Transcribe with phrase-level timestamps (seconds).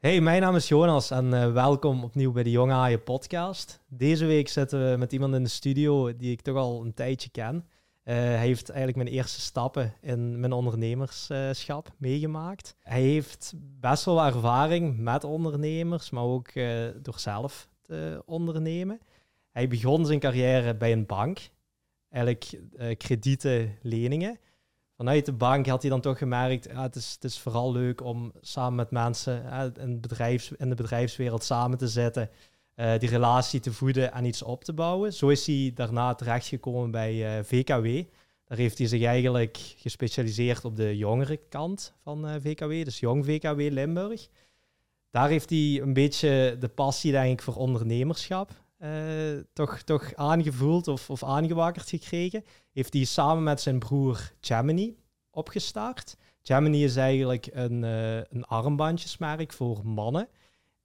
[0.00, 3.80] Hey, mijn naam is Jonas en uh, welkom opnieuw bij de Jonge Haaien podcast.
[3.88, 7.30] Deze week zitten we met iemand in de studio die ik toch al een tijdje
[7.30, 7.54] ken.
[7.54, 12.76] Uh, hij heeft eigenlijk mijn eerste stappen in mijn ondernemerschap meegemaakt.
[12.78, 19.00] Hij heeft best wel ervaring met ondernemers, maar ook uh, door zelf te ondernemen.
[19.50, 21.38] Hij begon zijn carrière bij een bank,
[22.08, 22.60] eigenlijk
[22.98, 24.38] kredieten, leningen
[25.00, 28.04] vanuit de bank had hij dan toch gemerkt, ja, het, is, het is vooral leuk
[28.04, 29.44] om samen met mensen
[29.80, 32.30] in, bedrijfs, in de bedrijfswereld samen te zitten,
[32.76, 35.12] uh, die relatie te voeden en iets op te bouwen.
[35.12, 37.84] Zo is hij daarna terechtgekomen bij eh, VKW.
[38.44, 43.24] Daar heeft hij zich eigenlijk gespecialiseerd op de jongere kant van eh, VKW, dus Jong
[43.24, 44.28] VKW Limburg.
[45.10, 48.50] Daar heeft hij een beetje de passie, denk ik, voor ondernemerschap
[49.52, 52.44] toch, toch aangevoeld of, of aangewakkerd gekregen.
[52.72, 54.96] Heeft hij samen met zijn broer Gemini
[55.30, 56.16] opgestart.
[56.42, 60.28] Gemini is eigenlijk een, uh, een armbandjesmerk voor mannen.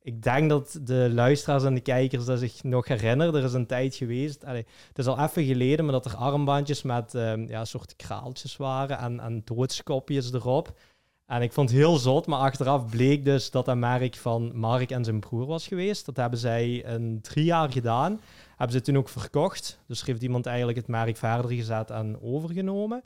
[0.01, 3.35] Ik denk dat de luisteraars en de kijkers dat zich nog herinneren.
[3.35, 7.13] Er is een tijd geweest, het is al even geleden, maar dat er armbandjes met
[7.13, 10.77] uh, ja, soort kraaltjes waren en, en doodskopjes erop.
[11.25, 14.91] En ik vond het heel zot, maar achteraf bleek dus dat dat merk van Mark
[14.91, 16.05] en zijn broer was geweest.
[16.05, 18.21] Dat hebben zij een drie jaar gedaan.
[18.49, 19.79] Hebben ze toen ook verkocht.
[19.87, 23.03] Dus heeft iemand eigenlijk het merk verder gezet en overgenomen.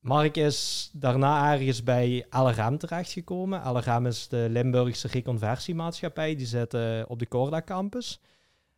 [0.00, 3.72] Mark is daarna ergens bij LRM terechtgekomen.
[3.72, 6.34] LRM is de Limburgse reconversiemaatschappij.
[6.34, 6.74] Die zit
[7.06, 8.20] op de Corda campus.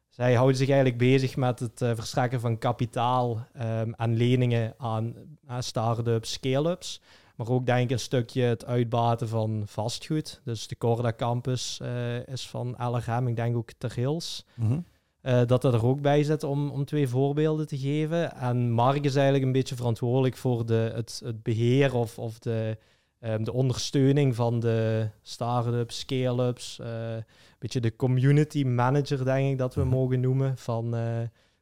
[0.08, 5.14] Zij houden zich eigenlijk bezig met het uh, verstrekken van kapitaal um, en leningen aan
[5.48, 7.00] uh, start-ups, scale-ups.
[7.38, 10.40] Maar ook denk ik een stukje het uitbaten van vastgoed.
[10.44, 14.44] Dus de Corda Campus uh, is van LRM, ik denk ook Ter Hills.
[14.54, 14.84] Mm -hmm.
[15.22, 18.34] uh, dat er ook bij zit om, om twee voorbeelden te geven.
[18.34, 22.78] En Mark is eigenlijk een beetje verantwoordelijk voor de, het, het beheer of, of de,
[23.20, 26.78] um, de ondersteuning van de start-ups, scale-ups.
[26.80, 27.24] Uh, een
[27.58, 29.98] beetje de community manager, denk ik dat we mm -hmm.
[29.98, 30.94] mogen noemen, van,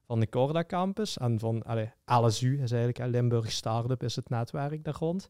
[0.06, 1.18] van de Corda Campus.
[1.18, 5.28] En van allee, LSU is eigenlijk, Limburg Startup is het netwerk daar rond.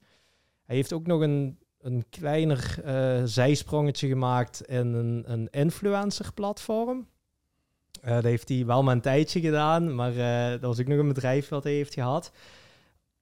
[0.67, 7.07] Hij heeft ook nog een, een kleiner uh, zijsprongetje gemaakt in een, een influencer-platform.
[8.05, 10.99] Uh, dat heeft hij wel maar een tijdje gedaan, maar uh, dat was ook nog
[10.99, 12.33] een bedrijf wat hij heeft gehad.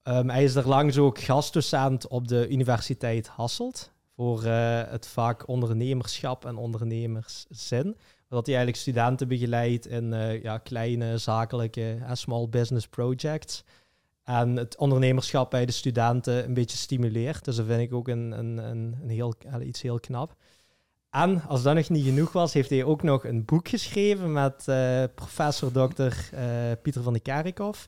[0.03, 6.45] Um, hij is er langs ook gastdocent op de Universiteit Hasselt voor het vak ondernemerschap
[6.45, 7.97] en ondernemerszin.
[8.29, 10.13] Dat hij eigenlijk studenten begeleidt in
[10.43, 13.65] ja, kleine zakelijke small business projects.
[14.25, 17.45] En het ondernemerschap bij de studenten een beetje stimuleert.
[17.45, 20.37] Dus dat vind ik ook een, een, een, een heel, iets heel knap.
[21.11, 24.65] En als dat nog niet genoeg was, heeft hij ook nog een boek geschreven met
[24.69, 26.03] uh, professor Dr.
[26.03, 26.11] Uh,
[26.83, 27.87] Pieter van de Kerkhoff.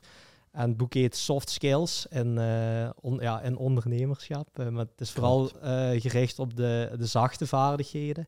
[0.51, 4.57] En het boek heet Soft Skills in, uh, on, ja, in ondernemerschap.
[4.57, 5.49] maar het is vooral
[5.97, 8.27] gericht op de, de zachte vaardigheden.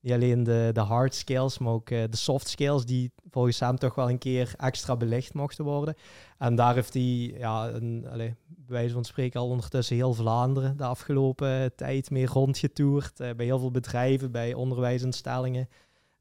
[0.00, 3.78] Niet alleen de, de hard skills, maar ook uh, de soft skills, die volgens hem
[3.78, 5.94] toch wel een keer extra belicht mochten worden.
[6.38, 10.76] En daar heeft hij, ja, een, allez, bij wijze van spreken, al ondertussen heel Vlaanderen
[10.76, 13.20] de afgelopen tijd mee rondgetoerd.
[13.20, 15.68] Uh, bij heel veel bedrijven, bij onderwijsinstellingen.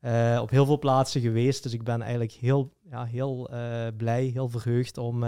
[0.01, 1.63] Uh, op heel veel plaatsen geweest.
[1.63, 3.49] Dus ik ben eigenlijk heel, ja, heel
[3.97, 5.25] blij, heel verheugd om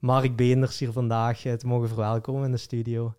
[0.00, 3.14] Mark Beenders hier vandaag te mogen verwelkomen in de studio.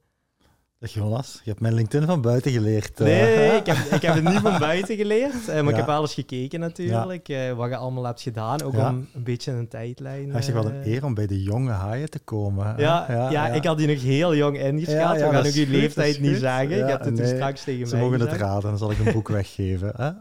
[0.79, 2.99] Jonas, je hebt mijn LinkedIn van buiten geleerd.
[2.99, 5.69] Nee, nee ik, heb, ik heb het niet van buiten geleerd, maar ja.
[5.69, 7.53] ik heb wel eens gekeken natuurlijk, ja.
[7.53, 8.89] wat je allemaal hebt gedaan, ook ja.
[8.89, 10.33] om een beetje een tijdlijn...
[10.33, 12.73] Het is wel een eer om bij de jonge haaien te komen.
[12.77, 16.37] Ja, ja, ik had die nog heel jong ingeschat, we gaan ook je leeftijd niet
[16.37, 18.31] zeggen, ik heb het nee, straks tegen ze mij Ze mogen gezegd.
[18.31, 20.17] het raden, dan zal ik een boek weggeven.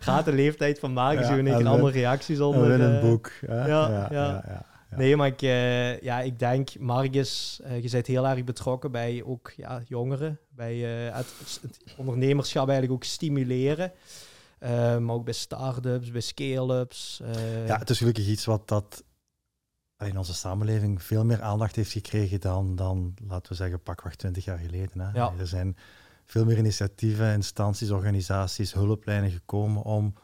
[0.00, 2.70] Gaat de leeftijd van maken, zo een andere reacties onder.
[2.72, 3.32] In een boek.
[3.46, 4.08] ja, ja.
[4.10, 4.68] ja.
[4.96, 9.22] Nee, maar ik, uh, ja, ik denk, Marcus, uh, je bent heel erg betrokken bij
[9.24, 11.26] ook ja, jongeren, bij uh, het,
[11.62, 13.92] het, ondernemerschap eigenlijk ook stimuleren.
[15.00, 17.22] maar ook bij start-ups, bij scale-ups.
[17.66, 19.04] Ja, het is gelukkig iets wat dat
[19.98, 24.44] in onze samenleving veel meer aandacht heeft gekregen dan, dan laten we zeggen, pakweg 20
[24.44, 25.00] jaar geleden.
[25.00, 25.10] Hè?
[25.12, 25.32] Ja.
[25.38, 25.76] Er zijn
[26.24, 30.14] veel meer initiatieven, instanties, organisaties, hulplijnen gekomen om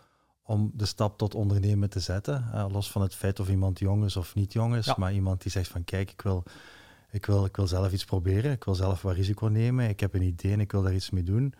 [0.46, 2.50] om de stap tot ondernemen te zetten.
[2.54, 5.42] Uh, los van het feit of iemand jong is of niet jong is, maar iemand
[5.42, 6.42] die zegt van kijk, ik wil,
[7.10, 10.14] ik, wil, ik wil zelf iets proberen, ik wil zelf wat risico nemen, ik heb
[10.14, 11.54] een idee en ik wil daar iets mee doen.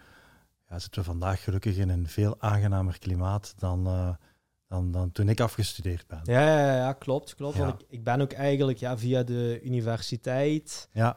[0.69, 4.11] Ja, zitten we vandaag gelukkig in een veel aangenamer klimaat dan, uh,
[4.69, 6.21] dan, dan toen ik afgestudeerd ben.
[6.25, 7.35] Ja, ja, ja klopt.
[7.35, 7.56] klopt.
[7.56, 7.65] Ja.
[7.65, 10.89] Want ik, ik ben ook eigenlijk ja, via de universiteit...
[10.93, 11.17] Ja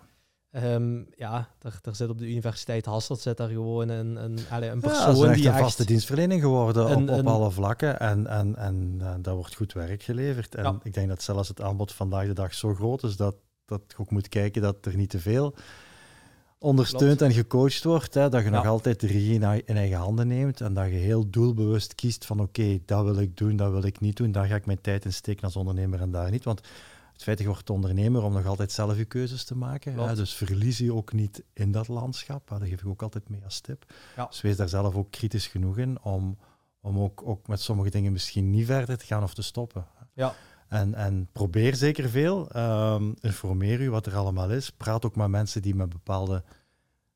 [0.51, 5.27] Um, ja, daar zit op de Universiteit Hasselt zit daar gewoon een, een, een persoon
[5.27, 9.13] ja, die een vaste dienstverlening geworden een, op, op alle vlakken en, en, en uh,
[9.21, 10.55] daar wordt goed werk geleverd.
[10.55, 10.79] En ja.
[10.83, 13.35] ik denk dat zelfs het aanbod vandaag de dag zo groot is dat,
[13.65, 15.55] dat je ook moet kijken dat er niet te veel
[16.59, 20.61] ondersteund en gecoacht wordt, hè, dat je nog altijd de regie in, eigen handen neemt
[20.61, 23.99] en dat je heel doelbewust kiest van oké, dat wil ik doen, dat wil ik
[23.99, 26.43] niet doen, daar ga ik mijn tijd in steken als ondernemer en daar niet.
[26.43, 26.61] Want
[27.19, 30.15] het feit dat je wordt ondernemer om nog altijd zelf je keuzes te maken, hè,
[30.15, 33.43] dus verlies je ook niet in dat landschap, hè, dat geef ik ook altijd mee
[33.43, 33.93] als tip.
[34.29, 36.37] Dus wees daar zelf ook kritisch genoeg in om,
[36.81, 39.87] om ook, ook met sommige dingen misschien niet verder te gaan of te stoppen.
[40.13, 40.35] Ja.
[40.67, 42.57] En, en probeer zeker veel.
[42.57, 44.69] Um, informeer u wat er allemaal is.
[44.69, 46.43] Praat ook met mensen die met bepaalde,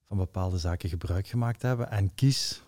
[0.08, 1.92] van bepaalde zaken gebruik gemaakt hebben.
[1.92, 2.64] En kies.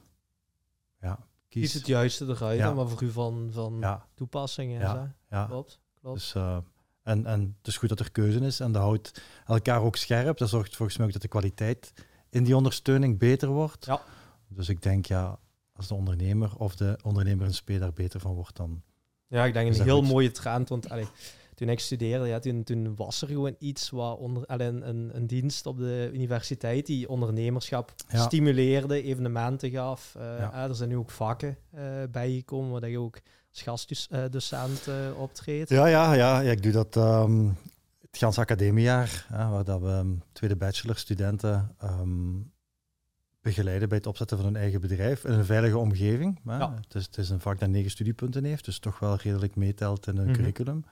[1.01, 1.61] Ja, kies.
[1.61, 2.73] kies het juiste eruit, ja.
[2.73, 4.05] maar voor u van, van ja.
[4.13, 4.79] toepassingen.
[4.79, 5.15] Ja.
[5.29, 5.45] ja.
[5.45, 5.79] Klopt.
[5.99, 6.19] klopt.
[6.19, 6.57] Dus, uh,
[7.05, 10.37] en, en het is goed dat er keuze is en dat houdt elkaar ook scherp.
[10.37, 11.93] Dat zorgt volgens mij ook dat de kwaliteit
[12.29, 13.85] in die ondersteuning beter wordt.
[13.85, 14.01] Ja.
[14.47, 15.39] Dus ik denk, ja,
[15.73, 18.81] als de ondernemer of de ondernemer een speler daar beter van wordt, dan
[19.27, 20.69] ja, ik denk een heel mooie trend.
[20.69, 21.07] Want allee,
[21.55, 25.27] toen ik studeerde, ja, toen, toen was er gewoon iets wat onder, allee, een, een
[25.27, 30.15] dienst op de universiteit die ondernemerschap stimuleerde, evenementen gaf.
[30.17, 30.67] Uh, ja.
[30.67, 31.81] er zijn nu ook vakken uh,
[32.11, 33.19] bijgekomen waar je ook
[33.55, 35.69] als gastdocent uh, optreedt.
[35.69, 37.57] Ja, ja, ja, ja, ik doe dat um,
[38.01, 42.51] het Gans Academiejaar, waar dat we um, tweede bachelorstudenten um,
[43.41, 46.39] begeleiden bij het opzetten van hun eigen bedrijf in een veilige omgeving.
[46.45, 46.73] Ja.
[46.81, 50.07] Het, is, het, is, een vak dat negen studiepunten heeft, dus toch wel redelijk meetelt
[50.07, 50.35] in een mhm.
[50.35, 50.85] curriculum.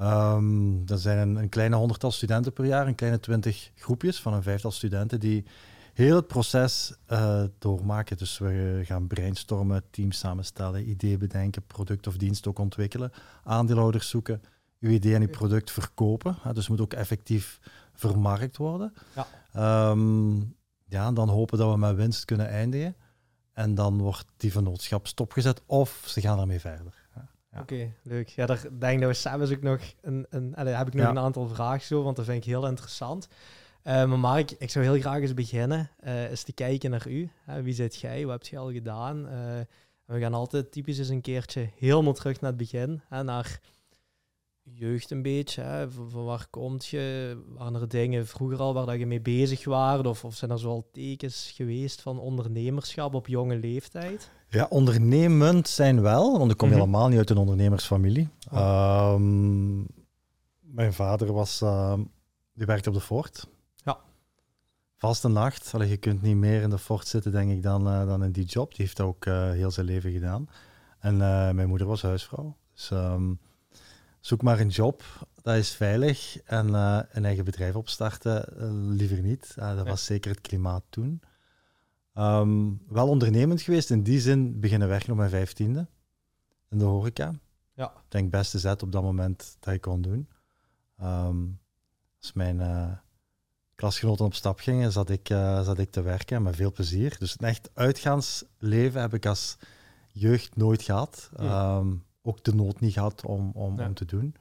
[0.00, 4.32] Um, er zijn een, een, kleine honderdtal studenten per jaar, een kleine twintig groepjes van
[4.32, 5.44] een vijftal studenten die
[5.92, 8.16] heel het proces uh, doormaken.
[8.16, 13.12] Dus we gaan brainstormen, teams samenstellen, ideeën bedenken, product of dienst ook ontwikkelen,
[13.44, 14.42] aandeelhouders zoeken,
[14.80, 16.36] uw idee en uw product verkopen.
[16.42, 17.60] dus het moet ook effectief
[17.92, 18.94] vermarkt worden.
[19.14, 19.90] Ja.
[19.90, 22.96] Um, ja, dan hopen dat we met winst kunnen eindigen.
[23.52, 26.94] En dan wordt die vennootschap stopgezet of ze gaan ermee verder.
[27.14, 27.60] Ja.
[27.60, 28.28] Oké, leuk.
[28.28, 31.08] Ja, daar denk ik dat we samen ook nog een, een allez, heb ik nog
[31.08, 33.28] een aantal vragen zo, want dat vind ik heel interessant.
[33.84, 37.30] Uh, maar Mark, ik zou heel graag eens beginnen, uh, eens te kijken naar u.
[37.62, 38.26] wie zit jij?
[38.26, 39.18] Wat heb je al gedaan?
[39.18, 39.32] Uh,
[40.04, 43.60] we gaan altijd typisch eens een keertje helemaal terug naar het begin, naar
[44.62, 45.62] jeugd een beetje.
[45.62, 45.90] Hè?
[45.90, 47.36] Van, waar komt je?
[47.56, 50.06] Waren er dingen vroeger al waar dat je mee bezig was?
[50.06, 54.30] Of, of zijn er zoal tekens geweest van ondernemerschap op jonge leeftijd?
[54.48, 56.78] Ja, ondernemend zijn wel, want ik kom mhm.
[56.78, 58.28] helemaal niet uit een ondernemersfamilie.
[58.52, 58.58] Oh.
[58.58, 59.78] Ehm,
[60.60, 61.94] mijn vader was, uh,
[62.52, 63.48] die werkte op de Fort.
[65.02, 65.08] Ja.
[65.08, 65.74] Vaste nacht.
[65.74, 68.32] Allee, je kunt niet meer in de Fort zitten, denk ik, dan, uh, dan in
[68.32, 68.74] die job.
[68.74, 70.48] Die heeft ook uh, heel zijn leven gedaan.
[70.98, 71.16] En
[71.56, 72.56] mijn moeder was huisvrouw.
[72.74, 73.40] Dus um,
[74.20, 75.02] zoek maar een job,
[75.42, 76.40] dat is veilig.
[76.44, 78.44] En een eigen bedrijf opstarten,
[78.94, 79.54] liever niet.
[79.56, 81.22] Dat was zeker het klimaat toen.
[82.14, 85.86] Um, wel ondernemend geweest, in die zin beginnen werken op mijn vijftiende.
[86.68, 87.34] In de horeca.
[87.74, 87.86] Ja.
[87.86, 90.28] Ik denk beste zet op dat moment dat ik kon doen.
[91.02, 91.60] Um,
[92.20, 92.60] als mijn
[93.82, 95.26] klasgenoten op stap gingen, zat ik,
[95.62, 97.16] zat ik te werken met veel plezier.
[97.18, 99.56] Dus een echt uitgaansleven heb ik als
[100.12, 101.30] jeugd nooit gehad.
[101.40, 104.34] Um, ook de nood niet gehad om, om, om te doen.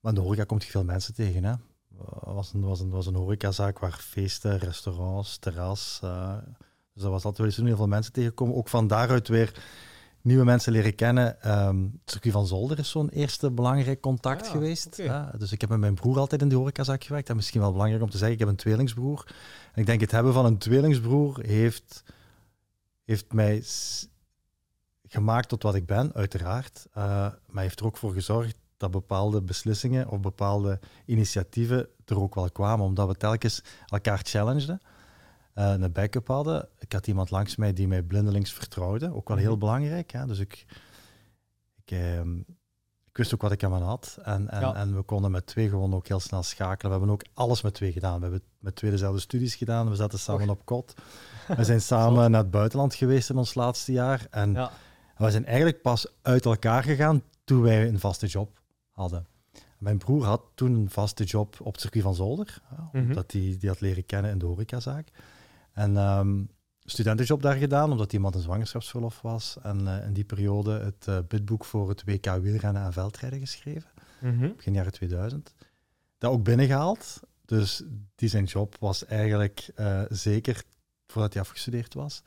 [0.00, 1.44] Maar in de horeca komt je veel mensen tegen.
[1.44, 1.54] Hè.
[2.20, 6.00] was een, was een, was een horecazaak waar feesten, restaurants, terras.
[6.04, 6.36] Uh,
[6.94, 8.54] dus dat was altijd wel heel veel mensen tegenkomen.
[8.54, 9.62] Ook van daaruit weer
[10.22, 11.50] nieuwe mensen leren kennen.
[11.66, 15.02] Um, het circuit van Zolder is zo'n eerste belangrijk contact ah, geweest.
[15.38, 17.26] dus ik heb met mijn broer altijd in de horecazaak gewerkt.
[17.26, 18.34] Dat is misschien wel belangrijk om te zeggen.
[18.34, 19.26] Ik heb een tweelingsbroer.
[19.72, 22.02] En ik denk het hebben van een tweelingsbroer heeft,
[23.04, 23.62] heeft mij
[25.06, 26.86] gemaakt tot wat ik ben, uiteraard.
[26.88, 27.04] Uh,
[27.46, 32.50] maar heeft er ook voor gezorgd dat bepaalde beslissingen of bepaalde initiatieven er ook wel
[32.50, 34.80] kwamen, omdat we telkens elkaar challengeden.
[35.54, 36.68] Uh, een backup hadden.
[36.78, 39.58] Ik had iemand langs mij die mij blindelings vertrouwde, ook wel heel mhm.
[39.58, 40.10] belangrijk.
[40.10, 40.26] Hè?
[40.26, 40.66] Dus ik,
[41.84, 42.38] ik, ehm,
[43.06, 44.18] ik, wist ook wat ik aan had.
[44.22, 46.92] En, en, en we konden met twee gewoon ook heel snel schakelen.
[46.92, 48.16] We hebben ook alles met twee gedaan.
[48.16, 49.88] We hebben met twee dezelfde studies gedaan.
[49.88, 50.94] We zaten samen op kot.
[51.56, 54.26] We zijn samen naar het buitenland geweest in ons laatste jaar.
[54.30, 54.70] En ja
[55.24, 59.26] we zijn eigenlijk pas uit elkaar gegaan toen wij een vaste job hadden.
[59.78, 63.04] Mijn broer had toen een vaste job op het circuit van Zolder, mhm.
[63.04, 65.08] omdat hij die had leren kennen in de horecazaak.
[65.72, 66.48] En um,
[66.84, 69.56] studentenjob daar gedaan, omdat iemand in zwangerschapsverlof was.
[69.62, 73.90] En uh, in die periode het uh, bidboek voor het WK wielrennen en veldrijden geschreven,
[74.20, 75.54] mm begin jaren 2000.
[76.18, 77.20] Dat ook binnengehaald.
[77.44, 77.82] Dus
[78.14, 80.62] die zijn job was eigenlijk uh, zeker
[81.06, 82.22] voordat hij afgestudeerd was.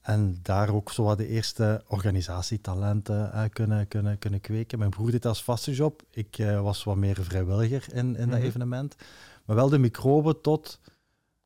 [0.00, 4.78] En daar ook zo wat de eerste organisatietalenten uh, kunnen, kunnen, kunnen kweken.
[4.78, 6.02] Mijn broer deed als vaste job.
[6.10, 8.46] Ik uh, was wat meer vrijwilliger in, in dat mhm.
[8.46, 8.96] evenement.
[9.44, 10.80] Maar wel de microbe tot,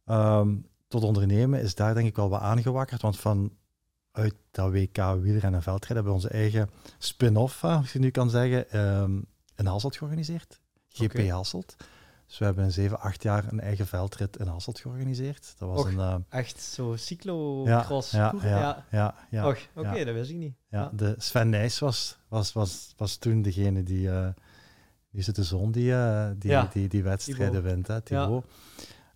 [0.06, 3.02] um, tot ondernemen is daar denk ik wel wat aangewakkerd.
[3.02, 8.10] Want vanuit dat WK wielrennen en veldrijden hebben we onze eigen spin-off, als je nu
[8.10, 9.26] kan zeggen, um,
[9.56, 10.60] in Hasselt georganiseerd.
[10.88, 11.28] GP okay.
[11.28, 11.76] Hasselt.
[12.26, 15.54] Dus we hebben in zeven, acht jaar een eigen veldrit in Hasselt georganiseerd.
[15.58, 18.10] Dat was een, uh, echt zo cyclocross?
[18.10, 20.54] Ja, ja, ja, ja, ja, oké, dat wist ik niet.
[20.70, 24.28] Ja, de Sven Nijs was, was, was, was toen degene die, uh,
[25.10, 28.44] die is het de zon die, uh, die, die, die, wedstrijden wint, hè, Thibaut.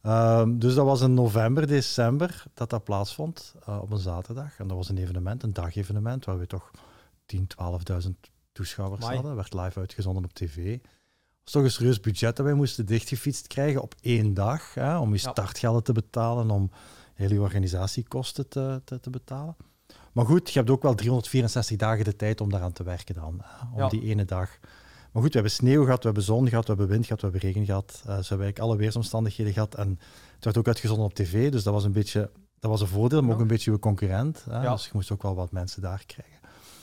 [0.07, 4.59] Um, dus dat was in november, december dat dat plaatsvond, op een zaterdag.
[4.59, 6.71] En dat was een evenement, een dagevenement, waar we toch
[7.27, 7.47] 10,
[8.03, 8.11] 12.000
[8.53, 9.15] toeschouwers Mai.
[9.15, 9.35] hadden.
[9.35, 10.79] Werd live uitgezonden op tv
[11.45, 14.75] was toch een serieus budget dat wij moesten dichtgefietst krijgen op één dag.
[14.75, 16.71] Hè, om je startgelden te betalen, om
[17.15, 19.57] hele organisatiekosten te, te, te, betalen.
[20.13, 23.41] Maar goed, je hebt ook wel 364 dagen de tijd om daaraan te werken dan.
[23.43, 24.59] Hè, om die ene dag.
[25.13, 27.29] Maar goed, we hebben sneeuw gehad, we hebben zon gehad, we hebben wind gehad, we
[27.29, 27.91] hebben regen gehad.
[27.91, 29.75] Uh, ze hebben eigenlijk alle weersomstandigheden gehad.
[29.75, 29.99] En
[30.35, 32.31] het werd ook uitgezonden op tv, dus dat was een beetje...
[32.59, 34.45] Dat was een voordeel, maar ook een beetje uw concurrent.
[34.51, 36.39] Hè, Dus je moest ook wel wat mensen daar krijgen.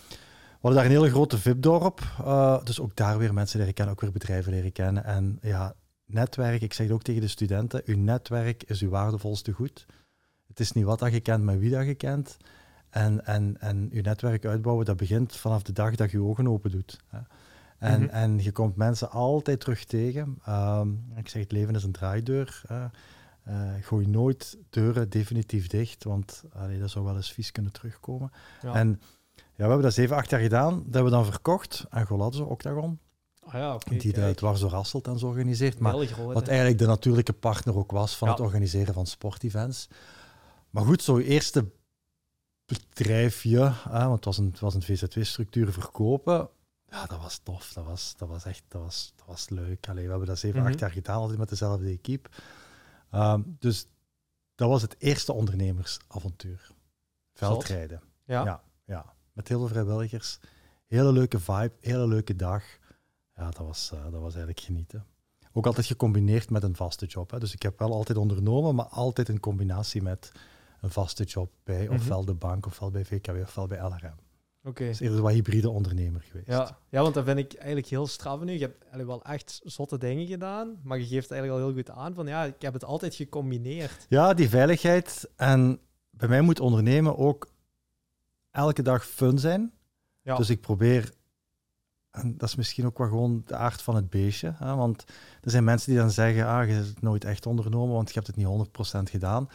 [0.09, 2.01] We hadden daar een hele grote VIP-dorp.
[2.21, 5.03] Uh, dus ook daar weer mensen leren kennen, ook weer bedrijven leren kennen.
[5.03, 9.51] En ja, netwerk, ik zeg het ook tegen de studenten, uw netwerk is uw waardevolste
[9.51, 9.85] goed.
[10.47, 12.37] Het is niet wat dat je kent, maar wie dat je kent.
[12.89, 16.47] En, en, en uw netwerk uitbouwen, dat begint vanaf de dag dat je je ogen
[16.47, 16.99] open doet.
[17.07, 17.19] Hè.
[17.79, 18.09] En, mhm.
[18.09, 20.41] en je komt mensen altijd terug tegen.
[20.49, 22.61] Um, ik zeg, het leven is een draaideur.
[22.71, 22.85] Uh,
[23.81, 28.31] gooi nooit deuren definitief dicht, want allee, dat zou wel eens vies kunnen terugkomen.
[28.61, 28.73] Ja.
[28.73, 29.01] En
[29.35, 30.75] ja, we hebben dat zeven, acht jaar gedaan.
[30.75, 32.99] Dat hebben we dan verkocht aan Golazzo Octagon.
[33.39, 35.79] Ah ja, die de dwars door Hasselt en zo organiseert.
[35.79, 35.93] Maar
[36.25, 39.87] wat eigenlijk de natuurlijke partner ook was van het organiseren van sportevents.
[40.69, 41.65] Maar goed, zo'n eerste
[42.65, 46.49] bedrijfje, hè, want het was een, was een VZW-structuur verkopen.
[46.91, 47.73] Ja, dat was tof.
[47.73, 49.89] Dat was, dat was echt dat was, dat was leuk.
[49.89, 50.79] Allee, we hebben dat zeven, acht mhm.
[50.79, 52.29] jaar gedaan, altijd met dezelfde equipe.
[53.13, 53.87] Um, dus
[54.55, 56.71] dat was het eerste ondernemersavontuur.
[57.33, 58.01] Veldrijden.
[58.23, 58.45] Ja.
[58.45, 58.63] ja.
[58.85, 60.39] ja met heel veel vrijwilligers.
[60.87, 62.63] Hele leuke vibe, hele leuke dag.
[63.35, 65.05] Ja, dat was, uh, dat was eigenlijk genieten.
[65.51, 67.31] Ook altijd gecombineerd met een vaste job.
[67.31, 67.39] Hè.
[67.39, 70.31] Dus ik heb wel altijd ondernomen, maar altijd in combinatie met
[70.81, 71.93] een vaste job bij mhm.
[71.93, 74.15] ofwel de bank, ofwel bij VKW, ofwel bij LRM.
[74.59, 74.69] Oké.
[74.69, 74.87] Okay.
[74.87, 76.47] Dus eerder wat hybride ondernemer geweest.
[76.47, 78.53] Ja, ja want dan ben ik eigenlijk heel straf nu.
[78.53, 81.89] Je hebt eigenlijk wel echt zotte dingen gedaan, maar je geeft eigenlijk al heel goed
[81.89, 84.05] aan van ja, ik heb het altijd gecombineerd.
[84.09, 85.29] Ja, die veiligheid.
[85.35, 87.47] En bij mij moet ondernemen ook
[88.51, 89.73] elke dag fun zijn.
[90.21, 90.35] Ja.
[90.35, 91.13] Dus ik probeer,
[92.11, 94.53] en dat is misschien ook wel gewoon de aard van het beestje.
[94.55, 94.75] Hè?
[94.75, 95.03] Want
[95.41, 98.13] er zijn mensen die dan zeggen, ah, je hebt het nooit echt ondernomen, want je
[98.13, 99.49] hebt het niet 100% gedaan.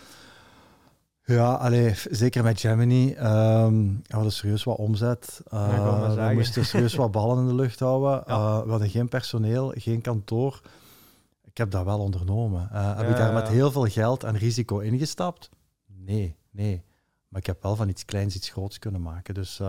[1.27, 3.15] Ja, allee, zeker met Gemini.
[3.15, 5.41] Um, we hadden serieus wat omzet.
[5.53, 8.25] Uh, we moesten serieus wat ballen in de lucht houden.
[8.35, 10.61] Uh, we hadden geen personeel, geen kantoor.
[11.45, 12.69] Ik heb dat wel ondernomen.
[12.73, 15.51] Uh, heb ik daar met heel veel geld en risico ingestapt?
[15.87, 16.83] Nee, nee.
[17.29, 19.35] Maar ik heb wel van iets kleins iets groots kunnen maken.
[19.35, 19.61] Dus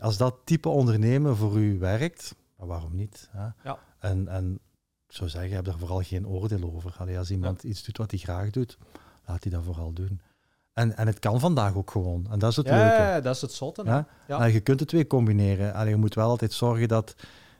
[0.00, 3.28] als dat type ondernemen voor u werkt, waarom niet?
[3.30, 3.46] Hè?
[3.64, 3.78] Ja.
[3.98, 4.60] En, en
[5.06, 6.94] ik zou zeggen, heb er vooral geen oordeel over.
[6.98, 8.78] Allee, als iemand iets doet wat hij graag doet,
[9.26, 10.20] laat hij dat vooral doen.
[10.72, 12.26] En, en het kan vandaag ook gewoon.
[12.30, 13.02] En dat is het ja, leuke.
[13.02, 13.82] Ja, dat is het zotte.
[13.84, 14.06] Ja?
[14.26, 14.44] Ja.
[14.44, 15.74] je kunt het twee combineren.
[15.74, 17.14] Allee, je moet wel altijd zorgen dat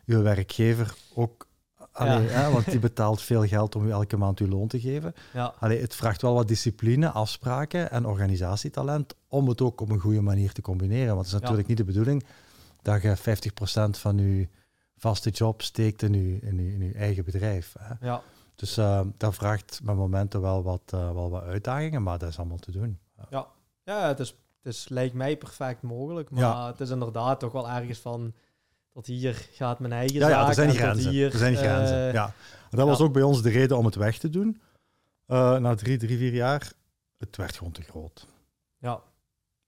[0.04, 1.50] je werkgever ook
[1.92, 5.14] Allee, hè, want die betaalt veel geld om u elke maand uw loon te geven.
[5.32, 5.54] Ja.
[5.58, 10.20] Allee, het vraagt wel wat discipline, afspraken en organisatietalent om het ook op een goede
[10.20, 11.14] manier te combineren.
[11.14, 12.24] Want het is natuurlijk niet de bedoeling
[12.82, 13.20] dat je 50%
[13.90, 14.48] van je
[14.96, 17.74] vaste job steekt in je, in in uw eigen bedrijf.
[17.78, 18.06] Hè.
[18.06, 18.22] Ja.
[18.54, 22.38] Dus uh, dat vraagt met momenten wel wat, uh, wel wat uitdagingen, maar dat is
[22.38, 22.98] allemaal te doen.
[23.30, 23.46] Ja,
[23.84, 27.68] ja het, is, het is, lijkt mij perfect mogelijk, maar het is inderdaad toch wel
[27.68, 28.34] ergens van
[28.92, 30.40] tot hier gaat mijn eigen ja, zaak.
[30.40, 31.10] Ja, er zijn grenzen.
[31.10, 31.96] Hier, er zijn grenzen.
[31.96, 32.34] Uh, ja.
[32.70, 34.60] dat was ook bij ons de reden om het weg te doen.
[35.26, 36.72] Uh, na drie, drie, vier jaar,
[37.18, 38.26] het werd gewoon te groot.
[38.78, 39.00] Ja.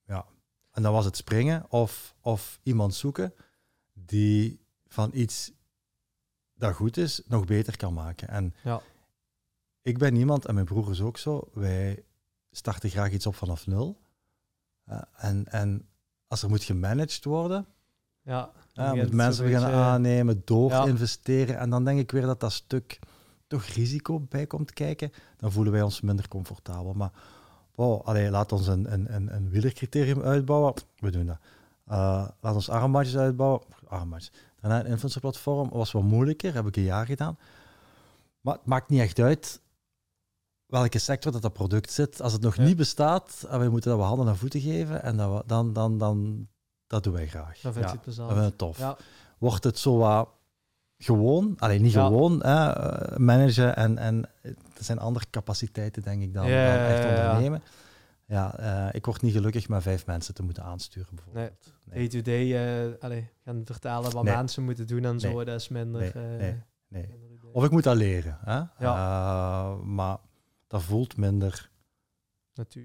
[0.07, 0.25] Ja.
[0.71, 3.35] En dan was het springen of, of iemand zoeken
[3.93, 5.53] die van iets
[6.67, 8.29] dat goed is, nog beter kan maken.
[8.29, 8.81] En ja.
[9.83, 12.05] ik ben niemand, en mijn broer is ook zo, wij
[12.51, 14.01] starten graag iets op vanaf nul.
[14.89, 15.89] Uh, en, en
[16.27, 17.67] als er moet gemanaged worden,
[18.25, 18.51] ja.
[18.95, 21.59] Moet mensen beginnen aannemen, door investeren.
[21.59, 22.99] En dan denk ik weer dat dat stuk
[23.47, 25.13] toch risico bij komt kijken.
[25.37, 26.93] Dan voelen wij ons minder comfortabel.
[26.93, 27.11] Maar
[27.75, 30.75] wow, allee, laat ons een, een, een, een wielercriterium uitbouwen.
[30.99, 31.39] We doen dat.
[31.89, 33.61] Uh, laat ons armbandjes uitbouwen.
[34.65, 34.71] Armbandjes.
[34.71, 35.69] Daarna een influencerplatform.
[35.69, 37.39] was wat moeilijker, heb ik een jaar gedaan.
[38.41, 39.61] Maar het maakt niet echt uit
[40.67, 42.23] welke sector dat, dat product zit.
[42.23, 45.17] Als het nog niet bestaat en we moeten dat we handen en voeten geven, en
[45.17, 46.49] dat we, dan, dan, dan,
[46.87, 47.61] dat doen wij graag.
[47.61, 48.79] Dat vind je het Dat vind tof.
[48.79, 48.97] Ja.
[49.39, 50.29] Wordt het zo wat
[50.99, 56.35] gewoon, alleen niet gewoon, hè, eh, managen en, en er zijn andere capaciteiten, denk ik,
[56.35, 57.63] dan, dan echt ondernemen.
[58.27, 61.51] Ja, uh, ik word niet gelukkig met vijf mensen te moeten aansturen, bijvoorbeeld.
[61.63, 61.74] Nee.
[61.85, 62.45] Day-to-day
[62.87, 66.13] uh, gaan vertellen wat mensen moeten doen en zo, dat is minder...
[66.17, 67.09] nee, nee.
[67.53, 68.39] Of ik moet dat leren.
[68.41, 68.55] Hè?
[68.55, 68.71] Ja.
[68.79, 70.19] Uh, maar
[70.67, 71.71] dat voelt minder,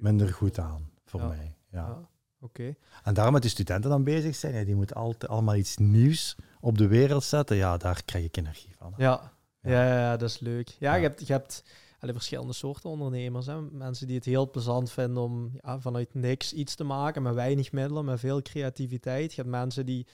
[0.01, 1.55] minder goed aan voor mij.
[1.71, 2.09] Ja.
[2.41, 2.75] Oké.
[3.03, 6.35] En daarom met de studenten dan bezig zijn, ja, die moeten altijd allemaal iets nieuws
[6.59, 7.55] op de wereld zetten.
[7.55, 8.93] Ja, daar krijg ik energie van.
[8.97, 9.31] Ja.
[9.61, 9.97] Ja.
[9.99, 10.67] Ja, dat is leuk.
[10.67, 11.63] Ja, je hebt, je hebt
[11.99, 13.45] allee, verschillende soorten ondernemers.
[13.45, 13.61] Hè.
[13.61, 17.71] Mensen die het heel plezant vinden om ja, vanuit niks iets te maken, met weinig
[17.71, 19.33] middelen, met veel creativiteit.
[19.33, 20.07] Je hebt mensen die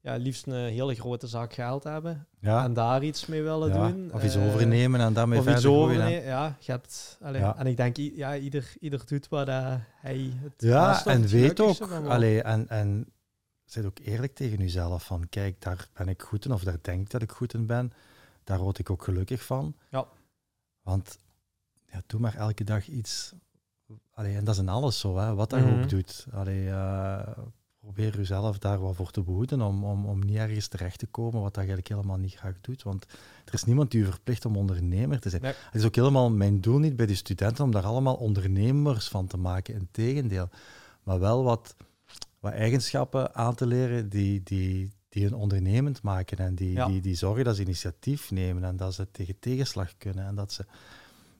[0.00, 2.64] ja, liefst een hele grote zak geld hebben ja.
[2.64, 4.12] en daar iets mee willen doen.
[4.12, 6.56] Of iets uh, overnemen en daarmee of verder iets overnemen, ja.
[6.60, 11.04] Je hebt, allee, En ik denk, ja, ieder, ieder doet wat uh, hij het Ja,
[11.04, 13.12] en weet ook, allee, en, en
[13.64, 17.00] zit ook eerlijk tegen jezelf van, kijk, daar ben ik goed in, of daar denk
[17.00, 17.92] ik dat ik goed in ben.
[18.44, 19.74] Daar word ik ook gelukkig van.
[19.90, 20.06] Ja.
[20.82, 21.18] Want
[21.92, 23.32] ja, doe maar elke dag iets.
[24.14, 25.88] Allee, en dat is in alles zo, hè, wat dat mm ook mhm.
[25.88, 26.26] doet.
[26.32, 27.28] Allee, uh,
[27.80, 31.40] probeer jezelf daar wat voor te behoeden om, om, om niet ergens terecht te komen
[31.40, 32.82] wat dat eigenlijk helemaal niet graag doet.
[32.82, 33.06] Want
[33.44, 35.44] er is niemand die u verplicht om ondernemer te zijn.
[35.44, 39.26] Het is ook helemaal mijn doel niet bij de studenten om daar allemaal ondernemers van
[39.26, 39.74] te maken.
[39.74, 40.48] Integendeel.
[41.02, 41.76] Maar wel wat,
[42.40, 47.14] wat eigenschappen aan te leren die, die, die hun ondernemend maken en die, die, die
[47.14, 50.64] zorgen dat ze initiatief nemen en dat ze tegen tegenslag kunnen en dat ze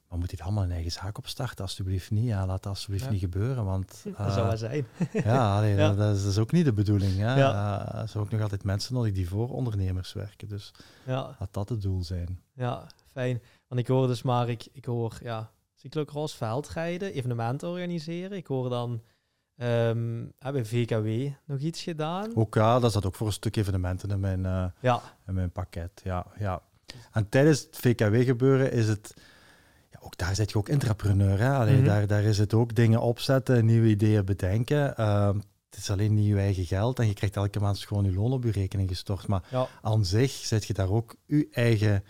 [0.08, 1.64] maar moet dit allemaal een eigen zaak opstarten?
[1.64, 2.24] Alsjeblieft niet.
[2.24, 3.64] Ja, laat dat alsjeblieft niet gebeuren.
[3.64, 4.86] Want, uh, dat zou wel zijn.
[5.12, 5.94] ja, ja.
[5.94, 7.16] Dat, is, dat, is, ook niet de bedoeling.
[7.16, 7.36] Hè.
[7.36, 7.92] Ja.
[7.94, 10.48] Uh, er zijn ook nog altijd mensen nodig die voor ondernemers werken.
[10.48, 10.72] Dus
[11.06, 11.36] ja.
[11.38, 12.40] laat dat het doel zijn.
[12.52, 13.42] Ja, fijn.
[13.68, 18.36] Want ik hoor dus maar, ik, ik hoor ja, cyclocross, veldrijden, evenementen organiseren.
[18.36, 19.02] Ik hoor dan
[19.56, 22.36] um, bij VKW nog iets gedaan.
[22.36, 25.00] Ook ja, dat zat ook voor een stuk evenementen in mijn, uh, ja.
[25.26, 26.00] in mijn pakket.
[26.04, 26.62] Ja, ja.
[27.12, 29.14] En tijdens het VKW gebeuren is het
[30.00, 31.38] ook daar zit je ook entrepreneur.
[31.38, 31.52] Hè?
[31.52, 31.84] Allee, mhm.
[31.84, 34.94] daar, daar is het ook dingen opzetten, nieuwe ideeën bedenken.
[34.98, 35.30] Uh,
[35.70, 38.32] het is alleen niet je eigen geld en je krijgt elke maand gewoon je loon
[38.32, 39.26] op je rekening gestort.
[39.26, 42.04] Maar aan zich zet je daar ook je eigen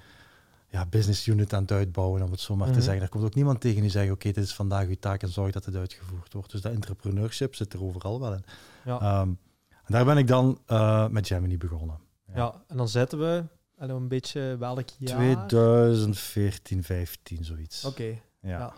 [0.68, 2.82] ja, business unit aan het uitbouwen, om het zo maar te mhm.
[2.82, 3.02] zeggen.
[3.02, 5.52] Er komt ook niemand tegen die zegt, oké, dit is vandaag uw taak en zorg
[5.52, 6.50] dat het uitgevoerd wordt.
[6.50, 8.44] Dus dat entrepreneurship zit er overal wel in.
[8.84, 9.00] Ja.
[9.00, 9.28] Ehm,
[9.68, 11.98] en daar ben ik dan uh, met Gemini begonnen.
[12.26, 12.34] Ja.
[12.34, 13.44] ja, en dan zetten we
[13.78, 15.46] Allee, een beetje welk jaar?
[15.46, 17.84] 2014, 15, zoiets.
[17.84, 18.72] Oké, ja.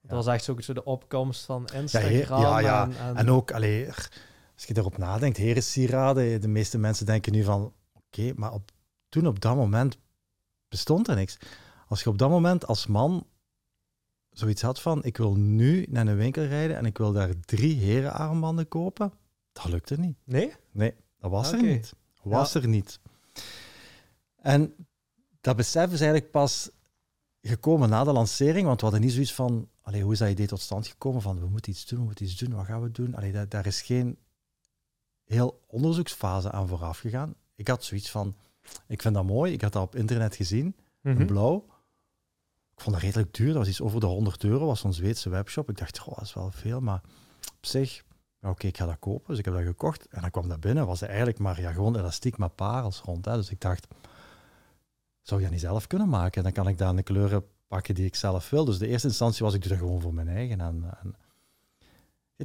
[0.00, 2.40] Dat was echt zo, zo de opkomst van Instagram.
[2.40, 3.86] Ja, ja, En, en, ook, allee,
[4.54, 8.70] als je erop nadenkt, heren sieraden, de meeste mensen denken nu van, oké, maar op,
[9.08, 9.98] toen op dat moment
[10.68, 11.38] bestond er niks.
[11.88, 13.26] Als je op dat moment als man
[14.30, 17.76] zoiets had van, ik wil nu naar een winkel rijden en ik wil daar drie
[17.76, 19.12] herenarmbanden kopen,
[19.52, 20.16] dat lukte niet.
[20.24, 20.52] Nee?
[20.70, 21.94] Nee, dat was er niet.
[22.22, 23.00] Was er niet.
[24.42, 24.74] En
[25.40, 26.70] dat besef is eigenlijk pas
[27.40, 30.46] gekomen na de lancering, want we hadden niet zoiets van, allee, hoe is dat idee
[30.46, 32.90] tot stand gekomen van we moeten iets doen, we moeten iets doen, wat gaan we
[32.90, 33.14] doen?
[33.14, 34.18] Allee, daar, is geen
[35.24, 37.34] heel onderzoeksfase aan vooraf gegaan.
[37.54, 38.36] Ik had zoiets van,
[38.86, 41.66] ik vind dat mooi, ik had dat op internet gezien, mm blauw.
[42.74, 45.28] Ik vond dat redelijk duur, dat was iets over de 100 euro, was een Zweedse
[45.28, 45.70] webshop.
[45.70, 47.02] Ik dacht, goh, dat is wel veel, maar
[47.56, 48.04] op zich,
[48.40, 49.28] ja, oké, ik ga dat kopen.
[49.28, 51.72] Dus ik heb dat gekocht en dan kwam dat binnen, was er eigenlijk maar ja,
[51.72, 53.24] gewoon elastiek met parels rond.
[53.24, 53.36] Hè.
[53.36, 53.86] Dus ik dacht,
[55.22, 56.42] zou je dat niet zelf kunnen maken?
[56.42, 58.64] Dan kan ik daar de kleuren pakken die ik zelf wil.
[58.64, 60.60] Dus de eerste instantie was ik doe dat gewoon voor mijn eigen.
[60.60, 61.16] En, en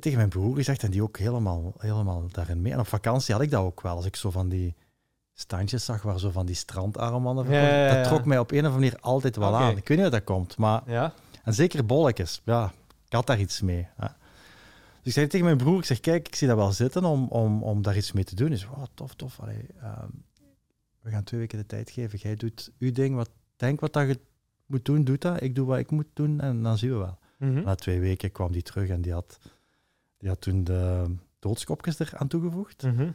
[0.01, 2.73] tegen mijn broer gezegd en die ook helemaal, helemaal daarin mee.
[2.73, 3.95] En op vakantie had ik dat ook wel.
[3.95, 4.75] Als ik zo van die
[5.33, 8.65] standjes zag waar zo van die strandarmbanden van ja, dat trok mij op een of
[8.65, 9.77] andere manier altijd wel aan.
[9.77, 10.81] Ik weet niet hoe dat komt, maar...
[10.85, 11.13] Ja.
[11.43, 12.73] En zeker bolletjes, ja,
[13.05, 13.87] ik had daar iets mee.
[13.95, 14.07] Hè.
[14.97, 17.27] Dus ik zei tegen mijn broer, ik zeg, kijk, ik zie dat wel zitten om,
[17.27, 18.47] om, om daar iets mee te doen.
[18.47, 19.39] Hij zei, oh, tof, tof.
[19.39, 20.23] Allee, um,
[21.07, 22.19] we gaan twee weken de tijd geven.
[22.19, 24.19] Jij doet uw ding, wat denk wat dat je
[24.65, 25.41] moet doen, doet dat.
[25.41, 27.19] Ik doe wat ik moet doen en dan zien we wel.
[27.37, 27.63] Mhm.
[27.63, 29.39] Na twee weken kwam die terug en die had,
[30.17, 32.83] die had toen de doodskopjes er aan toegevoegd.
[32.83, 33.13] Mm -hmm.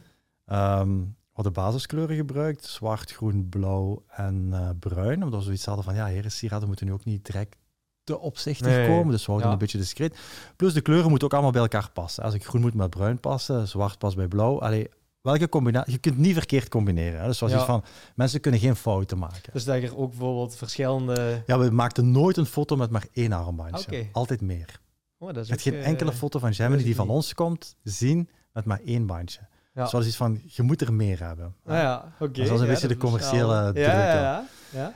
[0.57, 5.23] um, we hadden basiskleuren gebruikt, zwart, groen, blauw en uh, bruin.
[5.23, 7.57] Omdat we zoiets hadden van, ja, heren sieraden moeten nu ook niet direct
[8.03, 10.17] te opzichtig komen, dus we houden een beetje discreet.
[10.55, 12.23] Plus de kleuren moeten ook allemaal bij elkaar passen.
[12.23, 14.59] Als ik groen moet met bruin passen, zwart past bij blauw.
[14.59, 14.89] Allee,
[15.23, 15.93] welke combinatie?
[15.93, 17.19] Je kunt niet verkeerd combineren.
[17.19, 17.27] Hè?
[17.27, 17.65] Dus zoals ja.
[17.65, 17.83] van,
[18.15, 19.53] mensen kunnen geen fouten maken.
[19.53, 21.43] Dus dat er ook bijvoorbeeld verschillende...
[21.45, 24.07] Ja, we maakten nooit een foto met maar één armbandje.
[24.11, 24.81] Altijd meer.
[25.17, 27.75] Oh, dat is je hebt geen enkele eh, foto van Gemini die van ons komt
[27.83, 29.39] zien met maar één bandje.
[29.73, 29.85] Ja.
[29.85, 31.55] Zoals iets van, je moet er meer hebben.
[31.65, 32.23] Ah, ja, oké.
[32.23, 32.45] Okay.
[32.45, 33.85] Dat is een beetje de commerciële druk.
[33.85, 34.93] Ja, ja, ja.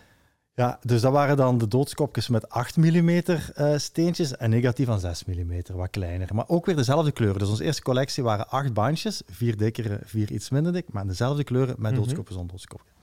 [0.57, 4.99] Ja, dus dat waren dan de doodskopjes met 8 mm uh, steentjes en negatief van
[4.99, 6.35] 6 mm, wat kleiner.
[6.35, 7.39] Maar ook weer dezelfde kleuren.
[7.39, 11.43] Dus onze eerste collectie waren 8 bandjes, vier dikker, vier iets minder dik, maar dezelfde
[11.43, 12.01] kleuren met mhm.
[12.01, 12.93] doodskopjes zonder doodskopjes.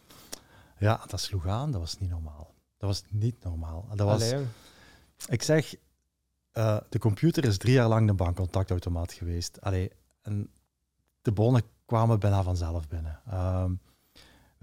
[0.79, 2.55] Ja, dat sloeg aan, dat was niet normaal.
[2.77, 3.89] Dat was niet normaal.
[3.95, 4.35] Dat was,
[5.29, 5.75] ik zeg,
[6.53, 9.61] uh, de computer is drie jaar lang de bankcontactautomaat geweest.
[9.61, 9.91] Allee,
[10.23, 10.51] en
[11.23, 13.21] de bonnen kwamen bijna vanzelf binnen.
[13.29, 13.65] Uh,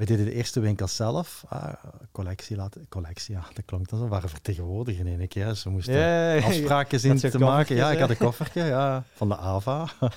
[0.01, 1.43] wij deden de eerste winkel zelf.
[1.53, 1.73] Uh,
[2.11, 2.85] collectie laten.
[2.89, 4.05] Collectie, ja, dat klonk dan zo.
[4.05, 5.53] We waren vertegenwoordiger in één keer.
[5.53, 7.75] Ze moesten ja, afspraken zien te maken.
[7.75, 9.87] Ja, ik had een koffertje ja, van de AVA.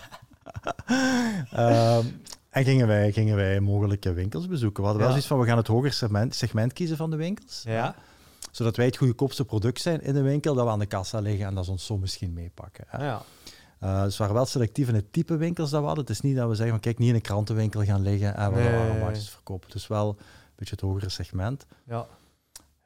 [1.50, 2.06] Ehm,
[2.50, 4.82] en gingen wij, gingen wij mogelijke winkels bezoeken.
[4.82, 7.62] We hadden wel zoiets van, we gaan het hoger segment, segment kiezen van de winkels.
[7.66, 7.94] Ja.
[8.50, 11.46] Zodat wij het goedkoopste product zijn in de winkel, dat we aan de kassa liggen
[11.46, 12.84] en dat ze ons zo misschien meepakken.
[12.90, 13.22] Ja.
[13.84, 16.04] Uh, dus we waren wel selectief in het type winkels dat we hadden.
[16.04, 18.52] Het is niet dat we zeggen van kijk, niet in een krantenwinkel gaan liggen en
[18.52, 19.70] we nee, gaan verkopen.
[19.70, 21.66] Dus wel een beetje het hogere segment.
[21.86, 22.06] Ja.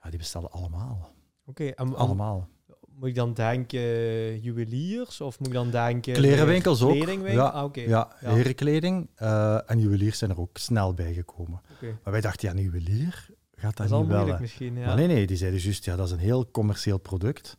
[0.02, 1.12] Ja, die bestelden allemaal.
[1.46, 2.48] Oké, okay, allemaal.
[2.88, 6.12] Moet ik dan denken juweliers of moet ik dan denken...
[6.12, 6.94] Klerenwinkels ook.
[7.26, 7.88] Ja, ah, okay.
[7.88, 11.60] ja, ja, herenkleding uh, en juweliers zijn er ook snel bijgekomen.
[11.76, 11.96] Okay.
[12.02, 14.38] Maar wij dachten, ja, een juwelier gaat dat, dat niet wel.
[14.40, 14.86] misschien, ja.
[14.86, 17.56] Maar nee, nee, die zeiden juist, ja, dat is een heel commercieel product.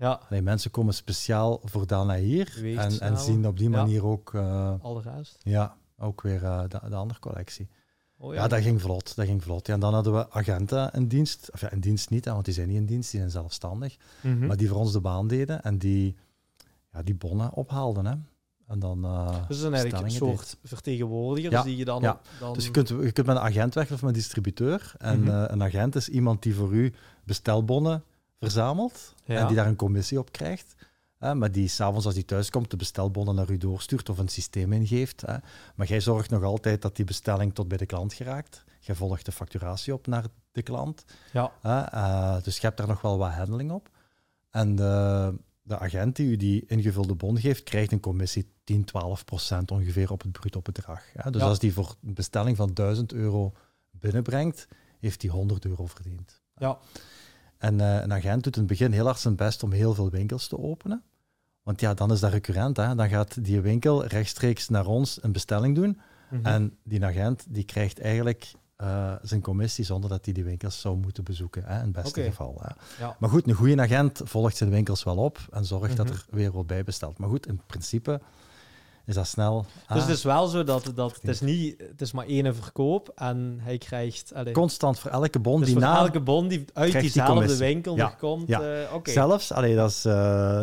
[0.00, 0.20] Ja.
[0.28, 4.32] Allee, mensen komen speciaal voor dat naar hier en, en, zien op die manier ook...
[4.32, 5.38] Uh, Al de rest.
[5.42, 7.68] Ja, ook weer uh, de, de andere collectie.
[8.16, 8.40] Oh, ja.
[8.40, 8.48] ja.
[8.48, 9.16] dat ging vlot.
[9.16, 9.66] Dat ging vlot.
[9.66, 11.50] Ja, en dan hadden we agenten in dienst.
[11.52, 13.96] Of ja, in dienst niet, want die zijn niet in dienst, die zijn zelfstandig.
[14.20, 14.46] Mm -hmm.
[14.46, 16.16] Maar die voor ons de baan deden en die,
[16.92, 18.06] ja, die bonnen ophaalden.
[18.06, 18.14] Hè.
[18.66, 22.20] En dan, uh, dus dat zijn eigenlijk een soort vertegenwoordigers ja, die je dan, ja.
[22.38, 22.52] dan...
[22.52, 24.92] Dus je kunt, je kunt met een agent werken of met een distributeur.
[24.98, 25.42] En mm -hmm.
[25.42, 26.92] uh, een agent is iemand die voor u
[27.24, 28.04] bestelbonnen
[28.40, 29.36] verzamelt ja.
[29.36, 30.74] en die daar een commissie op krijgt.
[31.18, 34.28] Hè, maar die s'avonds als hij thuis komt de bestelbonnen naar u doorstuurt of een
[34.28, 35.20] systeem ingeeft.
[35.20, 35.36] Hè.
[35.74, 38.64] Maar jij zorgt nog altijd dat die bestelling tot bij de klant geraakt.
[38.78, 41.04] Jij volgt de facturatie op naar de klant.
[41.32, 41.52] Ja.
[41.60, 43.88] Hè, uh, dus je hebt daar nog wel wat handling op.
[44.50, 49.24] En de, de agent die u die ingevulde bon geeft, krijgt een commissie 10, 12
[49.24, 51.02] procent ongeveer op het bruto bedrag.
[51.12, 51.30] Hè.
[51.30, 51.46] Dus ja.
[51.48, 53.52] als die voor een bestelling van 1000 euro
[53.90, 56.42] binnenbrengt, heeft hij 100 euro verdiend.
[56.56, 56.78] Ja.
[57.60, 60.10] En uh, een agent doet in het begin heel hard zijn best om heel veel
[60.10, 61.02] winkels te openen.
[61.62, 62.76] Want ja, dan is dat recurrent.
[62.76, 62.94] Hè?
[62.94, 65.88] Dan gaat die winkel rechtstreeks naar ons een bestelling doen.
[65.90, 66.36] Mhm.
[66.36, 66.52] Mm -hmm.
[66.52, 70.96] En die agent die krijgt eigenlijk uh, zijn commissie zonder dat hij die winkels zou
[70.96, 71.64] moeten bezoeken.
[71.64, 71.74] Hè?
[71.74, 72.30] In het beste okay.
[72.30, 72.60] geval.
[72.62, 73.04] Hè?
[73.04, 73.16] Ja.
[73.18, 76.02] Maar goed, een goede agent volgt zijn winkels wel op en zorgt Mhm.
[76.02, 76.16] mm -hmm.
[76.16, 77.18] dat er weer wat bij bestelt.
[77.18, 78.20] Maar goed, in principe
[79.06, 79.66] is dat snel.
[79.92, 83.12] Dus het is wel zo dat, dat het is niet, het is maar één verkoop
[83.14, 84.34] en hij krijgt...
[84.34, 85.96] Allee, Constant voor elke bon dus die na...
[85.98, 88.48] elke bon die uit die diezelfde winkel Ja, komt.
[88.48, 88.60] ja.
[88.60, 89.14] Uh, okay.
[89.14, 90.12] Zelfs, allee, dat is uh,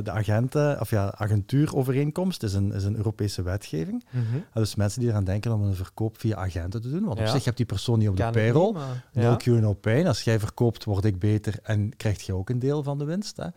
[0.03, 4.05] de agenten, of ja, agentuurovereenkomst is een, is een Europese wetgeving.
[4.11, 4.43] Mm -hmm.
[4.53, 7.03] Dus mensen die eraan denken om een verkoop via agenten te doen.
[7.05, 7.23] Want Ja.
[7.23, 8.75] op zich heb je die persoon niet op de payroll.
[9.13, 10.07] No cure, no pain.
[10.07, 13.37] Als jij verkoopt, word ik beter en krijg je ook een deel van de winst.
[13.37, 13.47] Hè.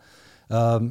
[0.47, 0.87] Ehm,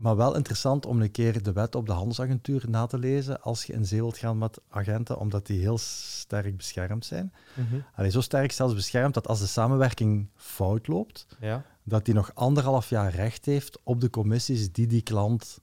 [0.00, 3.64] maar wel interessant om een keer de wet op de handelsagentuur na te lezen als
[3.64, 7.32] je in zee wilt gaan met agenten, omdat die heel sterk beschermd zijn.
[7.54, 7.80] Mhm.
[7.94, 11.64] Allee, zo sterk zelfs beschermd dat als de samenwerking fout loopt, Ja.
[11.82, 15.60] dat die nog anderhalf jaar recht heeft op de commissies die die klant,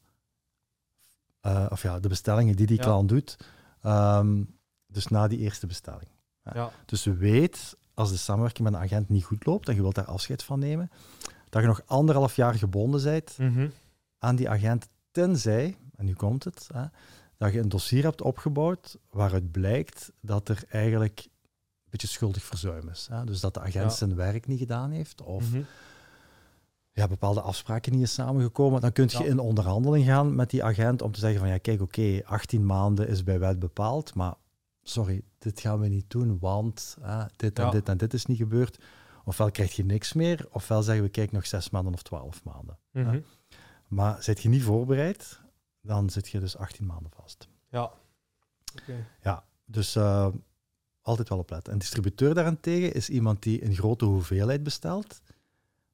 [1.41, 2.83] uh, of ja, de bestellingen die die Ja.
[2.83, 3.37] klant doet,
[3.83, 4.55] um,
[4.87, 6.09] dus na die eerste bestelling.
[6.53, 6.71] Ja.
[6.85, 9.95] Dus je weet, als de samenwerking met een agent niet goed loopt en je wilt
[9.95, 10.91] daar afscheid van nemen,
[11.49, 13.35] dat je nog anderhalf jaar gebonden bent.
[14.19, 16.83] Aan die agent, tenzij, en nu komt het, hè,
[17.37, 22.89] dat je een dossier hebt opgebouwd waaruit blijkt dat er eigenlijk een beetje schuldig verzuim
[22.89, 23.07] is.
[23.11, 23.23] Hè.
[23.25, 23.89] Dus dat de agent Ja.
[23.89, 25.61] zijn werk niet gedaan heeft of Mhm.
[26.91, 28.81] ja, bepaalde afspraken niet is samengekomen.
[28.81, 29.25] Dan kun je Ja.
[29.25, 33.07] in onderhandeling gaan met die agent om te zeggen van ja, kijk, oké, 18 maanden
[33.07, 34.33] is bij wet bepaald, maar
[34.83, 37.71] sorry, dit gaan we niet doen, want hè, dit en Ja.
[37.71, 38.79] dit en dit is niet gebeurd.
[39.25, 42.77] Ofwel krijg je niks meer, ofwel zeggen we kijk nog zes maanden of twaalf maanden.
[42.91, 43.19] Ja.
[43.87, 45.39] Maar zit je niet voorbereid,
[45.81, 47.47] dan zit je dus 18 maanden vast.
[47.69, 47.91] Ja.
[48.81, 49.07] Oké.
[49.23, 50.27] Ja, dus uh,
[51.01, 51.73] altijd wel opletten.
[51.73, 55.21] Een distributeur daarentegen is iemand die een grote hoeveelheid bestelt.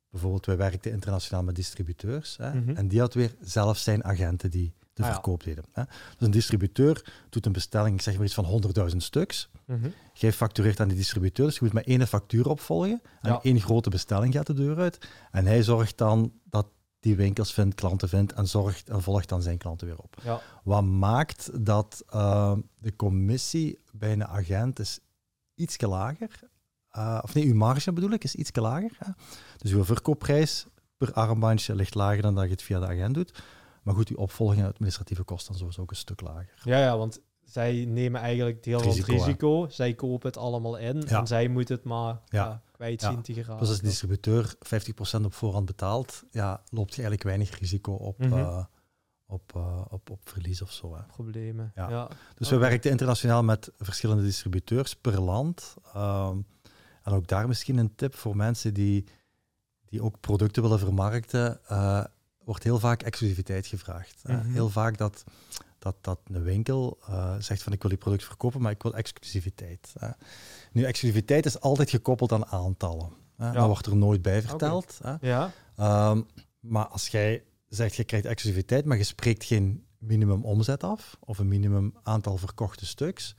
[0.09, 2.37] Bijvoorbeeld, wij werkten internationaal met distributeurs.
[2.37, 2.75] Hè, Mhm.
[2.75, 5.63] En die had weer zelf zijn agenten die de Ah, verkoop deden.
[5.71, 5.83] Hè.
[5.85, 9.49] Dus een distributeur doet een bestelling, ik zeg maar iets van 100.000 stuks.
[9.65, 9.89] Mhm.
[10.13, 13.01] Jij factureert aan die distributeur, dus je moet met één factuur opvolgen.
[13.21, 13.39] En Ja.
[13.41, 15.07] één grote bestelling gaat de deur uit.
[15.31, 16.67] En hij zorgt dan dat
[17.03, 20.15] die winkels vindt, klanten vindt en, zorgt, en volgt dan zijn klanten weer op.
[20.23, 20.41] Ja.
[20.63, 24.99] Wat maakt dat uh, de commissie bij een agent is
[25.55, 26.39] iets lager.
[26.97, 28.91] Uh, of nee, uw marge bedoel ik, is iets lager.
[28.97, 29.11] Hè?
[29.57, 30.65] Dus uw verkoopprijs
[30.97, 33.43] per armbandje ligt lager dan dat je het via de agent doet.
[33.81, 36.61] Maar goed, uw opvolging en administratieve kosten sowieso ook een stuk lager.
[36.63, 39.67] Ja, ja, want zij nemen eigenlijk deel van het risico.
[39.69, 41.19] Zij kopen het allemaal in Ja.
[41.19, 42.61] en zij moeten het maar Ja.
[42.89, 43.09] Ja, kwijt Ja.
[43.11, 43.59] zien te geraken.
[43.59, 48.17] Dus als de distributeur 50% op voorhand betaalt, ja, loopt je eigenlijk weinig risico op,
[48.17, 48.33] Mhm.
[48.33, 48.63] uh,
[49.25, 50.95] op, uh, op, op verlies of zo.
[50.95, 51.03] Hè.
[51.03, 51.71] Problemen.
[51.75, 51.89] Ja.
[51.89, 52.07] Ja.
[52.35, 55.73] Dus we werkten internationaal met verschillende distributeurs per land.
[55.93, 56.37] Ehm,
[57.03, 59.05] en ook daar misschien een tip voor mensen die,
[59.85, 61.59] die ook producten willen vermarkten.
[61.67, 62.03] eh,
[62.43, 64.21] wordt heel vaak exclusiviteit gevraagd.
[64.23, 64.51] Mhm.
[64.51, 65.23] Heel vaak dat,
[65.83, 68.95] dat, dat een winkel uh, zegt van ik wil die product verkopen, maar ik wil
[68.95, 69.93] exclusiviteit.
[69.99, 70.09] Hè.
[70.71, 73.09] Nu, exclusiviteit is altijd gekoppeld aan aantallen.
[73.37, 73.45] Hè.
[73.45, 73.53] Ja.
[73.53, 74.99] Dat wordt er nooit bij verteld.
[75.03, 75.15] Hè.
[75.21, 75.51] Ja.
[76.11, 76.27] Um,
[76.59, 81.37] maar als jij zegt je krijgt exclusiviteit, maar je spreekt geen minimum omzet af of
[81.37, 83.35] een minimum aantal verkochte stuks,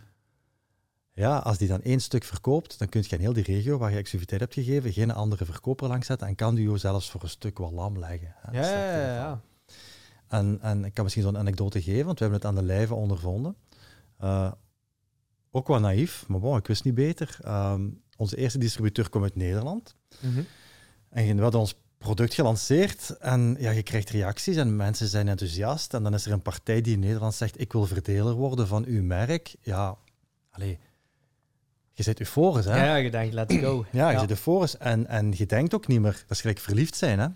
[1.12, 3.90] ja, als die dan één stuk verkoopt, dan kun je in heel die regio waar
[3.90, 7.22] je exclusiviteit hebt gegeven geen andere verkoper langs zetten en kan die jou zelfs voor
[7.22, 8.34] een stuk wel lam leggen.
[8.52, 9.40] Ja, ja, ja,
[10.28, 12.94] En, en ik kan misschien zo'n anekdote geven, want we hebben het aan de lijve
[12.94, 13.56] ondervonden.
[14.22, 14.52] Uh,
[15.50, 17.38] ook wel naïef, maar bon, ik wist niet beter.
[17.42, 19.94] Ehm, onze eerste distributeur komt uit Nederland.
[20.20, 20.46] Mm -hmm.
[21.10, 25.94] En we hadden ons product gelanceerd en ja, je krijgt reacties en mensen zijn enthousiast.
[25.94, 28.84] En dan is er een partij die in Nederland zegt, ik wil verdeler worden van
[28.84, 29.56] uw merk.
[29.60, 29.96] Ja,
[30.50, 30.76] allez,
[31.92, 32.84] je zit euforisch, hè?
[32.84, 33.84] Ja, je denkt, let's go.
[33.90, 36.96] Ja, je zit euforisch en, en je denkt ook niet meer, dat is gelijk verliefd
[36.96, 37.28] zijn, hè?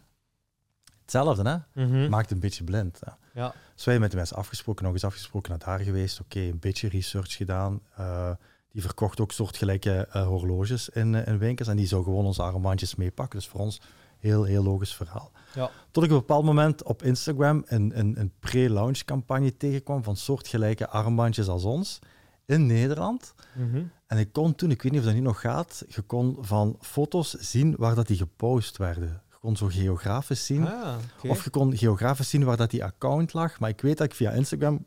[1.12, 1.84] Hetzelfde, hè?
[1.84, 2.08] Mhm.
[2.08, 3.00] Maakt een beetje blind.
[3.04, 3.40] Hè?
[3.40, 3.54] Ja.
[3.74, 6.20] Dus wij met de mensen afgesproken, nog eens afgesproken naar daar geweest.
[6.20, 7.80] Oké, een beetje research gedaan.
[7.98, 8.30] Uh,
[8.72, 12.42] die verkocht ook soortgelijke uh, horloges in, uh, in winkels en die zou gewoon onze
[12.42, 13.38] armbandjes meepakken.
[13.38, 13.80] Dus voor ons
[14.18, 15.30] heel, heel logisch verhaal.
[15.54, 15.70] Ja.
[15.90, 20.16] Tot ik op een bepaald moment op Instagram een, een, een pre-launch campagne tegenkwam van
[20.16, 21.98] soortgelijke armbandjes als ons
[22.46, 23.34] in Nederland.
[23.54, 23.82] Mhm.
[24.06, 26.76] En ik kon toen, ik weet niet of dat nu nog gaat, je kon van
[26.80, 29.22] foto's zien waar dat die gepost werden.
[29.48, 30.66] Kon zo geografisch zien.
[30.66, 33.60] Ah, of je kon geografisch zien waar dat die account lag.
[33.60, 34.86] Maar ik weet dat ik via Instagram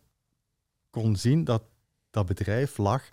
[0.89, 1.63] kon zien dat
[2.09, 3.11] dat bedrijf lag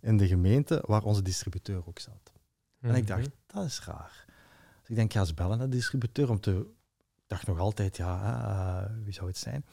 [0.00, 2.32] in de gemeente waar onze distributeur ook zat.
[2.80, 3.30] En ik dacht, mhm.
[3.46, 4.24] dat is raar.
[4.80, 6.50] Dus ik denk, ga eens bellen naar de distributeur om te...
[7.16, 9.64] Ik dacht nog altijd, ja, uh, wie zou het zijn?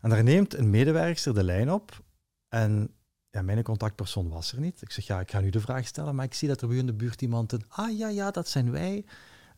[0.00, 2.02] En daar neemt een medewerker de lijn op
[2.48, 2.90] en
[3.30, 4.82] ja, mijn contactpersoon was er niet.
[4.82, 6.76] Ik zeg, ja, ik ga nu de vraag stellen, maar ik zie dat er bij
[6.76, 9.04] in de buurt iemand een, ah ja, ja, dat zijn wij,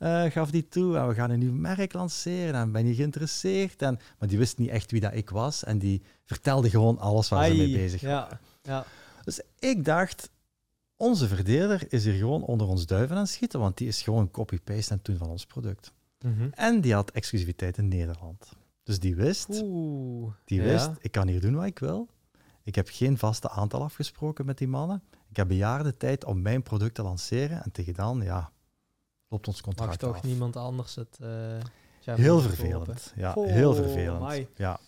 [0.01, 0.97] uh, gaf die toe.
[0.97, 3.83] En we gaan een nieuw merk lanceren en ben je geïnteresseerd?
[3.83, 7.29] En, maar die wist niet echt wie dat ik was en die vertelde gewoon alles
[7.29, 8.41] waar ze mee bezig waren.
[8.63, 8.85] Ja,
[9.25, 10.31] Dus ik dacht,
[10.97, 14.31] onze verdeler is hier gewoon onder ons duiven aan het schieten, want die is gewoon
[14.31, 15.93] copy-paste en toen van ons product.
[16.25, 16.49] Mhm.
[16.51, 18.53] En die had exclusiviteit in Nederland.
[18.83, 22.09] Dus die wist, Oeh, die wist, ik kan hier doen wat ik wil.
[22.63, 25.03] Ik heb geen vaste aantal afgesproken met die mannen.
[25.31, 27.63] Ik heb bejaarde tijd om mijn product te lanceren.
[27.65, 28.53] En tegen dan, ja,
[29.31, 31.19] loopt ons contract Mag toch niemand anders het...
[31.23, 31.29] Uh,
[32.01, 33.13] heel vervelend.
[33.17, 34.49] Ja, heel vervelend.
[34.57, 34.81] Ja.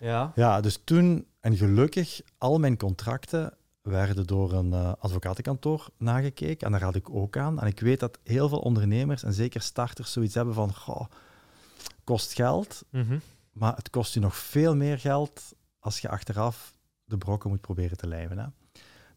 [0.00, 0.32] Ja.
[0.34, 6.66] ja, dus toen, en gelukkig, al mijn contracten werden door een uh, advocatenkantoor nagekeken.
[6.66, 7.60] En daar had ik ook aan.
[7.60, 11.06] En ik weet dat heel veel ondernemers, en zeker starters, zoiets hebben van, goh,
[12.04, 13.18] kost geld, mhm.
[13.52, 17.96] maar het kost je nog veel meer geld als je achteraf de brokken moet proberen
[17.96, 18.38] te lijmen.
[18.38, 18.46] Hè.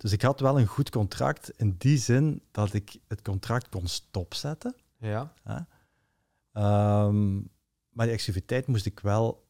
[0.02, 3.88] Dus ik had wel een goed contract in die zin dat ik het contract kon
[3.88, 4.76] stopzetten.
[4.98, 5.34] Ja.
[5.44, 5.56] Hè.
[7.06, 7.50] Um,
[7.90, 9.46] maar die exclusiviteit moest ik wel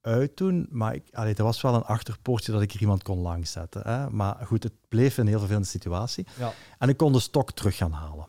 [0.00, 0.66] uitdoen.
[0.70, 3.82] Maar ik, allee, er was wel een achterpoortje dat ik er iemand kon langzetten.
[3.82, 4.10] Hè.
[4.10, 6.26] Maar goed, het bleef een heel vervelende situatie.
[6.38, 6.52] Ja.
[6.78, 8.26] En ik kon de stok terug gaan halen.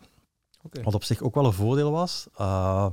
[0.64, 0.84] Okay.
[0.84, 2.28] Wat op zich ook wel een voordeel was.
[2.40, 2.90] Uh,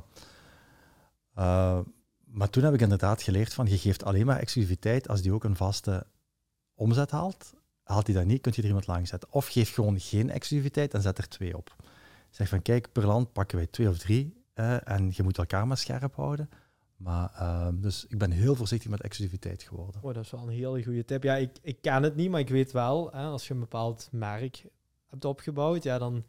[1.38, 1.78] uh,
[2.24, 5.44] maar toen heb ik inderdaad geleerd van je geeft alleen maar exclusiviteit als die ook
[5.44, 6.06] een vaste
[6.74, 7.54] omzet haalt,
[7.86, 9.32] haalt hij dat niet, kun je er iemand langs zetten.
[9.32, 11.76] Of geef gewoon geen exclusiviteit en zet er twee op.
[12.30, 15.66] Zeg van, kijk, per land pakken wij twee of drie eh, en je moet elkaar
[15.66, 16.48] maar scherp houden.
[16.96, 20.02] Maar, ehm, dus ik ben heel voorzichtig met exclusiviteit geworden.
[20.02, 21.22] Oh, dat is wel een hele goede tip.
[21.22, 24.08] Ja, ik, ik ken het niet, maar ik weet wel, hè, als je een bepaald
[24.12, 24.64] merk
[25.06, 26.24] hebt opgebouwd, ja, dan...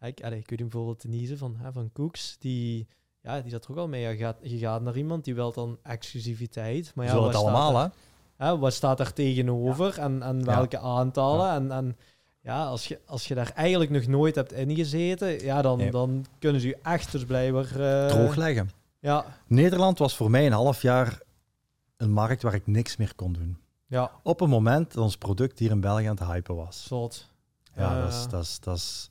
[0.00, 2.86] Ik, ik weet bijvoorbeeld Denise van, hè, van Cooks, die,
[3.22, 4.08] ja, die zat er ook al mee.
[4.08, 6.92] Je gaat, je gaat naar iemand die wil dan exclusiviteit.
[6.94, 7.88] Maar ja, Zo het allemaal, hè?
[8.40, 11.50] Hè, wat staat er tegenover en, en welke aantallen?
[11.50, 11.96] En, en
[12.40, 16.60] ja, als je, als je daar eigenlijk nog nooit hebt ingezeten, ja, dan, dan kunnen
[16.60, 17.66] ze je echt dus blijven...
[17.76, 18.06] Uh...
[18.06, 18.70] Droogleggen.
[18.98, 19.24] Ja.
[19.46, 21.20] Nederland was voor mij een half jaar
[21.96, 23.58] een markt waar ik niks meer kon doen.
[23.86, 24.10] Ja.
[24.22, 26.84] Op een moment dat ons product hier in België aan het hypen was.
[26.86, 27.28] Zot.
[27.74, 28.26] Ja, dat is...
[28.28, 29.10] Dat is, dat is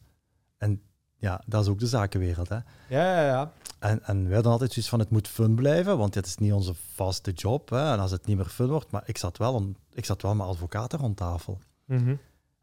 [0.57, 0.81] en
[1.19, 2.49] ja, dat is ook de zakenwereld.
[2.49, 2.55] Hè?
[2.55, 3.51] Ja, ja, ja.
[3.79, 6.53] En, en wij hadden altijd zoiets van, het moet fun blijven, want dit is niet
[6.53, 7.69] onze vaste job.
[7.69, 7.91] Hè?
[7.91, 10.47] En als het niet meer fun wordt, maar ik zat wel, ik zat wel met
[10.47, 11.59] advocaten rond tafel.
[11.85, 12.07] Mm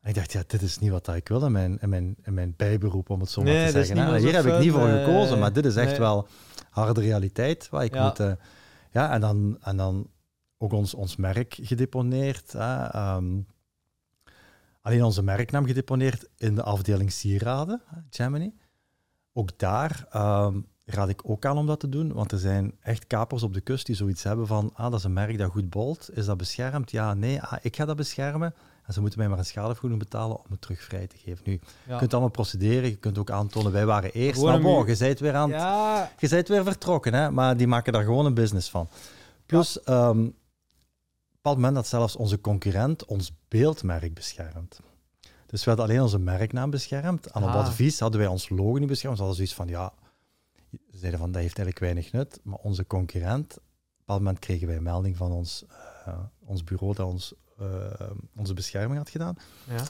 [0.00, 2.34] En ik dacht, ja, dit is niet wat ik wil in mijn, in mijn, in
[2.34, 3.96] mijn bijberoep, om het zo maar te zeggen.
[3.96, 4.18] Hè?
[4.18, 6.28] Hier heb ik niet voor gekozen, maar dit is echt wel
[6.70, 7.68] harde realiteit.
[7.68, 8.06] Waar ik ja.
[8.06, 8.32] moet, uh,
[8.90, 10.10] ja, en dan, en dan
[10.58, 12.52] ook ons, ons merk gedeponeerd.
[12.52, 13.14] Hè?
[13.14, 13.46] Um,
[14.86, 18.52] alleen onze merknaam gedeponeerd in de afdeling sieraden, Germany.
[19.32, 23.06] Ook daar um, raad ik ook aan om dat te doen, want er zijn echt
[23.06, 25.70] kapers op de kust die zoiets hebben van, ah, dat is een merk dat goed
[25.70, 26.90] bolt, is dat beschermd?
[26.90, 28.54] Ja, nee, ah, ik ga dat beschermen.
[28.86, 31.42] En ze moeten mij maar een schadevergoeding betalen om het terug vrij te geven.
[31.44, 34.96] Nu, je kunt allemaal procederen, je kunt ook aantonen, wij waren eerst, maar bon, je
[34.96, 36.10] bent weer aan ja.
[36.18, 37.30] je bent weer vertrokken, hè?
[37.30, 38.88] maar die maken daar gewoon een business van.
[39.46, 40.08] Plus, ja.
[40.08, 40.34] um,
[41.46, 44.80] bepaald moment dat zelfs onze concurrent ons beeldmerk beschermt.
[45.46, 47.32] Dus we hadden alleen onze merknaam beschermd.
[47.32, 47.54] Aan op ah.
[47.54, 49.16] advies hadden wij ons logo niet beschermd.
[49.16, 49.92] Ze hadden zoiets van, ja,
[50.70, 52.40] ze zeiden van, dat heeft eigenlijk weinig nut.
[52.42, 55.64] Maar onze concurrent, op een bepaald moment kregen wij een melding van ons,
[56.08, 59.36] uh, ons bureau dat ons, uh, onze bescherming had gedaan.
[59.68, 59.84] Ja.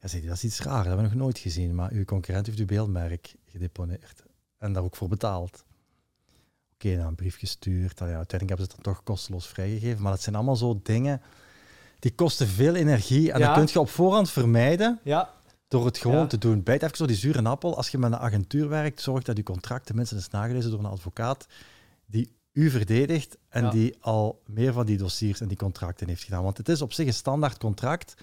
[0.00, 1.74] Ja, zei dat is iets raar, dat hebben we nog nooit gezien.
[1.74, 4.24] Maar uw concurrent heeft uw beeldmerk gedeponeerd
[4.58, 5.64] en daar ook voor betaald.
[6.84, 7.98] Okay, een brief gestuurd.
[7.98, 10.02] ja, uiteindelijk hebben ze het dan toch kosteloos vrijgegeven.
[10.02, 11.20] Maar dat zijn allemaal zo dingen
[11.98, 13.32] die kosten veel energie.
[13.32, 13.46] En ja.
[13.46, 15.00] dat kun je op voorhand vermijden.
[15.02, 15.30] Ja.
[15.68, 16.62] Door het gewoon te doen.
[16.62, 17.76] Bijt even zo die zure appel.
[17.76, 20.86] Als je met een agentuur werkt, zorg dat je contract tenminste is nagelezen door een
[20.86, 21.46] advocaat
[22.06, 26.42] die u verdedigt en die al meer van die dossiers en die contracten heeft gedaan.
[26.42, 28.14] Want het is op zich een standaard contract.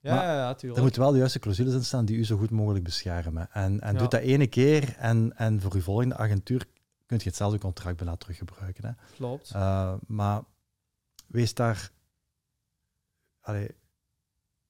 [0.00, 0.74] Ja, ja, ja.
[0.74, 3.48] Er moeten wel de juiste clausules in staan die u zo goed mogelijk beschermen.
[3.52, 6.66] En, en doe dat ene keer en, en voor uw volgende agentuur
[7.12, 8.84] kun je hetzelfde contract bijna teruggebruiken.
[8.84, 8.92] Hè.
[9.16, 9.52] Klopt.
[9.54, 10.42] Uh, maar
[11.26, 11.90] wees daar...
[13.40, 13.74] Allee,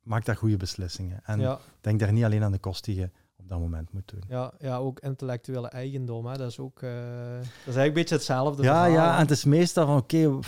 [0.01, 1.21] maak daar goede beslissingen.
[1.25, 4.25] En denk daar niet alleen aan de kosten die je op dat moment moet doen.
[4.29, 6.27] Ja, ja ook intellectuele eigendom.
[6.27, 6.37] Hè.
[6.37, 8.63] Dat, is ook, uh, dat is eigenlijk een beetje hetzelfde.
[8.63, 10.39] Ja, ja, en het is meestal van oké,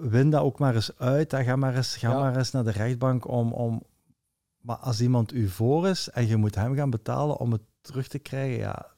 [0.00, 1.30] win dat ook maar eens uit.
[1.30, 3.82] Dan ga maar eens, ga maar eens naar de rechtbank om, om,
[4.58, 8.08] maar als iemand u voor is en je moet hem gaan betalen om het terug
[8.08, 8.93] te krijgen, ja.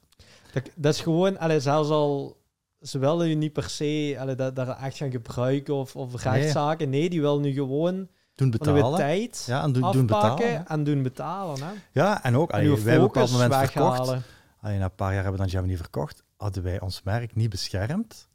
[0.57, 2.37] Dat, dat is gewoon, allee, zelfs al
[2.81, 6.91] ze willen je niet per se allee, dat, daar echt gaan gebruiken of, of rechtszaken.
[6.91, 7.01] Nee.
[7.01, 8.99] nee, die willen nu gewoon doen betalen.
[8.99, 11.63] tijd ja, en doen, doen betalen, en doen betalen.
[11.63, 11.73] Hè.
[11.93, 14.17] Ja, en ook, allee, wij hebben op dat moment verkocht.
[14.61, 16.23] Allee, na een paar jaar hebben we dan Gemini verkocht.
[16.37, 18.29] Hadden wij ons merk niet beschermd,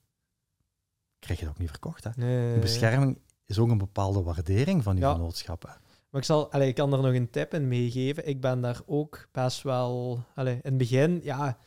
[1.20, 2.04] krijg je het ook niet verkocht.
[2.04, 2.10] Hè.
[2.16, 2.60] Nee.
[2.60, 5.18] Bescherming is ook een bepaalde waardering van je ja.
[5.18, 8.28] Maar ik, zal, allez, ik kan er nog een tip in meegeven.
[8.28, 10.24] Ik ben daar ook best wel...
[10.36, 11.58] Allez, in het begin, ja,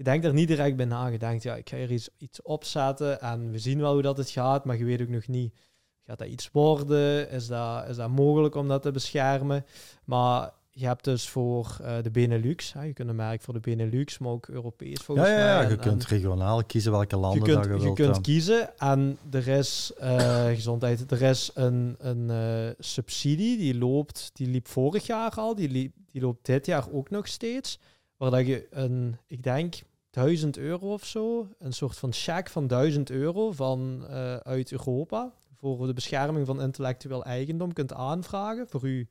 [0.00, 1.06] je denkt er niet direct bij na.
[1.06, 4.16] Je denkt, ja, ik ga er iets, iets opzetten en we zien wel hoe dat
[4.16, 5.54] het gaat, maar je weet ook nog niet...
[6.02, 7.30] Gaat dat iets worden?
[7.30, 9.64] Is dat, is dat mogelijk om dat te beschermen?
[10.04, 13.60] Maar je hebt dus voor uh, de Benelux, hè, je kunt een merk voor de
[13.60, 17.54] Benelux, maar ook Europees volgens ja, ja, ja, je kunt regionaal kiezen welke landen je
[17.54, 22.28] kunt, dat je, je kunt kiezen en er is uh, gezondheid, er is een, een
[22.30, 26.90] uh, subsidie die loopt, die liep vorig jaar al, die, liep, die loopt dit jaar
[26.92, 27.78] ook nog steeds,
[28.16, 29.74] waar dat je een, ik denk,
[30.10, 34.06] 1000 euro of zo, een soort van cheque van 1000 euro van
[34.42, 39.04] uit Europa voor de bescherming van intellectueel eigendom kunt aanvragen voor uw,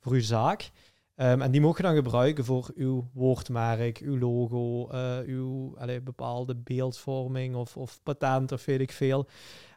[0.00, 0.70] voor uw zaak.
[1.18, 6.54] Um, en die mogen je dan gebruiken voor uw woordmerk, uw logo, uh, uw bepaalde
[6.54, 9.26] beeldvorming of, of patent of weet ik veel.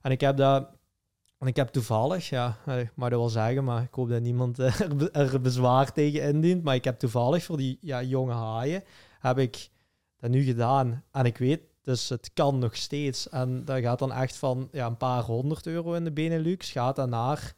[0.02, 0.70] En ik heb dat,
[1.38, 4.60] en ik heb toevallig, ja, ik mag dat wel zeggen, maar ik hoop dat niemand
[4.60, 6.64] er, er bezwaar tegen indient.
[6.64, 8.84] Maar ik heb toevallig voor die ja, jonge haaien,
[9.20, 9.70] heb ik
[10.20, 11.04] dat nu gedaan.
[11.12, 13.30] En ik weet, dus het kan nog steeds.
[13.30, 16.96] En dat gaat dan echt van ja, een paar honderd euro in de Benelux, gaat
[16.96, 17.58] dan naar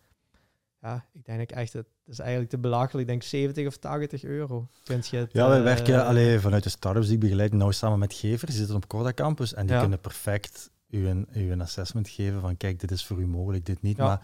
[0.82, 3.00] ja, ik denk echt, het is eigenlijk te belachelijk.
[3.00, 4.67] Ik denk 70 of 80 euro.
[4.84, 7.74] Kunt je het, ja, wij uh, werken alleen vanuit de startups die ik begeleid, nou
[7.74, 8.52] samen met gevers.
[8.52, 12.41] Die zitten op Corda Campus en die kunnen perfect u een, u een assessment geven
[12.41, 13.97] van kijk, dit is voor u mogelijk, dit niet.
[13.97, 14.21] Maar,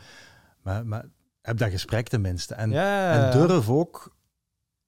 [0.61, 1.05] maar, maar
[1.41, 2.55] heb dat gesprek tenminste.
[2.55, 4.15] En, en durf ook,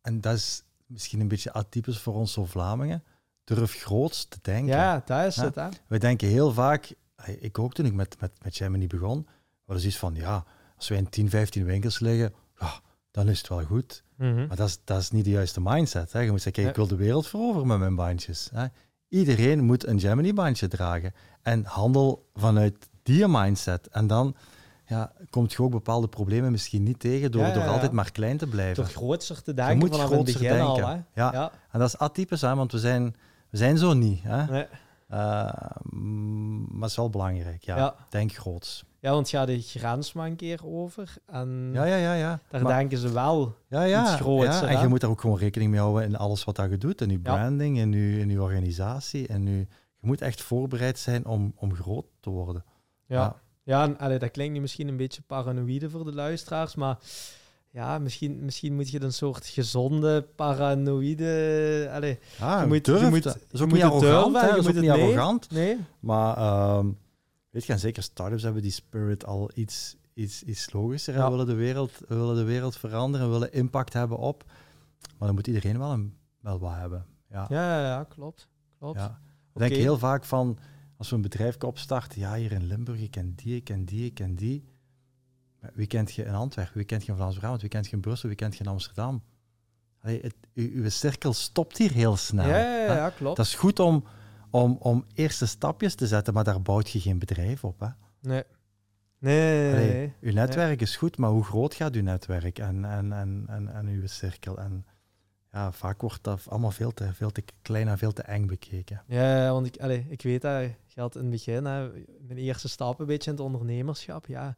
[0.02, 3.04] en dat is misschien een beetje atypisch voor ons zo Vlamingen,
[3.56, 4.76] durf groots te denken.
[4.76, 5.56] Ja, dat is het.
[5.56, 5.68] Hè?
[5.88, 6.94] Wij denken heel vaak,
[7.40, 9.28] ik ook toen ik met, met, met Gemini begon,
[9.66, 10.46] was iets van ja
[10.80, 12.80] als wij in 10, 15 winkels liggen, ja,
[13.12, 14.04] dan is het wel goed.
[14.16, 14.48] Mhm.
[14.48, 16.12] Maar dat is, dat is niet de juiste mindset.
[16.12, 16.20] Hè.
[16.20, 18.50] Je moet zeggen, kijk, ik wil de wereld veroveren met mijn bandjes.
[18.54, 18.66] Hè.
[19.08, 21.14] Iedereen moet een Gemini-bandje dragen.
[21.42, 23.88] En handel vanuit die mindset.
[23.88, 24.36] En dan
[24.86, 28.48] ja, komt je ook bepaalde problemen misschien niet tegen door, door altijd maar klein te
[28.48, 28.76] blijven.
[28.76, 30.84] Door grootser te denken je moet vanaf het begin denken.
[30.84, 30.88] al.
[30.88, 30.98] Hè?
[31.14, 31.52] Ja.
[31.72, 33.16] en dat is atypisch, hè, want we zijn,
[33.50, 34.24] we zijn zo niet.
[34.24, 34.46] Hè.
[34.46, 34.66] Nee.
[35.12, 35.18] Uh,
[36.68, 37.96] maar het is wel belangrijk, ja.
[38.10, 38.84] Denk groots.
[39.00, 41.14] Ja, want ga de grens maar een keer over.
[41.26, 42.40] En ja, ja, ja, ja.
[42.50, 44.60] daar denken ze wel ja, ja, iets groots.
[44.60, 46.78] Ja, en je moet daar ook gewoon rekening mee houden in alles wat dat je
[46.78, 47.02] doet.
[47.02, 49.28] In je branding, in, je, in je organisatie.
[49.28, 49.58] En je,
[50.00, 52.64] je moet echt voorbereid zijn om, om groot te worden.
[53.06, 53.84] Ja, ja.
[53.84, 56.98] en, allee, dat klinkt nu misschien een beetje paranoïde voor de luisteraars, maar
[57.72, 61.90] ja, misschien, misschien moet je een soort gezonde paranoïde.
[61.94, 64.34] Allee, ja, je moet, durft, je moet, dat is ook niet arrogant.
[64.34, 65.52] Durven, is ook niet arrogant.
[65.52, 65.78] Nee.
[66.00, 66.98] Maar um,
[67.50, 71.14] weet je, en zeker startups hebben die spirit al iets, iets, iets logischer.
[71.14, 71.30] Ja.
[71.30, 74.44] willen de, wereld, willen de wereld veranderen, willen impact hebben op.
[75.18, 77.06] Maar dan moet iedereen wel, een, wel wat hebben.
[77.30, 78.48] Ja, ja, ja, klopt.
[78.78, 79.00] klopt.
[79.00, 79.20] Ja.
[79.54, 80.58] Ik denk heel vaak van,
[80.98, 84.06] als we een bedrijf opstarten, ja, hier in Limburg, ik ken die, ik ken die,
[84.06, 84.64] ik ken die.
[85.74, 86.76] Wie kent je in Antwerpen?
[86.76, 87.62] Wie kent je in Vlaams-Brabant?
[87.62, 88.28] Wie kent je in Brussel?
[88.28, 89.24] Wie kent je in Amsterdam?
[90.02, 92.48] Allee, het, uw, cirkel stopt hier heel snel.
[92.48, 93.38] Ja, ja, ja, klopt.
[93.38, 94.04] Dat is goed om,
[94.50, 97.80] om, om eerste stapjes te zetten, maar daar bouwt je geen bedrijf op.
[97.80, 97.88] Hè?
[98.22, 98.44] Nee.
[99.18, 103.44] Nee, nee, uw netwerk is goed, maar hoe groot gaat uw netwerk en, en, en,
[103.48, 104.58] en, en uw cirkel?
[104.58, 104.86] En
[105.52, 109.04] ja, vaak wordt dat allemaal veel te, veel te klein en veel te eng bekeken.
[109.08, 111.90] Ja, want ik, allez, ik weet dat, je had in het begin, hè,
[112.20, 114.58] mijn eerste stap een beetje in het ondernemerschap, ja.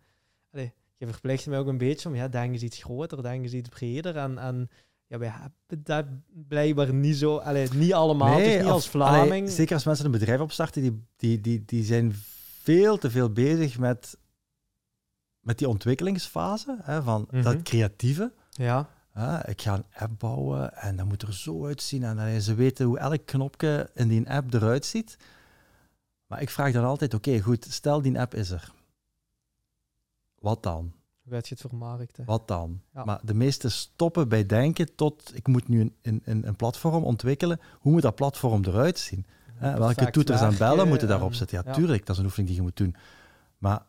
[0.53, 0.69] Allez,
[1.07, 3.69] je verplicht mij ook een beetje om, ja, denk eens iets groter, denk eens iets
[3.69, 4.17] breder.
[4.17, 4.69] En, en
[5.07, 6.05] ja, wij hebben dat
[6.47, 9.49] blijkbaar niet zo, allez, niet allemaal, nee, niet als Vlaming.
[9.49, 12.13] zeker als mensen een bedrijf opstarten, die, die, die, die zijn
[12.61, 14.17] veel te veel bezig met,
[15.39, 17.63] met die ontwikkelingsfase, hè, van dat mhm.
[17.63, 18.31] creatieve.
[18.49, 18.89] Ja.
[19.45, 22.03] ik ga een app bouwen en dat moet er zo uitzien.
[22.03, 25.17] En ze weten hoe elk knopje in die app eruit ziet.
[26.27, 28.71] Maar ik vraag dan altijd, oké, goed, stel die app is er.
[30.41, 30.93] Wat dan?
[31.23, 32.25] Hoe je het vermarkten?
[32.25, 32.81] Wat dan?
[32.91, 37.59] Maar de meeste stoppen bij denken tot, ik moet nu een, een, een platform ontwikkelen.
[37.79, 39.25] Hoe moet dat platform eruit zien?
[39.59, 41.63] welke toeters en bellen moeten daarop zitten?
[41.63, 42.95] Ja, tuurlijk, dat is een oefening die je moet doen.
[43.57, 43.85] Maar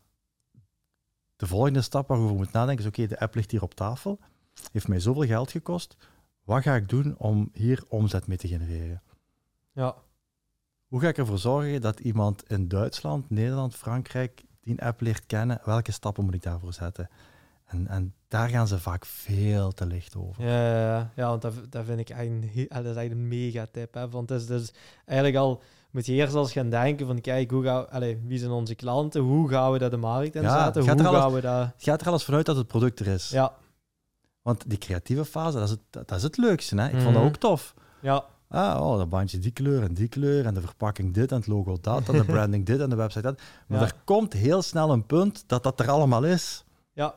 [1.35, 4.19] de volgende stap waarover je moet nadenken is, oké, de app ligt hier op tafel,
[4.71, 5.97] heeft mij zoveel geld gekost,
[6.43, 9.01] wat ga ik doen om hier omzet mee te genereren?
[9.71, 9.95] Ja.
[10.87, 15.59] Hoe ga ik ervoor zorgen dat iemand in Duitsland, Nederland, Frankrijk die app leert kennen?
[15.63, 17.09] Welke stappen moet ik daarvoor zetten?
[17.65, 20.45] En, en daar gaan ze vaak veel te licht over.
[20.45, 23.67] Ja, ja, ja want dat, dat vind ik eigenlijk een, dat is eigenlijk een mega
[23.71, 23.93] tip.
[23.93, 24.09] Hè?
[24.09, 24.73] Want het is dus
[25.05, 25.61] eigenlijk al
[25.91, 29.21] moet je eerst eens gaan denken van kijk, hoe gaan, allez, wie zijn onze klanten?
[29.21, 30.83] Hoe gaan we dat de markt inzetten?
[30.83, 31.65] Ja, hoe gaan we dat...
[31.73, 33.29] Het gaat er alles vanuit dat het product er is.
[33.29, 33.53] Ja.
[34.41, 36.75] Want die creatieve fase, dat is het, dat is het leukste.
[36.75, 36.85] Hè?
[36.85, 37.25] Ik vond dat mhm.
[37.25, 37.73] ook tof.
[37.99, 38.25] Ja.
[38.53, 41.47] Ah, oh, dat bandje die kleur en die kleur en de verpakking dit en het
[41.47, 43.41] logo dat en de branding dit en de website dat.
[43.67, 46.65] Maar er komt heel snel een punt dat dat er allemaal is.
[46.93, 47.15] Ja.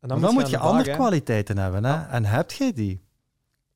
[0.00, 1.84] En dan, moet je, andere kwaliteiten hebben.
[1.84, 2.06] Hè?
[2.06, 3.02] En heb jij die?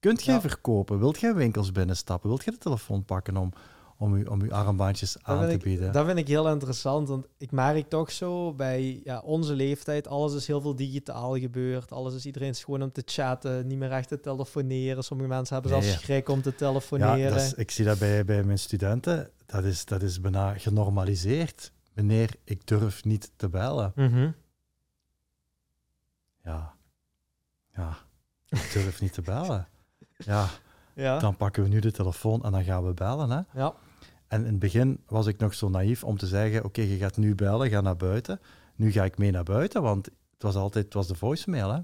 [0.01, 0.99] Kunt jij verkopen?
[0.99, 2.29] Wilt jij winkels binnenstappen?
[2.29, 3.53] Wilt jij de telefoon pakken om,
[3.99, 5.93] om je, om uw armbandjes aan te bieden.
[5.93, 10.35] Dat vind ik heel interessant, want ik merk toch zo bij ja, onze leeftijd, alles
[10.35, 11.93] is heel veel digitaal gebeurd.
[11.93, 15.05] Alles is iedereen is gewoon om te chatten, niet meer echt te telefoneren.
[15.05, 17.19] Sommige mensen hebben zelfs schrik om te telefoneren.
[17.19, 21.73] Ja, is, ik zie dat bij, bij mijn studenten, dat is, dat is bijna genormaliseerd.
[21.93, 23.93] Meneer, ik durf niet te bellen.
[23.95, 24.31] Mhm.
[26.45, 26.75] Ja,
[27.75, 27.97] ja,
[28.49, 29.69] ik durf niet te bellen.
[30.17, 30.49] Ja.
[30.95, 33.31] ja, dan pakken we nu de telefoon en dan gaan we bellen.
[33.31, 33.41] Hè?
[33.61, 33.75] Ja.
[34.29, 37.17] En in het begin was ik nog zo naïef om te zeggen: Oké, je gaat
[37.17, 38.41] nu bellen, ga naar buiten.
[38.75, 41.69] Nu ga ik mee naar buiten, want het was altijd het was de voicemail.
[41.69, 41.81] Hè?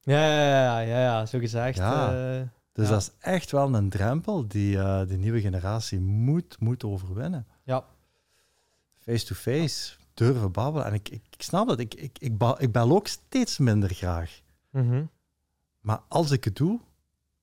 [0.00, 1.78] Ja, ja, ja, ja, zo gezegd.
[1.78, 2.36] Ja.
[2.36, 6.84] Uh, dus dat is echt wel een drempel die uh, de nieuwe generatie moet, moet
[6.84, 7.46] overwinnen.
[7.62, 7.84] Ja.
[8.98, 10.86] Face-to-face, durven babbelen.
[10.86, 13.94] En ik, ik, ik, snap dat, ik, ik, ik, bel, ik bel ook steeds minder
[13.94, 14.40] graag.
[14.70, 15.10] Mm
[15.80, 16.80] Maar als ik het doe,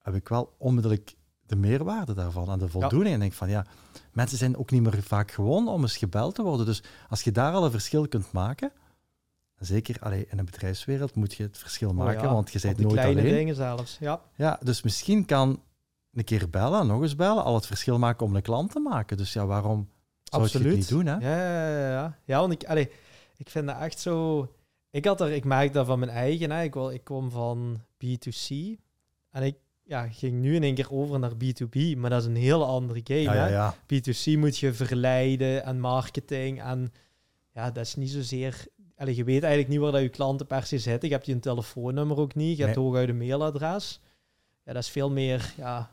[0.01, 1.15] heb ik wel onmiddellijk
[1.51, 3.13] de meerwaarde daarvan en de voldoening.
[3.13, 3.65] En denk van ja,
[4.11, 6.65] mensen zijn ook niet meer vaak gewoon om eens gebeld te worden.
[6.65, 8.71] Dus als je daar al een verschil kunt maken,
[9.59, 12.93] zeker allee, in een bedrijfswereld moet je het verschil oh maken, want je bent nooit
[12.93, 13.33] kleine alleen.
[13.33, 14.21] dingen zelfs, ja.
[14.35, 15.61] Ja, dus misschien kan
[16.13, 19.17] een keer bellen, nog eens bellen, al het verschil maken om een klant te maken.
[19.17, 19.89] Dus ja, waarom
[20.23, 21.05] zou je het niet doen?
[21.05, 21.13] Hè?
[21.13, 22.17] Ja, ja, ja.
[22.25, 22.91] ja want ik, allee,
[23.37, 24.47] ik vind dat echt zo...
[24.89, 26.51] Ik, had er, ik merk dat van mijn eigen.
[26.51, 26.63] Hè.
[26.63, 28.55] Ik, ik kom van B2C
[29.29, 29.55] en ik
[29.91, 33.01] ja, ging nu in één keer over naar B2B, maar dat is een hele andere
[33.03, 33.37] game.
[33.37, 36.61] Ja, ja, B2C moet je verleiden en marketing.
[36.61, 36.93] En
[37.53, 38.65] ja, dat is niet zozeer.
[38.95, 41.09] Allee, je weet eigenlijk niet waar dat je klanten per se zitten.
[41.09, 42.57] Je hebt je een telefoonnummer ook niet.
[42.57, 42.85] Je hebt nee.
[42.85, 43.99] hooguit een mailadres.
[44.71, 45.89] Ja, dat is veel meer ja,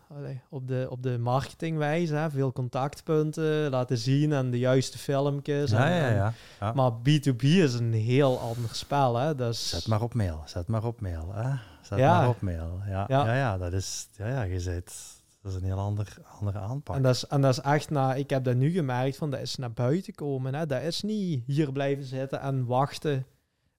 [0.49, 2.15] op de, op de marketingwijze.
[2.15, 2.31] Hè.
[2.31, 5.71] Veel contactpunten laten zien en de juiste filmpjes.
[5.71, 9.17] Ja, ja, ja, ja, Maar B2B is een heel ander spel.
[9.17, 9.35] Hè.
[9.35, 9.69] Dus...
[9.69, 10.43] Zet maar op mail.
[10.45, 11.35] Zet maar op mail.
[11.35, 11.51] Hè.
[11.83, 12.81] Zet maar op mail.
[12.87, 13.35] Ja, ja.
[13.35, 14.09] ja, dat is...
[14.17, 15.17] Ja, ja, je zit...
[15.43, 16.97] Dat is een heel ander, andere aanpak.
[16.97, 19.41] En dat, is, en dat is echt, na, ik heb dat nu gemerkt, van dat
[19.41, 20.55] is naar buiten komen.
[20.55, 20.67] Hè.
[20.67, 23.27] Dat is niet hier blijven zitten en wachten.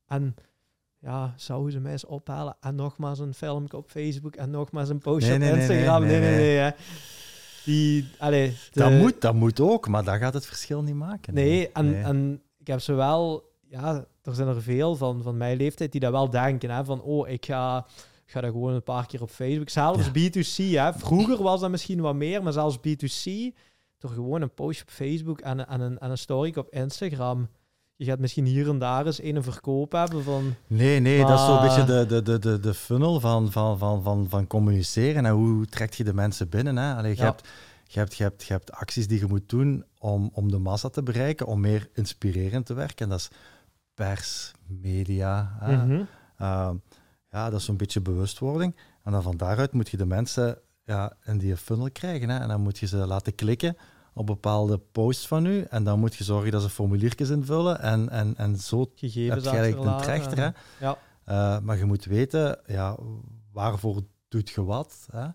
[0.08, 0.36] En
[1.00, 5.00] ja, zouden ze mij eens ophalen en nogmaals een filmpje op Facebook en nogmaals een
[5.00, 6.02] postje op Instagram.
[6.06, 6.58] Nee, nee, nee.
[6.60, 6.74] nee,
[7.66, 11.34] Die, allee, dat, moet, dat moet ook, maar dat gaat het verschil niet maken.
[11.34, 15.58] Nee, en, en ik heb ze wel, ja, er zijn er veel van, van mijn
[15.58, 17.86] leeftijd die dat wel denken, hè, van oh, ik ga,
[18.26, 19.70] ga dat gewoon een paar keer op Facebook.
[19.70, 20.94] Zelfs B2C, hè.
[20.94, 23.32] vroeger was dat misschien wat meer, maar zelfs B2C,
[23.98, 27.50] toch gewoon een postje op Facebook en, en, een, en een story op Instagram
[28.00, 30.56] je gaat misschien hier en daar eens een verkoop hebben van...
[30.68, 34.04] Nee, nee, dat is zo'n beetje de, de, de, de, de funnel van, van, van,
[34.04, 35.26] van, van communiceren.
[35.26, 36.78] En hoe trek je de mensen binnen?
[36.78, 36.96] Hè?
[36.96, 37.48] Allee, je, hebt,
[37.84, 40.90] je, hebt, je, hebt, je hebt acties die je moet doen om, om de massa
[40.90, 43.06] te bereiken, om meer inspirerend te werken.
[43.06, 43.30] En dat is
[43.94, 45.58] pers, media.
[45.62, 46.02] Mhm.
[46.38, 46.76] Ehm,
[47.30, 48.76] ja, dat is zo'n beetje bewustwording.
[49.04, 52.30] En dan van daaruit moet je de mensen ja, in die funnel krijgen.
[52.30, 52.40] Hè?
[52.40, 53.78] En dan moet je ze laten klikken
[54.20, 55.66] op bepaalde posts van u.
[55.70, 57.82] En dan moet je zorgen dat ze formuliertjes invullen.
[57.82, 60.38] En, en, en zo Gegevens heb je eigenlijk een trechter.
[60.38, 60.50] Hè?
[60.86, 60.98] Ja.
[61.30, 62.98] Uh, maar je moet weten, ja,
[63.52, 65.08] waarvoor doet je wat?
[65.12, 65.26] Hè?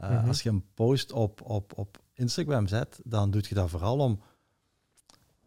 [0.00, 3.70] Uh, mm Als je een post op, op, op Instagram zet, dan doe je dat
[3.70, 4.20] vooral om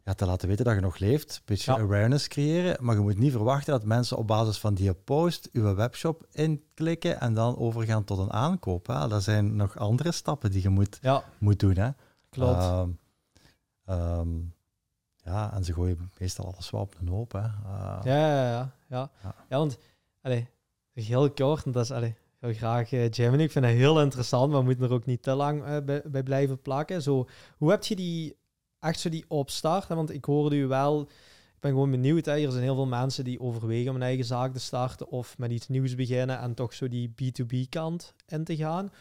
[0.04, 3.18] ja, te laten weten dat je nog leeft, een beetje awareness creëren, maar je moet
[3.18, 8.04] niet verwachten dat mensen op basis van die post uw webshop inklikken en dan overgaan
[8.04, 8.88] tot een aankoop.
[8.88, 9.08] Hè.
[9.08, 11.24] Dat zijn nog andere stappen die je moet, ja.
[11.38, 11.76] moet doen.
[11.78, 11.90] Hè.
[12.38, 12.64] Klopt.
[13.90, 14.54] Uh, um,
[15.24, 17.32] ja, en ze gooien meestal alles wel op een hoop.
[17.32, 17.40] Hè.
[17.40, 19.12] Uh, ja, ja, ja, ja.
[19.50, 19.58] ja.
[19.58, 19.78] want
[20.22, 20.48] allee,
[20.94, 23.44] heel kort, en dat is allee, heel graag uh, Gemini.
[23.44, 26.02] Ik vind het heel interessant, maar we moeten er ook niet te lang uh, bij,
[26.06, 27.02] bij, blijven plakken.
[27.02, 27.28] Zo,
[27.58, 28.38] hoe heb je die
[28.80, 29.88] echt zo die opstart.
[29.88, 32.26] Want ik hoorde u wel, ik ben gewoon benieuwd.
[32.26, 32.32] Hè.
[32.32, 35.52] Er zijn heel veel mensen die overwegen om een eigen zaak te starten of met
[35.52, 38.92] iets nieuws beginnen en toch zo die B2B kant in te gaan.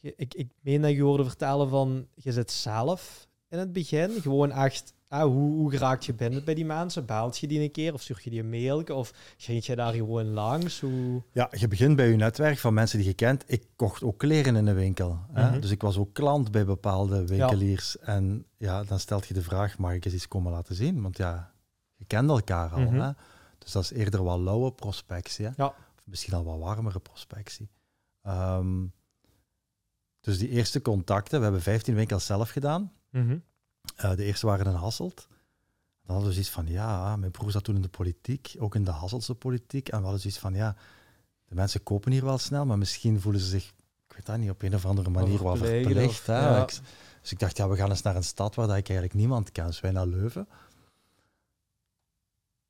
[0.00, 4.50] Ik, ik meen dat je hoorde vertellen van, je zit zelf in het begin gewoon
[4.50, 7.06] echt Ah, hoe, hoe raak je binnen bij die mensen?
[7.06, 8.82] Belt je die een keer of stuur je die een mail?
[8.82, 10.80] Of ging je daar gewoon langs?
[10.80, 11.22] Hoe...
[11.32, 13.44] Ja, je begint bij je netwerk van mensen die je kent.
[13.46, 15.18] Ik kocht ook kleren in een winkel.
[15.32, 15.50] hè?
[15.50, 15.60] Mhm.
[15.60, 17.98] Dus ik was ook klant bij bepaalde winkeliers.
[17.98, 21.02] En ja, dan stelt je de vraag, mag ik eens iets komen laten zien?
[21.02, 21.52] Want ja,
[21.94, 22.80] je kent elkaar al.
[22.80, 23.00] Mhm.
[23.00, 23.10] hè?
[23.58, 25.46] Dus dat is eerder wat lauwe prospectie.
[25.46, 25.50] Hè?
[25.56, 25.66] Ja.
[25.66, 27.68] Of misschien al wat warmere prospectie.
[28.22, 28.84] Ehm,
[30.28, 32.92] dus die eerste contacten, we hebben 15 winkels zelf gedaan.
[33.10, 33.42] Mm
[34.04, 35.26] uh, de eerste waren in Hasselt.
[36.04, 38.84] Dan hadden we zoiets van, ja, mijn broer zat toen in de politiek, ook in
[38.84, 39.88] de Hasseltse politiek.
[39.88, 40.76] En we hadden zoiets van, ja,
[41.44, 43.64] de mensen kopen hier wel snel, maar misschien voelen ze zich,
[44.08, 46.26] ik weet dat niet, op een of andere manier wel verplicht.
[46.26, 46.64] Ja.
[47.22, 49.52] dus ik dacht, ja, we gaan eens naar een stad waar dat ik eigenlijk niemand
[49.52, 49.66] ken.
[49.66, 50.48] Dus wij naar Leuven.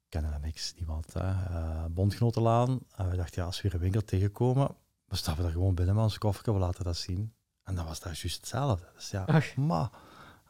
[0.08, 1.12] Kennen daar niks, niemand.
[1.12, 1.30] Hè.
[1.30, 2.80] Uh, Bondgenotenlaan.
[2.96, 5.94] En we dachten, ja, als we weer een winkel tegenkomen, we stappen er gewoon binnen
[5.94, 7.32] met ons koffer, we laten dat zien.
[7.68, 8.86] En dat was daar juist hetzelfde.
[8.94, 9.90] Dus ja, maar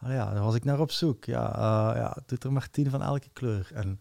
[0.00, 1.24] Ah ja, daar was ik naar op zoek.
[1.24, 3.70] Ja, uh, ja, doet er maar tien van elke kleur.
[3.74, 4.00] En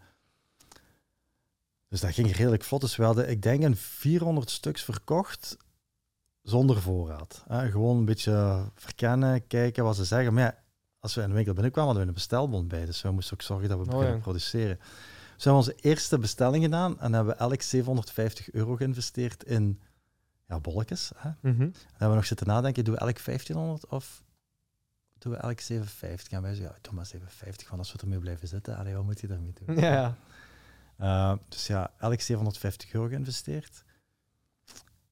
[1.90, 2.82] dus dat ging redelijk vlot.
[2.82, 5.58] Dus we hadden, ik denk, een 400 stuks verkocht
[6.42, 7.44] zonder voorraad.
[7.50, 10.34] gewoon een beetje verkennen, kijken wat ze zeggen.
[10.34, 10.58] Maar ja,
[11.00, 12.86] als we in de winkel binnenkwamen, hadden we een bestelbond bij.
[12.86, 14.78] Dus we moesten ook zorgen dat we beginnen oh, produceren.
[14.78, 19.82] Dus we hebben onze eerste bestelling gedaan en hebben we elk 750 euro geïnvesteerd in
[20.48, 21.12] ja, bolletjes.
[21.16, 21.30] Hè.
[21.30, 21.62] Mm -hmm.
[21.62, 24.24] En hebben we nog zitten nadenken, doen we elk 1500 of
[25.18, 26.32] doen we elk 750.
[26.32, 29.04] En wij zeggen, ja, doe maar 750, want als we ermee blijven zitten, allee, wat
[29.04, 29.76] moet je daarmee doen?
[29.76, 30.18] Ja.
[31.00, 33.84] Uh, dus ja, elk 750 euro geïnvesteerd.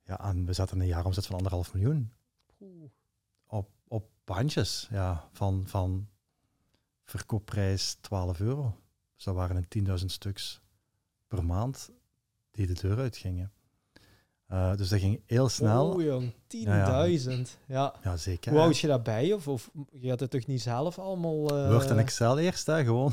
[0.03, 2.11] Ja, en we zetten een jaaromzet van anderhalf miljoen.
[3.45, 6.09] Op, op bandjes, ja, van, van
[7.03, 8.81] verkoopprijs 12 euro.
[9.15, 10.61] Dus dat waren een 10.000 stuks
[11.27, 11.91] per maand
[12.51, 13.51] die de deur uitgingen.
[14.51, 15.89] Uh, dus dat ging heel snel.
[15.89, 16.37] Oh jong, 10.000.
[16.65, 17.13] Ja,
[17.67, 17.93] ja.
[18.03, 18.17] ja.
[18.17, 18.51] zeker.
[18.51, 19.33] Hoe houd je dat bij?
[19.33, 21.57] Of, of je had het toch niet zelf allemaal...
[21.57, 21.71] Uh...
[21.71, 23.11] Word en Excel eerst, hè, gewoon.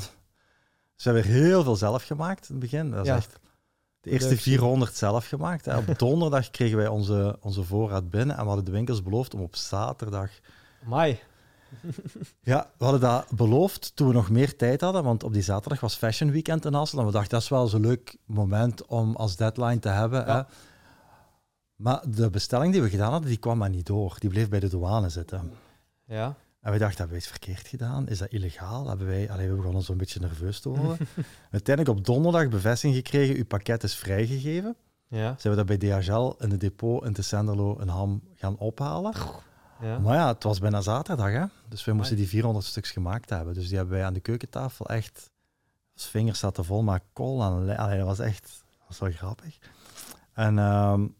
[0.96, 2.90] We hebben heel veel zelf gemaakt in het begin.
[2.90, 3.38] Dat is echt
[4.00, 5.64] de eerste 400 zelf gemaakt.
[5.64, 5.76] Hè.
[5.76, 9.40] Op donderdag kregen wij onze, onze voorraad binnen en we hadden de winkels beloofd om
[9.40, 10.30] op zaterdag...
[10.84, 11.20] Mai.
[12.40, 15.80] ja, we hadden dat beloofd toen we nog meer tijd hadden, want op die zaterdag
[15.80, 19.16] was Fashion Weekend in Hassel en we dachten dat is wel zo'n leuk moment om
[19.16, 20.24] als deadline te hebben.
[20.24, 20.42] Hè.
[21.76, 24.16] Maar de bestelling die we gedaan hadden, die kwam maar niet door.
[24.18, 25.52] Die bleef bij de douane zitten.
[26.04, 26.36] Ja.
[26.60, 28.08] En we dachten, hebben wij iets verkeerd gedaan?
[28.08, 28.88] Is dat illegaal?
[28.88, 30.96] Hebben wij, allee, we begonnen zo'n beetje nerveus te worden.
[31.50, 34.76] Uiteindelijk op donderdag bevestiging gekregen, uw pakket is vrijgegeven.
[35.08, 35.34] Ja.
[35.38, 39.14] Zijn we dat bij DHL in de depot in Tessenderlo een ham gaan ophalen.
[39.80, 39.98] Ja.
[39.98, 41.44] Maar ja, het was bijna zaterdag, hè?
[41.68, 43.54] dus we moesten die 400 stuks gemaakt hebben.
[43.54, 45.30] Dus die hebben wij aan de keukentafel echt,
[45.94, 47.66] als vingers zaten vol maar kool aan.
[47.66, 49.58] Dat was echt, dat was wel grappig.
[50.32, 51.14] En um,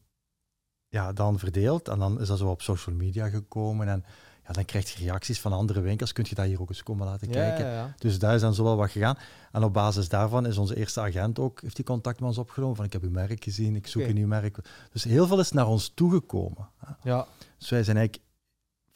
[0.93, 1.89] ja, dan verdeeld.
[1.89, 3.89] En dan is dat zo op social media gekomen.
[3.89, 4.05] En
[4.47, 6.13] ja, dan krijg je reacties van andere winkels.
[6.13, 7.67] Kun je dat hier ook eens komen laten kijken.
[7.67, 9.19] Ja, Dus daar is dan zo wel wat gegaan.
[9.53, 12.77] En op basis daarvan is onze eerste agent ook, heeft die contact met ons opgenomen.
[12.77, 14.59] Van ik heb uw merk gezien, ik zoek een nieuw merk.
[14.93, 16.69] Dus heel veel is naar ons toegekomen.
[17.03, 17.27] Ja.
[17.59, 18.27] Dus wij zijn eigenlijk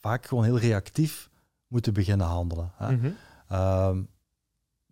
[0.01, 1.31] vaak gewoon heel reactief
[1.67, 2.73] moeten beginnen handelen.
[2.77, 2.97] Hè.
[2.97, 4.09] Mm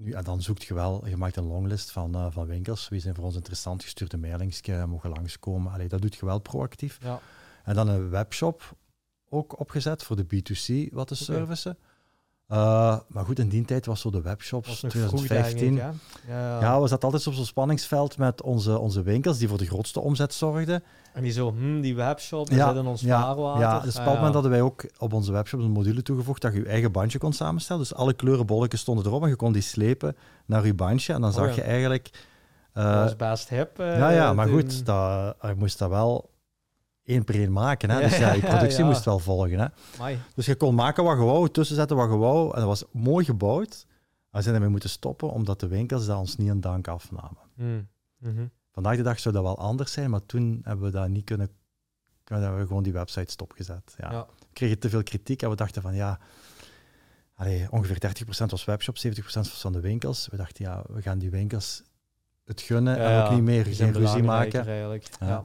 [0.05, 2.89] nu, en dan zoekt je wel, je maakt een longlist van, uh, van winkels.
[2.89, 3.83] Wie zijn voor ons interessant?
[3.83, 5.73] gestuurde mailingsje, mogen langskomen.
[5.73, 6.99] Allee, dat doet je wel proactief.
[7.03, 7.21] Ja.
[7.65, 8.77] En dan een webshop
[9.29, 11.79] ook opgezet voor de B2C wat te servicen.
[12.49, 15.75] Uh, maar goed, in die tijd was zo de webshops, 2015.
[15.75, 15.93] ja.
[16.29, 16.81] Ja, ja.
[16.81, 20.35] we zaten altijd op zo'n spanningsveld met onze, onze winkels die voor de grootste omzet
[20.35, 20.83] zorgden.
[21.13, 24.33] En die zo, hm, die webshop, ja, in ons ja, Ja, dus op een moment
[24.33, 27.33] hadden wij ook op onze webshop een module toegevoegd dat je je eigen bandje kon
[27.33, 27.83] samenstellen.
[27.83, 30.17] Dus alle kleurenbolletjes stonden erop en je kon die slepen
[30.47, 31.13] naar je bandje.
[31.13, 32.11] En dan oh zag je eigenlijk...
[32.75, 33.81] Uh, dat was best hip.
[33.81, 36.31] Uh, ja, ja, maar goed, dat, je moest dat wel
[37.05, 37.91] één per één maken.
[37.91, 38.01] Hè?
[38.09, 39.59] Dus ja, die productie moest wel volgen.
[39.59, 40.17] Hè?
[40.35, 42.53] Dus je kon maken wat je wou, tussenzetten wat je wou.
[42.53, 43.87] En dat was mooi gebouwd.
[44.31, 47.39] We zijn ermee moeten stoppen, omdat de winkels dat ons niet een dank afnamen.
[47.55, 47.89] Mm.
[48.73, 51.49] Vandaag de dag zou dat wel anders zijn, maar toen hebben we dat niet kunnen...
[52.25, 53.95] Hebben we gewoon die website stopgezet.
[53.99, 54.27] Ja.
[54.39, 56.19] We kregen te veel kritiek en we dachten van ja...
[57.35, 57.99] Allee, ongeveer
[58.43, 60.29] 30% was webshop, 70% was van de winkels.
[60.31, 61.83] We dachten ja, we gaan die winkels
[62.45, 64.67] het gunnen en ook niet meer geen ruzie maken.
[65.21, 65.45] Ja.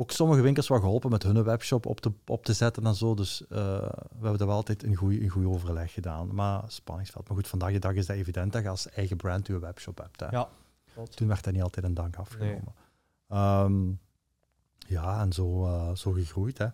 [0.00, 3.14] Ook sommige winkels waren geholpen met hun webshop op te, op te zetten en zo.
[3.14, 6.34] Dus uh, we hebben dat wel altijd een goed, een overleg gedaan.
[6.34, 7.28] Maar spanningsveld.
[7.28, 9.98] Maar goed, vandaag de dag is dat evident dat je als eigen brand je webshop
[9.98, 10.20] hebt.
[10.20, 10.26] Hè.
[10.26, 10.48] Ja,
[11.10, 12.74] Toen werd dat niet altijd een dank afgenomen.
[13.28, 13.90] Ehm,
[14.86, 16.58] ja, en zo, uh, zo gegroeid.
[16.58, 16.66] Hè.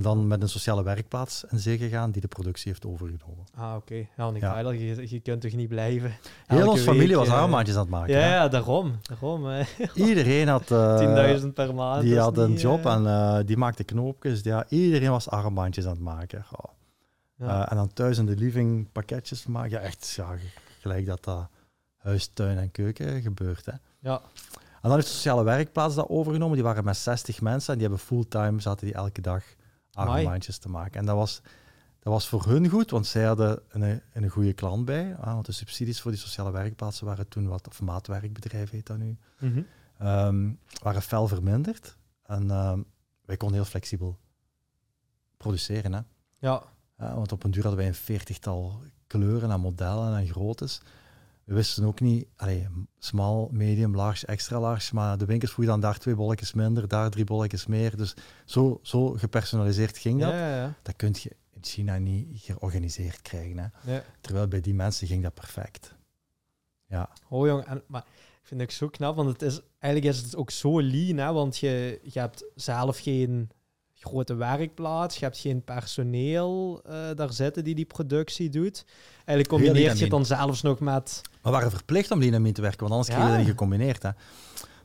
[0.00, 3.46] En dan met een sociale werkplaats in zee gegaan die de productie heeft overgenomen.
[3.54, 3.94] Ah, oké.
[3.94, 4.70] Ja, want ja.
[4.70, 6.16] je, je kunt toch niet blijven.
[6.46, 8.14] Heel onze familie was armbandjes aan het maken.
[8.14, 8.98] Ja, ja daarom.
[9.02, 10.70] daarom Iedereen had...
[10.70, 12.02] Uh, eh, 10.000 per maand.
[12.02, 14.40] Die had een job en uh, die maakte knoopjes.
[14.42, 16.44] Ja, iedereen was armbandjes aan het maken.
[16.50, 16.72] Oh.
[17.36, 17.46] Ja.
[17.46, 19.70] Uh, en dan thuis in de living pakketjes maken.
[19.70, 20.36] Ja, echt ja,
[20.78, 21.48] gelijk dat dat
[21.96, 23.66] huis, tuin en keuken gebeurt.
[23.66, 23.72] Hè.
[23.98, 24.20] Ja.
[24.54, 26.54] En dan heeft de sociale werkplaats dat overgenomen.
[26.54, 29.42] Die waren met 60 mensen en die hebben fulltime, zaten die elke dag
[29.92, 31.00] armbandjes te maken.
[31.00, 31.42] En dat was,
[31.98, 35.16] dat was voor hun goed, want zij hadden een, een goede klant bij.
[35.16, 38.98] Ah, want de subsidies voor die sociale werkplaatsen waren toen wat, of maatwerkbedrijf heet dat
[38.98, 39.66] nu, mm
[40.82, 41.96] waren fel verminderd.
[42.22, 42.84] En um,
[43.24, 44.18] wij konden heel flexibel
[45.36, 45.92] produceren.
[45.92, 46.00] Hè?
[46.38, 46.62] Ja.
[46.96, 50.80] want op een duur hadden wij een veertigtal kleuren en modellen en groottes
[51.50, 52.66] we wisten ook niet, allee,
[52.98, 57.10] small, medium, large, extra large, maar de winkels voegen dan daar twee bolletjes minder, daar
[57.10, 57.96] drie bolletjes meer.
[57.96, 60.30] Dus zo, zo gepersonaliseerd ging dat.
[60.30, 63.72] Ja, ja, Dat kun je in China niet georganiseerd krijgen.
[63.74, 64.00] Hè.
[64.20, 65.94] Terwijl bij die mensen ging dat perfect.
[66.86, 67.10] Ja.
[67.28, 68.04] Oh jong, en, maar
[68.40, 71.16] ik vind het ook zo knap, want het is, eigenlijk is het ook zo lean,
[71.16, 73.50] hè, want je, je hebt zelf geen
[74.00, 78.84] grote werkplaats, je hebt geen personeel uh, daar zitten die die productie doet.
[79.16, 81.20] Eigenlijk combineert je het dan zelfs nog met...
[81.42, 83.14] We waren verplicht om lean te werken, want anders ja.
[83.14, 84.02] kregen we dat niet gecombineerd.
[84.02, 84.10] Hè.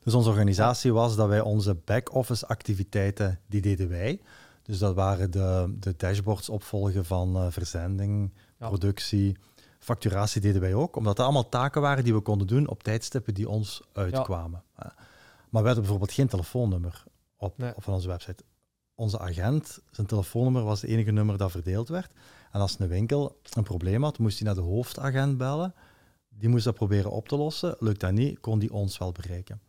[0.04, 4.22] Dus onze organisatie was dat wij onze back-office activiteiten, die deden wij.
[4.64, 9.38] Dus dat waren de, de dashboards opvolgen van uh, verzending, productie,
[9.80, 10.96] facturatie deden wij ook.
[10.96, 14.64] Omdat dat allemaal taken waren die we konden doen op tijdstippen die ons uitkwamen.
[15.50, 17.04] Maar we hadden bijvoorbeeld geen telefoonnummer
[17.38, 18.44] op, op onze website
[18.96, 22.12] onze agent, zijn telefoonnummer was het enige nummer dat verdeeld werd.
[22.52, 25.74] En als een winkel een probleem had, moest hij naar de hoofdagent bellen.
[26.30, 27.76] Die moest dat proberen op te lossen.
[27.80, 29.60] Lukt dat niet, kon die ons wel bereiken.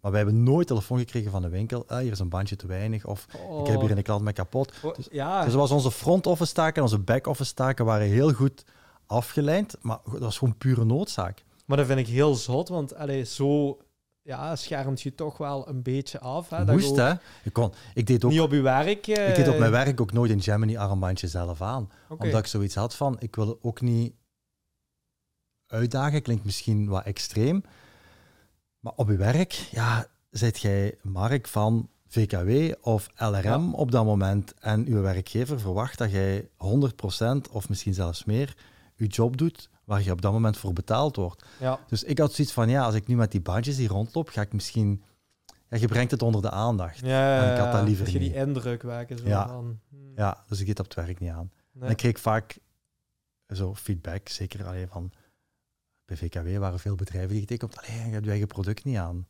[0.00, 1.84] Maar wij hebben nooit telefoon gekregen van de winkel.
[1.86, 3.06] Ah, hier is een bandje te weinig.
[3.06, 3.26] Of
[3.60, 4.72] ik heb hier een klant met kapot.
[4.82, 5.44] Oh, dus, ja.
[5.44, 8.64] dus was onze front office taken en onze back office taken waren heel goed
[9.06, 9.76] afgeleid.
[9.80, 11.44] Maar dat was gewoon pure noodzaak.
[11.64, 13.78] Maar dat vind ik heel zot, want allee, zo
[14.26, 16.48] ja, schermt je toch wel een beetje af.
[16.48, 17.12] Hè, Moest, hè?
[17.42, 18.30] Ik, kon, ik deed ook...
[18.30, 19.06] Niet op je werk...
[19.06, 21.90] Ik deed op mijn eh, werk ook nooit een Gemini armbandje zelf aan.
[22.08, 24.14] Omdat ik zoiets had van, ik wil ook niet
[25.66, 26.22] uitdagen.
[26.22, 27.62] Klinkt misschien wat extreem.
[28.80, 34.54] Maar op je werk, ja, zit jij Mark van VKW of LRM op dat moment
[34.54, 36.48] en uw werkgever verwacht dat jij 100%
[37.50, 38.56] of misschien zelfs meer
[38.94, 41.44] je job doet waar je op dat moment voor betaald wordt.
[41.60, 41.78] Ja.
[41.86, 44.40] Dus ik had zoiets van, ja, als ik nu met die bandjes hier rondloop, ga
[44.40, 45.02] ik misschien...
[45.68, 46.98] Ja, je brengt het onder de aandacht.
[46.98, 49.18] Ja, en ik had dat liever dat je die indruk wekken.
[49.18, 49.48] Zo ja.
[49.48, 50.12] Van, hmm.
[50.16, 51.50] ja, dus ik deed op het werk niet aan.
[51.80, 52.58] En ik kreeg vaak
[53.48, 55.12] zo feedback, zeker alleen van...
[56.04, 59.26] Bij VKW waren veel bedrijven die getekend alleen je hebt je eigen product niet aan.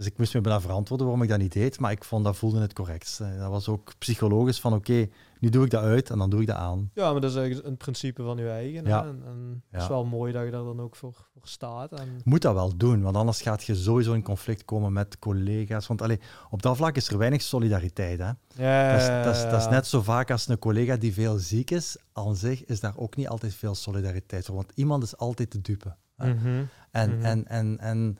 [0.00, 2.36] Dus ik moest me bijna verantwoorden waarom ik dat niet deed, maar ik vond dat
[2.36, 3.18] voelde het correctst.
[3.18, 5.08] Dat was ook psychologisch van oké,
[5.40, 6.90] nu doe ik dat uit en dan doe ik dat aan.
[6.94, 8.84] Ja, maar dat is eigenlijk een principe van je eigen.
[8.84, 9.04] Ja.
[9.04, 11.92] En, en het is wel mooi dat je daar dan ook voor, voor staat.
[11.92, 12.20] En...
[12.24, 15.86] Moet dat wel doen, want anders gaat je sowieso in conflict komen met collega's.
[15.86, 16.20] Want allee,
[16.50, 18.18] op dat vlak is er weinig solidariteit.
[18.18, 18.30] Hè?
[18.64, 21.38] Ja, dat, is, dat, is, dat is net zo vaak als een collega die veel
[21.38, 21.96] ziek is.
[22.12, 25.60] Aan zich is daar ook niet altijd veel solidariteit voor, want iemand is altijd te
[25.60, 25.96] dupe.
[26.16, 27.24] Mm en, mhm.
[27.24, 28.18] en, en, en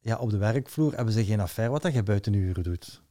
[0.00, 3.02] ja, op de werkvloer hebben ze geen affaire wat dat je buiten uren doet.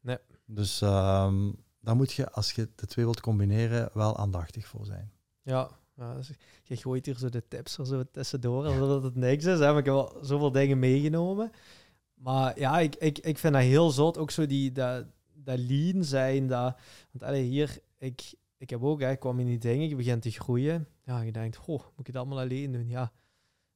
[0.00, 0.18] Nee.
[0.46, 5.12] Dus um, dan moet je, als je de twee wilt combineren, wel aandachtig voor zijn.
[5.42, 6.30] Ja, ja dus
[6.62, 9.58] je gooit hier zo de tips er zo tussendoor, alsof het niks is.
[9.58, 9.66] Hè?
[9.66, 11.50] Maar ik heb wel zoveel dingen meegenomen.
[12.14, 14.18] Maar ja, ik, ik, ik vind dat heel zot.
[14.18, 16.46] Ook zo die, dat, dat lean zijn.
[16.46, 16.76] Dat,
[17.10, 20.22] want allee, hier, ik, ik heb ook, hè, ik kwam in die dingen, je begint
[20.22, 20.86] te groeien.
[21.04, 22.88] Ja, je denkt, goh, moet ik het allemaal alleen doen?
[22.88, 23.12] Ja,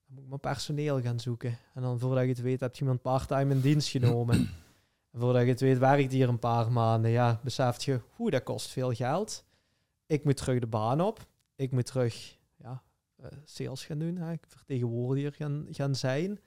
[0.07, 1.59] dan moet ik mijn personeel gaan zoeken.
[1.75, 4.37] En dan voordat je het weet, heb je iemand part-time in dienst genomen.
[5.13, 7.11] en voordat je het weet, werkt hier een paar maanden.
[7.11, 9.45] Ja, beseft je, hoe dat kost veel geld.
[10.07, 11.27] Ik moet terug de baan op.
[11.57, 12.83] Ik moet terug ja,
[13.21, 14.17] uh, sales gaan doen.
[14.17, 14.35] Hè.
[14.49, 16.41] Vertegenwoordiger gaan, gaan zijn.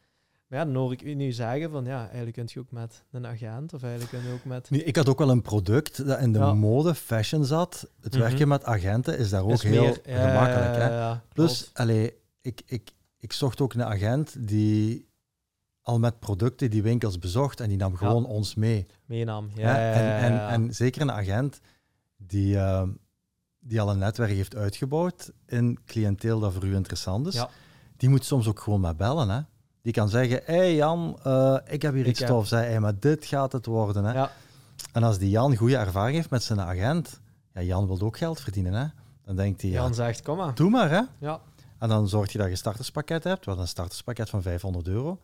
[0.47, 3.03] Maar ja, dan hoor ik u nu zeggen van ja, eigenlijk kun je ook met
[3.12, 4.70] een agent of eigenlijk kun je ook met...
[4.70, 7.89] Nu, ik had ook wel een product dat in de mode, fashion zat.
[8.01, 8.22] Het mhm.
[8.22, 10.76] werken met agenten is daar ook heel gemakkelijk.
[10.76, 11.16] Hè?
[11.34, 15.07] Plus, allee, ik, ik, ik zocht ook een agent die
[15.82, 18.86] al met producten die winkels bezocht en die nam gewoon ons mee.
[19.05, 19.76] Meenam, ja.
[19.93, 21.59] En, en, en, zeker een agent
[22.17, 22.84] die, uh,
[23.59, 27.45] die al een netwerk heeft uitgebouwd in cliënteel dat voor u interessant is,
[27.97, 29.30] die moet soms ook gewoon maar bellen.
[29.30, 29.41] Hè?
[29.82, 32.99] Die kan zeggen, hé hey Jan, uh, ik heb hier iets tof, zei hey, maar
[32.99, 34.03] dit gaat het worden.
[34.03, 34.13] Hè?
[34.13, 34.32] Ja.
[34.93, 37.20] En als die Jan goede ervaring heeft met zijn agent,
[37.53, 38.86] ja, Jan wil ook geld verdienen, hè?
[39.26, 39.72] dan denkt hij...
[39.72, 40.55] Jan ja, zegt, kom maar.
[40.55, 41.01] Doe maar, hè.
[41.20, 41.41] Ja.
[41.80, 45.21] En dan zorg je dat je een starterspakket hebt, wat een starterspakket van 500 euro.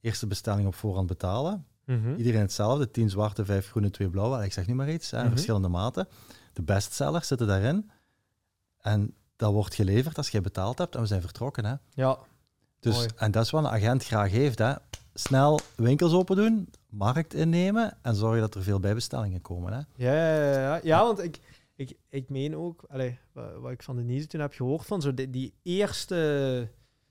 [0.00, 1.66] Eerste bestelling op voorhand betalen.
[1.84, 2.14] Mhm.
[2.14, 4.44] Iedereen hetzelfde, 10 zwarte, 5 groene, 2 blauwe.
[4.44, 5.30] Ik zeg nu maar iets, hè, mhm.
[5.30, 6.08] verschillende maten.
[6.52, 7.90] De bestsellers zitten daarin.
[8.78, 11.64] En dat wordt geleverd als je betaald hebt en we zijn vertrokken.
[11.64, 11.74] Hè.
[11.90, 12.18] Ja.
[12.80, 14.58] Dus, en dat is wat een agent graag heeft.
[14.58, 14.74] Hè.
[15.14, 19.72] Snel winkels open doen, markt innemen en zorgen dat er veel bijbestellingen komen.
[19.72, 19.80] Hè.
[19.94, 20.80] Ja, ja, ja.
[20.82, 21.40] ja want ik,
[21.78, 25.14] ik, ik meen ook, allez, wat, ik van de nieuws toen heb gehoord, van zo
[25.14, 26.70] die, die eerste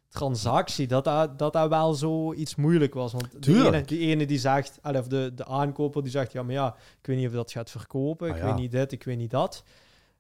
[0.10, 3.12] transactie, dat dat, dat dat wel zoiets moeilijk was.
[3.12, 6.54] Want die ene, die ene die zegt, of de, de aankoper die zegt, ja, maar
[6.54, 9.18] ja, ik weet niet of dat gaat verkopen, ik ah, weet niet dit, ik weet
[9.18, 9.64] niet dat.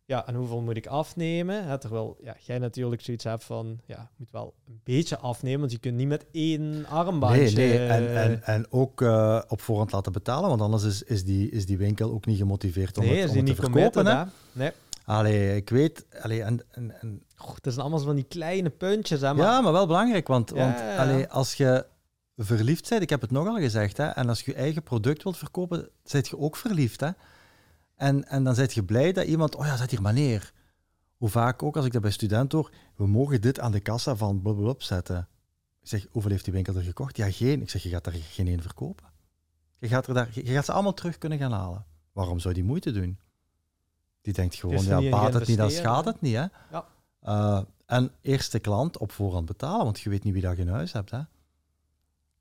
[0.07, 1.67] Ja, en hoeveel moet ik afnemen?
[1.67, 5.71] Hè, terwijl ja, jij natuurlijk zoiets hebt van, ja, moet wel een beetje afnemen, want
[5.71, 7.55] je kunt niet met één armbandje...
[7.55, 7.87] Nee, nee.
[7.87, 11.65] En, en, en ook uh, op voorhand laten betalen, want anders is, is, die, is
[11.65, 14.05] die winkel ook niet gemotiveerd om nee, het, om het te verkopen.
[14.05, 14.23] Hè?
[14.51, 14.71] Nee.
[15.05, 16.05] Allee, ik weet...
[16.21, 17.23] Allee, en, en, en...
[17.35, 19.21] het zijn allemaal van die kleine puntjes.
[19.21, 19.45] Hè, maar...
[19.45, 21.85] Ja, maar wel belangrijk, want, want Allee, als je
[22.35, 25.37] verliefd bent, ik heb het nogal gezegd, hè, en als je je eigen product wilt
[25.37, 26.99] verkopen, zit je ook verliefd.
[26.99, 27.09] Hè?
[27.97, 30.53] En, en dan zit je blij dat iemand, oh ja, zet hier maar neer.
[31.17, 34.15] Hoe vaak ook, als ik dat bij studenten hoor, we mogen dit aan de kassa
[34.15, 35.27] van blablabla zetten.
[35.81, 37.17] Ik zeg, hoeveel heeft die winkel er gekocht?
[37.17, 37.61] Ja, geen.
[37.61, 39.05] Ik zeg, je gaat er geen één verkopen.
[39.79, 41.85] Je gaat, er daar, je gaat ze allemaal terug kunnen gaan halen.
[42.11, 43.19] Waarom zou die moeite doen?
[44.21, 46.35] Die denkt gewoon, ja, baat het niet, dan schaadt het niet.
[46.35, 46.45] Hè?
[46.71, 46.85] Ja.
[47.23, 50.91] Uh, en eerste klant op voorhand betalen, want je weet niet wie dat in huis
[50.91, 51.11] hebt.
[51.11, 51.21] Hè?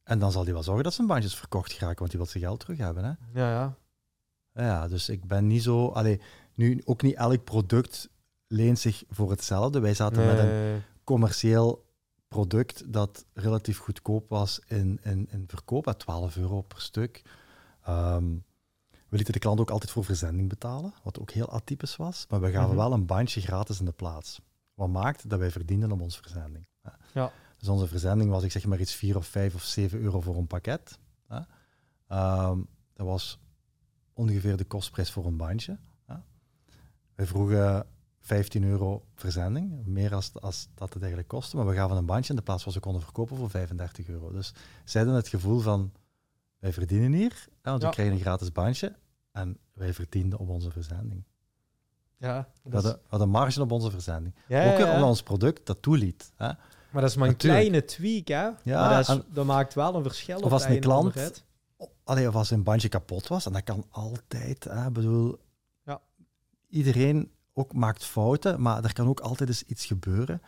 [0.02, 2.42] En dan zal die wel zorgen dat zijn bandjes verkocht geraken, want die wil zijn
[2.42, 3.04] geld terug hebben.
[3.04, 3.40] Hè?
[3.40, 3.74] Ja, ja.
[4.56, 5.88] Ja, dus ik ben niet zo...
[5.88, 6.20] Allee,
[6.54, 8.08] nu, ook niet elk product
[8.46, 9.80] leent zich voor hetzelfde.
[9.80, 11.84] Wij zaten met een commercieel
[12.28, 17.22] product dat relatief goedkoop was in, in, in verkoop, at 12 euro per stuk.
[17.88, 18.44] Um,
[19.08, 22.26] we lieten de klant ook altijd voor verzending betalen, wat ook heel atypisch was.
[22.28, 22.76] Maar we gaven mhm.
[22.76, 24.40] wel een bandje gratis in de plaats.
[24.74, 26.68] Wat maakt dat wij verdienden op onze verzending.
[27.12, 27.32] Ja.
[27.58, 30.36] Dus onze verzending was, ik zeg maar iets 4 of 5 of 7 euro voor
[30.36, 30.98] een pakket.
[32.08, 33.38] Um, dat was
[34.16, 35.78] ongeveer de kostprijs voor een bandje.
[37.14, 37.86] Wij vroegen
[38.20, 41.56] 15 euro verzending, meer als, als dat het eigenlijk kostte.
[41.56, 44.32] Maar we gaven een bandje in de plaats waar ze konden verkopen voor 35 euro.
[44.32, 44.54] Dus
[44.84, 45.92] zij hadden het gevoel van,
[46.58, 48.94] wij verdienen hier, want we krijgen een gratis bandje
[49.32, 51.24] en wij verdienden op onze verzending.
[52.18, 54.34] Ja, we, hadden, we hadden marge op onze verzending.
[54.48, 56.32] Ja, Ook weer omdat ons product dat toeliet.
[56.36, 56.50] Hè.
[56.90, 58.48] Maar dat is maar een kleine tweak, hè?
[58.64, 60.40] Ja, dat, dat, maakt wel een verschil.
[60.40, 61.44] Of als een klant,
[62.06, 64.64] allee, of als een bandje kapot was, en dat kan altijd.
[64.64, 65.38] Hè, bedoel,
[65.84, 66.00] ja.
[66.68, 70.42] iedereen ook maakt fouten, maar er kan ook altijd eens iets gebeuren.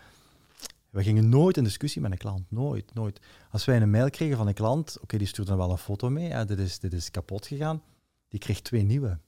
[0.90, 2.50] We gingen nooit in discussie met een klant.
[2.50, 3.20] Nooit, nooit.
[3.50, 6.10] Als wij een mail kregen van een klant, oké, die stuurde dan wel een foto
[6.10, 7.82] mee, hè, dit, is, dit is kapot gegaan,
[8.28, 9.18] die kreeg twee nieuwe.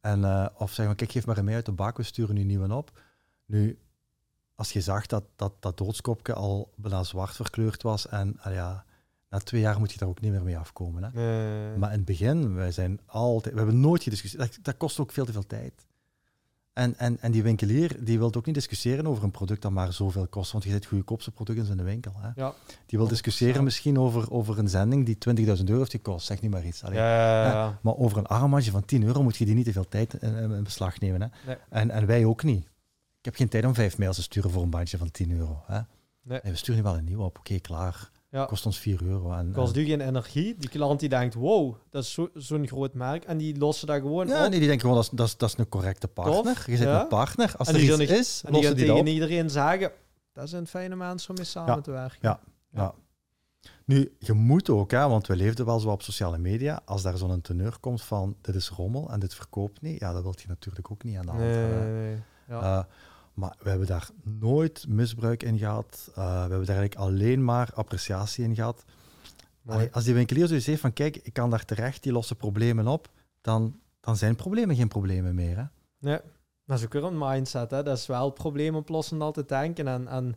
[0.00, 2.34] En, uh, of zeggen we, kijk, geef maar een mail uit de bak, we sturen
[2.34, 3.02] nu nieuwe op.
[3.46, 3.78] Nu,
[4.54, 8.84] als je zag dat dat, dat doodskopje al bijna zwart verkleurd was en uh, ja,
[9.30, 11.02] na twee jaar moet je daar ook niet meer mee afkomen.
[11.02, 11.10] Hè?
[11.76, 14.42] Maar in het begin, wij zijn altijd, we hebben nooit gediscussieerd.
[14.42, 15.86] Dat, dat kost ook veel te veel tijd.
[16.78, 19.92] En, en, en die winkelier die wil ook niet discussiëren over een product dat maar
[19.92, 22.12] zoveel kost, want je zit goedkoopste producten in de winkel.
[22.16, 22.28] Hè?
[22.34, 22.54] Ja.
[22.86, 26.50] Die wil discussiëren misschien over, over een zending die 20.000 euro heeft gekost, zeg niet
[26.50, 26.80] maar iets.
[26.80, 29.88] Ja, ja, maar over een armbandje van 10 euro moet je die niet te veel
[29.88, 31.22] tijd in, beslag nemen.
[31.22, 31.28] Hè?
[31.46, 31.56] Nee.
[31.68, 32.64] En, en wij ook niet.
[33.18, 35.62] Ik heb geen tijd om vijf mails te sturen voor een bandje van 10 euro.
[35.66, 35.80] Hè?
[36.22, 36.40] Nee.
[36.42, 38.10] we sturen wel een nieuw op, oké, klaar.
[38.30, 38.44] Ja.
[38.44, 39.32] Kost ons 4 euro.
[39.32, 40.54] En, kost u geen energie.
[40.58, 43.24] Die klant die denkt, wow, dat is zo'n groot merk.
[43.24, 45.48] En die lossen daar gewoon Ja, nee, die denken gewoon, dat is, dat is, dat
[45.48, 46.64] is een correcte partner.
[46.66, 47.54] Je zit een partner.
[47.56, 49.92] Als en er iets is, en die gaan tegen iedereen zeggen,
[50.32, 52.18] dat zijn fijne mensen om mee samen te werken.
[52.20, 52.94] Ja, ja.
[53.84, 56.80] Nu, je moet ook, hè, want we leefden wel zo op sociale media.
[56.84, 60.22] Als daar zo'n teneur komt van, dit is rommel en dit verkoopt niet, ja, dat
[60.22, 61.92] wil je natuurlijk ook niet aan de hand hebben.
[61.92, 62.16] Nee,
[62.48, 62.78] ja.
[62.78, 62.84] Uh,
[63.38, 66.08] maar we hebben daar nooit misbruik in gehad.
[66.10, 68.84] Uh, we hebben daar eigenlijk alleen maar appreciatie in gehad.
[69.92, 73.08] als die winkelier zoiets heeft van, kijk, ik kan daar terecht, die lossen problemen op,
[73.40, 75.56] dan, dan zijn problemen geen problemen meer.
[75.56, 75.64] Hè?
[75.98, 76.18] Nee,
[76.64, 77.70] dat is ook weer een mindset.
[77.70, 77.82] Hè?
[77.82, 79.88] Dat is wel probleemoplossend altijd denken.
[79.88, 80.36] En, en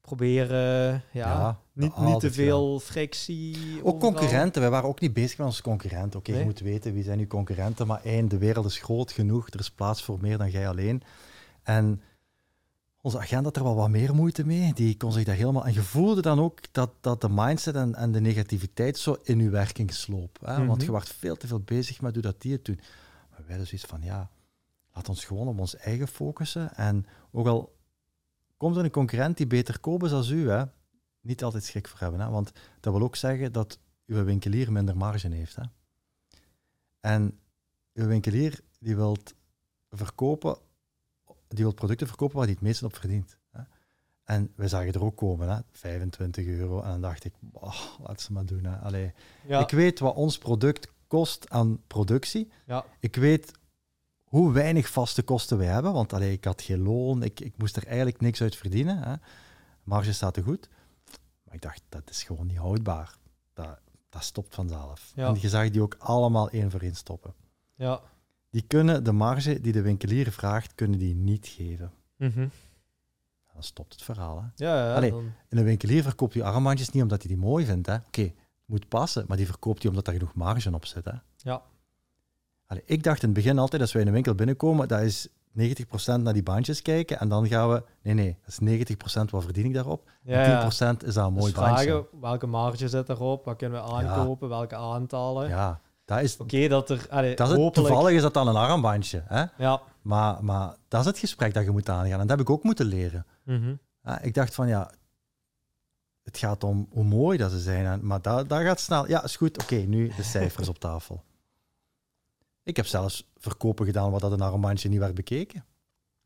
[0.00, 3.80] proberen ja, niet, niet te veel frictie.
[3.82, 6.18] Ook concurrenten, wij waren ook niet bezig met onze concurrenten.
[6.18, 9.50] Oké, je moet weten wie zijn uw concurrenten, maar één, de wereld is groot genoeg,
[9.50, 11.02] er is plaats voor meer dan jij alleen.
[11.62, 12.02] En
[13.00, 14.72] onze agent had er wel wat meer moeite mee.
[14.74, 15.66] Die kon zich daar helemaal...
[15.66, 19.38] En je voelde dan ook dat, dat de mindset en, en de negativiteit zo in
[19.38, 20.38] je werking sloop.
[20.40, 20.56] Hè?
[20.56, 20.84] Want mhm.
[20.84, 22.80] je wordt veel te veel bezig met hoe dat die het doen.
[23.30, 24.30] Maar wij hadden zoiets van, ja,
[24.92, 26.74] laat ons gewoon op ons eigen focussen.
[26.74, 27.76] En ook al
[28.56, 30.64] komt er een concurrent die beter koop is als u, hè,
[31.20, 32.20] niet altijd schrik voor hebben.
[32.20, 32.28] Hè?
[32.28, 35.56] Want dat wil ook zeggen dat uw winkelier minder marge heeft.
[35.56, 35.62] Hè?
[37.00, 37.40] En
[37.92, 39.34] uw winkelier die wilt
[39.90, 40.58] verkopen
[41.54, 43.36] die wil producten verkopen waar hij het meeste op verdient.
[43.50, 43.62] Hè.
[44.24, 46.80] En we zagen er ook komen, hè, 25 euro.
[46.82, 48.64] En dan dacht ik, oh, laat ze maar doen.
[48.64, 48.76] Hè.
[48.76, 49.12] Allee,
[49.46, 52.50] Ik weet wat ons product kost aan productie.
[52.66, 52.84] Ja.
[53.00, 53.52] Ik weet
[54.24, 55.92] hoe weinig vaste kosten wij hebben.
[55.92, 59.02] Want allee, ik had geen loon, ik, ik moest er eigenlijk niks uit verdienen.
[59.02, 59.14] Hè.
[59.82, 60.68] Marge staat te goed.
[61.42, 63.16] Maar ik dacht, dat is gewoon niet houdbaar.
[63.52, 63.78] Dat,
[64.08, 65.12] dat stopt vanzelf.
[65.14, 67.34] En je zag die ook allemaal één voor één stoppen.
[67.74, 68.00] Ja
[68.50, 71.92] die kunnen de marge die de winkelier vraagt, kunnen die niet geven.
[72.16, 72.50] Mm
[73.52, 74.42] Dan stopt het verhaal.
[74.42, 74.64] Hè?
[74.64, 75.32] Ja, ja, Allee, dan...
[75.48, 77.88] En een winkelier verkoopt die armbandjes niet omdat hij die mooi vindt.
[77.88, 78.34] Oké, okay,
[78.64, 81.04] moet passen, maar die verkoopt die omdat er genoeg marge op zit.
[81.04, 81.12] Hè?
[81.36, 81.62] Ja.
[82.66, 85.28] Allee, ik dacht in het begin altijd, als wij in een winkel binnenkomen, dat is
[85.28, 85.32] 90%
[86.20, 87.82] naar die bandjes kijken en dan gaan we...
[88.02, 90.10] Nee, nee, dat is 90% wat verdien ik daarop.
[90.22, 91.84] Ja, en 10% is dat een mooi dus bandje.
[91.84, 93.44] vragen, welke marge zit erop?
[93.44, 94.48] Wat kunnen we aankopen?
[94.48, 95.48] Welke aantallen?
[95.48, 95.80] Ja,
[96.10, 97.06] dat is, Oké, dat er...
[97.10, 97.74] Allee, dat is hopelijk...
[97.74, 99.22] toevallig is dat dan een armbandje.
[99.26, 99.44] Hè?
[99.56, 99.82] Ja.
[100.02, 102.20] Maar, maar dat is het gesprek dat je moet aangaan.
[102.20, 103.26] En dat heb ik ook moeten leren.
[103.44, 103.78] Mm
[104.22, 104.90] ik dacht van, ja...
[106.22, 108.06] Het gaat om hoe mooi dat ze zijn.
[108.06, 109.08] Maar dat, dat gaat snel.
[109.08, 109.62] Ja, is goed.
[109.62, 111.24] Oké, nu de cijfers op tafel.
[112.62, 115.64] Ik heb zelfs verkopen gedaan wat dat een armbandje niet werd bekeken.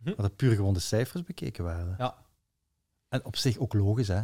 [0.02, 0.12] Hm?
[0.16, 1.94] Dat puur gewoon de cijfers bekeken werden.
[1.98, 2.14] Ja.
[3.08, 4.22] En op zich ook logisch, hè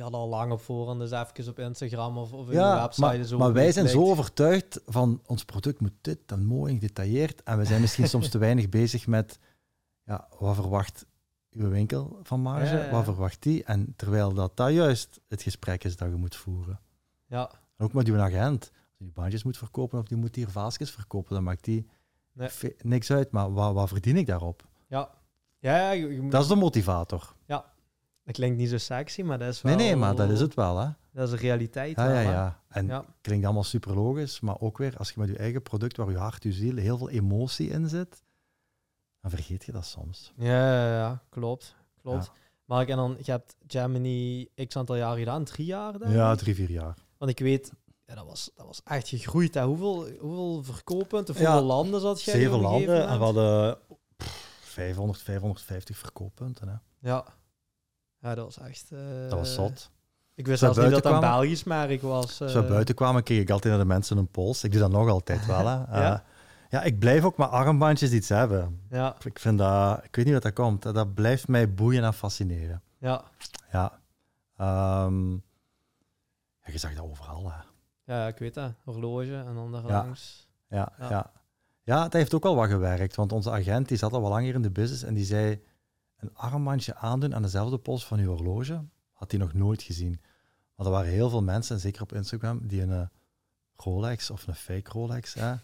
[0.00, 3.00] die hadden al lang op voorhand, dus even op Instagram of, of in de website.
[3.00, 7.42] Maar, zo maar wij zijn zo overtuigd van ons product moet dit dan mooi gedetailleerd.
[7.42, 9.38] En we zijn misschien soms te weinig bezig met
[10.04, 11.06] ja, wat verwacht
[11.50, 13.64] uw winkel van marge, wat verwacht die?
[13.64, 16.80] En terwijl dat dat juist het gesprek is dat je moet voeren.
[17.26, 17.50] Ja.
[17.78, 18.70] ook met uw agent.
[18.72, 21.86] Als die bandjes moet verkopen of die moet hier vaasjes verkopen, dan maakt die
[22.82, 23.30] niks uit.
[23.30, 24.68] Maar wat, wat verdien ik daarop?
[24.86, 25.10] Ja.
[25.58, 25.94] Ja,
[26.30, 27.34] Dat is de motivator.
[27.44, 27.69] Ja,
[28.30, 29.76] dat klinkt niet zo sexy, maar dat is wel...
[29.76, 30.88] Nee, nee, maar dat is het wel, hè.
[31.12, 32.62] Dat is de realiteit Ja, ja, ja.
[32.68, 33.04] En ja.
[33.20, 36.16] klinkt allemaal super logisch, maar ook weer, als je met je eigen product, waar je
[36.16, 38.22] hart, je ziel, heel veel emotie in zit,
[39.20, 40.32] dan vergeet je dat soms.
[40.36, 41.74] Ja, ja, ja klopt.
[42.02, 42.30] Klopt.
[42.64, 46.54] Maar en dan, je hebt Germany x aantal jaar gedaan, drie jaar denk Ja, drie,
[46.54, 46.94] vier jaar.
[47.18, 47.72] Want ik weet,
[48.04, 49.54] ja, dat, was, dat was echt gegroeid.
[49.54, 49.64] Hè.
[49.64, 53.78] Hoeveel, hoeveel verkooppunten, hoeveel landen zat jij Zeven landen en we hadden
[54.16, 56.68] pff, 500, 550 verkooppunten.
[56.68, 56.74] Hè.
[57.08, 57.24] Ja.
[58.20, 58.90] Ja, dat was echt...
[58.92, 59.90] Uh, dat was zot.
[60.34, 62.34] Ik wist zelfs niet dat dat Belgisch merk was.
[62.34, 62.40] Uh.
[62.40, 64.64] Als we buiten kwamen, keek ik altijd naar de mensen een pols.
[64.64, 65.66] Ik doe dat nog altijd wel.
[65.66, 65.74] Hè.
[66.00, 66.12] ja?
[66.12, 66.18] Uh,
[66.70, 68.80] ja, ik blijf ook maar armbandjes iets hebben.
[68.90, 69.16] Ja.
[69.24, 70.04] Ik vind dat...
[70.04, 70.82] Ik weet niet wat dat komt.
[70.82, 72.82] Dat blijft mij boeien en fascineren.
[72.98, 73.24] Ja.
[73.72, 73.92] Ja.
[75.04, 75.32] Um,
[76.62, 77.58] ja je zag dat overal, hè.
[78.14, 78.72] Ja, ik weet dat.
[78.84, 79.88] Horloge en dan daar ja.
[79.88, 80.48] langs.
[80.68, 81.32] Ja, ja, ja.
[81.82, 83.16] Ja, dat heeft ook wel wat gewerkt.
[83.16, 85.62] Want onze agent die zat al wel langer in de business en die zei
[86.20, 90.20] een armbandje aandoen aan dezelfde pols van uw horloge, had hij nog nooit gezien.
[90.74, 93.06] Maar er waren heel veel mensen, zeker op Instagram, die een eh,
[93.74, 95.54] Rolex of een fake Rolex hè,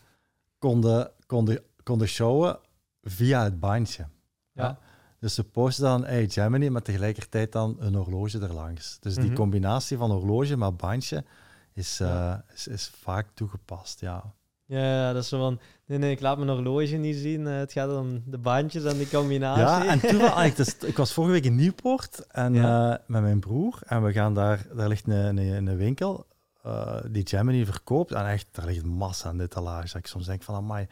[0.58, 2.58] konden, konden, konden showen
[3.02, 4.06] via het bandje.
[4.52, 4.78] Ja.
[5.18, 8.98] Dus ze posten dan hey Gemini, maar tegelijkertijd dan een horloge erlangs.
[9.00, 9.34] Dus die mhm.
[9.34, 11.24] combinatie van horloge met bandje
[11.72, 14.34] is, uh, is, is vaak toegepast, ja.
[14.64, 17.46] Ja, dat is zo van, nee, nee, ik laat mijn horloge niet zien.
[17.46, 19.62] Eh, het gaat om de bandjes en die combinatie.
[19.62, 23.22] Ja, en toen, ah, ik, dus, ik was vorige week in Nieuwpoort en, uh, met
[23.22, 23.78] mijn broer.
[23.86, 26.26] En we gaan daar, daar ligt een, een, een winkel
[26.66, 28.12] uh, die Gemini verkoopt.
[28.12, 29.86] En echt, daar ligt massa aan etalage.
[29.86, 30.86] Dat ik soms denk van, amai.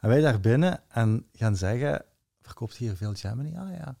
[0.00, 2.04] En wij daar binnen en gaan zeggen,
[2.42, 3.56] verkoopt hier veel Gemini?
[3.56, 3.96] Ah ja.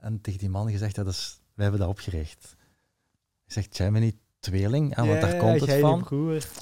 [0.00, 2.56] En tegen die man gezegd, dat is, wij hebben dat opgericht.
[3.46, 6.06] Ik zeg, Gemini tweeling, en wat daar komt het van.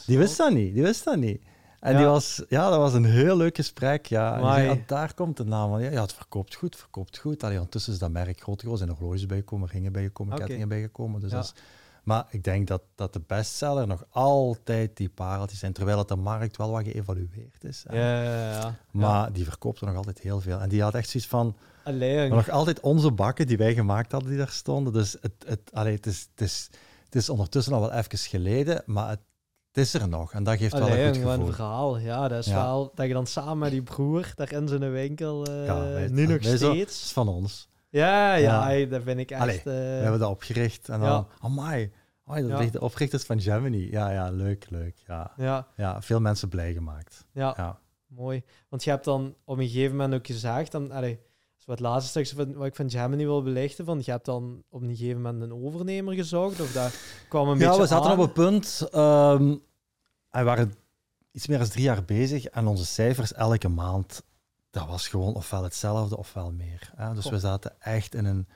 [0.06, 1.42] Die wist dat niet, die wist dat niet.
[1.84, 1.98] En ja.
[1.98, 4.06] die was, ja, dat was een heel leuk gesprek.
[4.06, 4.56] Ja.
[4.56, 5.82] En daar komt de naam van.
[5.82, 7.42] Ja, ja, het verkoopt goed, verkoopt goed.
[7.42, 8.78] Allee, ondertussen is dat merk groot geworden.
[8.78, 10.46] zijn er horloges bijgekomen, ringen bijgekomen, okay.
[10.46, 11.20] kettingen bijgekomen.
[11.20, 11.54] Dus dat is,
[12.02, 16.16] maar ik denk dat, dat de bestseller nog altijd die pareltjes zijn, terwijl het de
[16.16, 17.84] markt wel wat geëvalueerd is.
[17.90, 20.60] Ja, ja, ja, Maar die verkoopt er nog altijd heel veel.
[20.60, 21.56] En die had echt zoiets van...
[21.84, 22.30] Alleen.
[22.30, 24.92] nog altijd onze bakken die wij gemaakt hadden, die daar stonden.
[24.92, 26.70] Dus het, het, allee, het, is, het, is,
[27.04, 29.20] het is ondertussen al wel even geleden, maar het,
[29.74, 31.32] het is er nog en dat geeft wel een goed gevoel.
[31.32, 32.28] een verhaal, ja.
[32.28, 35.66] Dat is wel dat je dan samen met die broer daar in zijn winkel, uh,
[35.66, 37.02] ja, nu nog steeds...
[37.04, 37.68] is van ons.
[37.88, 38.86] Ja, ja, ja.
[38.86, 39.40] dat vind ik echt...
[39.40, 41.26] Allee, we hebben dat opgericht en dan...
[41.40, 41.92] Amai,
[42.26, 43.90] Oh, dat ligt de oprichters van Gemini.
[43.90, 44.96] Ja, ja, leuk, leuk.
[45.06, 45.66] Ja, ja.
[45.76, 47.26] ja veel mensen blij gemaakt.
[47.32, 48.42] Ja, ja, mooi.
[48.68, 51.20] Want je hebt dan op een gegeven moment ook gezegd, dan, allee,
[51.64, 54.96] wat laatste stukje wat ik van Gemini wil belichten, van je hebt dan op een
[54.96, 56.96] gegeven moment een overnemer gezocht, of dat
[57.28, 59.62] kwam een ja, beetje Ja, we zaten op een punt, um,
[60.30, 60.74] we waren
[61.30, 64.24] iets meer dan drie jaar bezig en onze cijfers elke maand,
[64.70, 66.92] dat was gewoon ofwel hetzelfde ofwel meer.
[66.96, 67.14] Hè?
[67.14, 68.46] Dus we zaten echt in een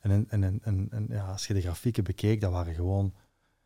[0.00, 3.14] en, en, en, en, ja, als je de grafieken bekeek, dat waren gewoon...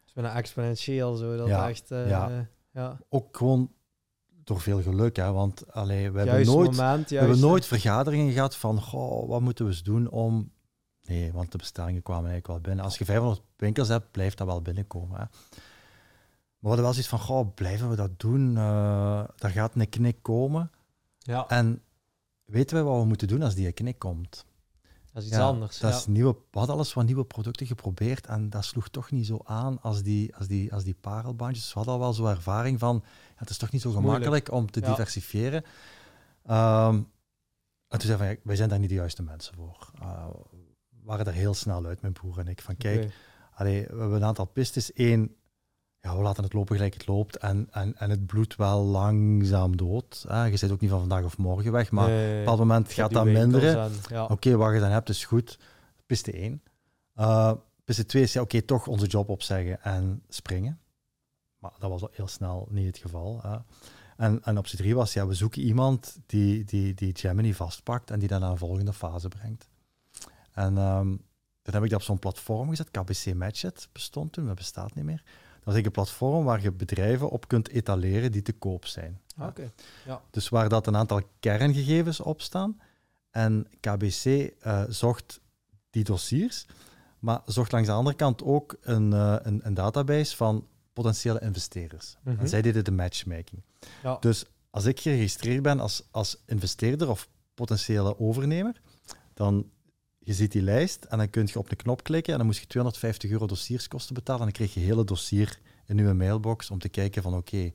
[0.04, 1.90] Het bijna exponentieel zo, dat ja, echt...
[1.90, 2.48] Uh, ja.
[2.70, 2.98] ja.
[3.08, 3.72] Ook gewoon
[4.44, 8.56] door veel geluk, hè, want allee, we, hebben nooit, moment, we hebben nooit vergaderingen gehad
[8.56, 10.50] van, goh, wat moeten we eens doen om...
[11.02, 12.84] Nee, want de bestellingen kwamen eigenlijk wel binnen.
[12.84, 15.20] Als je 500 winkels hebt, blijft dat wel binnenkomen.
[15.20, 15.24] Hè.
[15.24, 18.50] Maar we hadden wel zoiets van, goh, blijven we dat doen?
[18.50, 20.70] Uh, daar gaat een knik komen.
[21.18, 21.48] Ja.
[21.48, 21.82] En
[22.44, 24.44] weten we wat we moeten doen als die knik komt?
[25.12, 25.78] Dat is iets anders.
[25.78, 29.26] Dat is nieuwe, we hadden alles wat nieuwe producten geprobeerd en dat sloeg toch niet
[29.26, 31.66] zo aan als die, als die, als die parelbandjes.
[31.66, 34.70] We hadden al wel zo'n ervaring van, ja, het is toch niet zo gemakkelijk om
[34.70, 35.64] te diversifiëren.
[36.50, 37.10] Um,
[37.88, 39.90] en toen zei van, wij zijn daar niet de juiste mensen voor.
[40.02, 40.26] Uh,
[40.88, 42.62] we waren er heel snel uit, mijn broer en ik.
[42.62, 43.12] Van kijk,
[43.54, 44.90] allee, we hebben een aantal pistes.
[44.94, 45.36] Eén,
[46.02, 49.76] ja, we laten het lopen gelijk het loopt en, en, en het bloedt wel langzaam
[49.76, 50.24] dood.
[50.28, 50.44] Hè.
[50.44, 53.12] Je zit ook niet van vandaag of morgen weg, maar op een bepaald moment gaat
[53.12, 53.92] dat minderen.
[54.28, 55.58] Oké, wat je dan hebt is goed.
[56.06, 56.62] Piste 1.
[57.16, 57.52] Uh,
[57.84, 60.80] piste 2 is ja, oké, toch onze job opzeggen en springen.
[61.58, 63.40] Maar dat was al heel snel niet het geval.
[63.42, 63.56] Hè.
[64.16, 68.18] En, en optie 3 was, ja, we zoeken iemand die, die, die Gemini vastpakt en
[68.18, 69.68] die dan naar een volgende fase brengt.
[70.52, 71.24] En um,
[71.62, 75.04] dan heb ik dat op zo'n platform gezet, KBC Matchet bestond toen, dat bestaat niet
[75.04, 75.22] meer.
[75.64, 79.20] Dat is een platform waar je bedrijven op kunt etaleren die te koop zijn.
[79.36, 79.72] Ah, oké.
[80.06, 80.22] Ja.
[80.30, 82.80] Dus waar dat een aantal kerngegevens op staan.
[83.30, 85.40] En KBC uh, eh, zocht
[85.90, 86.66] die dossiers,
[87.18, 92.16] maar zocht langs de andere kant ook een, uh, een, een, database van potentiële investeerders.
[92.24, 92.46] En mhm.
[92.46, 93.62] zij deden de matchmaking.
[94.02, 94.16] Ja.
[94.20, 98.80] Dus als ik geregistreerd ben als, als investeerder of potentiële overnemer,
[99.34, 99.70] dan
[100.24, 102.60] je ziet die lijst en dan kun je op de knop klikken en dan moest
[102.60, 106.78] je 250 euro dossierskosten betalen en dan kreeg je hele dossier in je mailbox om
[106.78, 107.72] te kijken van oké,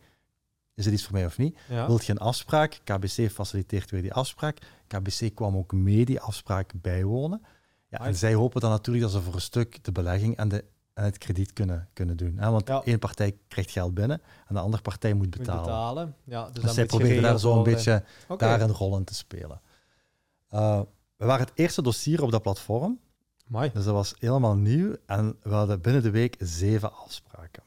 [0.74, 1.58] is het iets voor mij of niet?
[1.68, 2.80] Wilt je een afspraak?
[2.84, 4.58] KBC faciliteert weer die afspraak.
[4.88, 7.41] KBC kwam ook mee die afspraak bijwonen.
[7.89, 10.64] Ja, en zij hopen dan natuurlijk dat ze voor een stuk de belegging en, de,
[10.93, 12.38] en het krediet kunnen, kunnen doen.
[12.38, 12.50] Hè?
[12.50, 15.56] Want één partij krijgt geld binnen en de andere partij moet betalen.
[15.56, 16.16] Moet betalen.
[16.24, 18.04] Ja, dus, dus zij proberen daar zo een beetje
[18.38, 19.62] daar een rol in te spelen.
[20.54, 20.82] Uh,
[21.18, 22.99] we waren het eerste dossier op dat platform.
[23.47, 23.72] Mooi.
[23.74, 24.95] Dus dat was helemaal nieuw.
[25.05, 27.63] En we hadden binnen de week zeven afspraken.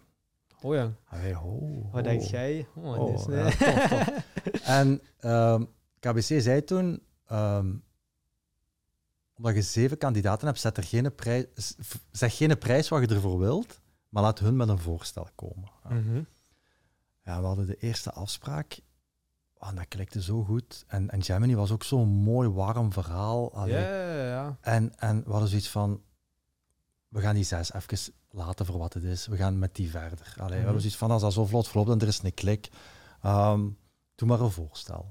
[0.62, 0.92] Oh ja.
[1.04, 2.66] Hey, ho, Wat denk jij?
[2.74, 4.22] Oh, oh ja,
[4.78, 7.82] en um, KBC zei toen, um,
[9.36, 11.74] omdat je zeven kandidaten hebt, zet er geen prijs,
[12.10, 15.70] zeg geen prijs wat je ervoor wilt, maar laat hun met een voorstel komen.
[15.88, 16.26] Mm
[17.24, 18.80] Ja, we hadden de eerste afspraak
[19.60, 20.84] Oh, dat klikte zo goed.
[20.86, 23.68] En, en Gemini was ook zo'n mooi, warm verhaal.
[23.68, 24.56] Ja, ja, ja.
[24.60, 26.02] En, en we hadden zoiets van,
[27.08, 29.26] we gaan die zes even laten voor wat het is.
[29.26, 30.34] We gaan met die verder.
[30.36, 30.78] Allee, We hadden mhm.
[30.78, 32.68] zoiets van, als dat zo vlot verloopt en er is een klik,
[33.26, 33.78] um,
[34.14, 35.08] doe maar een voorstel.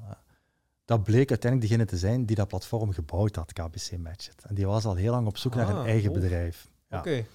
[0.86, 4.44] Dat bleek uiteindelijk degene te zijn die dat platform gebouwd had, KBC Matchet.
[4.48, 6.70] En die was al heel lang op zoek naar een ah, eigen bedrijf.
[6.90, 7.00] Ja.
[7.00, 7.26] Oké.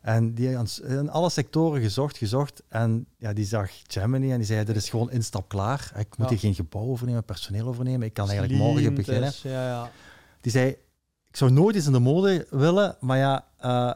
[0.00, 2.62] En die in alle sectoren gezocht, gezocht.
[2.68, 5.92] En ja, die zag Gemini en die zei, dit is gewoon instap klaar.
[5.96, 8.06] Ik moet hier geen gebouw overnemen, personeel overnemen.
[8.06, 9.32] Ik kan eigenlijk morgen beginnen.
[9.42, 9.90] ja, ja.
[10.40, 10.68] Die zei,
[11.28, 13.92] ik zou nooit eens in de mode willen, maar ja, uh,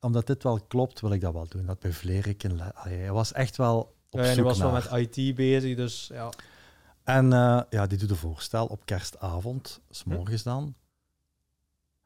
[0.00, 1.66] omdat dit wel klopt, wil ik dat wel doen.
[1.66, 2.42] Dat bij Vlerik.
[2.74, 6.30] Hij was echt wel op ja, zoek hij was wel met IT bezig, dus ja.
[7.04, 10.08] En uh, ja, die doet een voorstel op kerstavond, s hm.
[10.08, 10.74] morgens dan.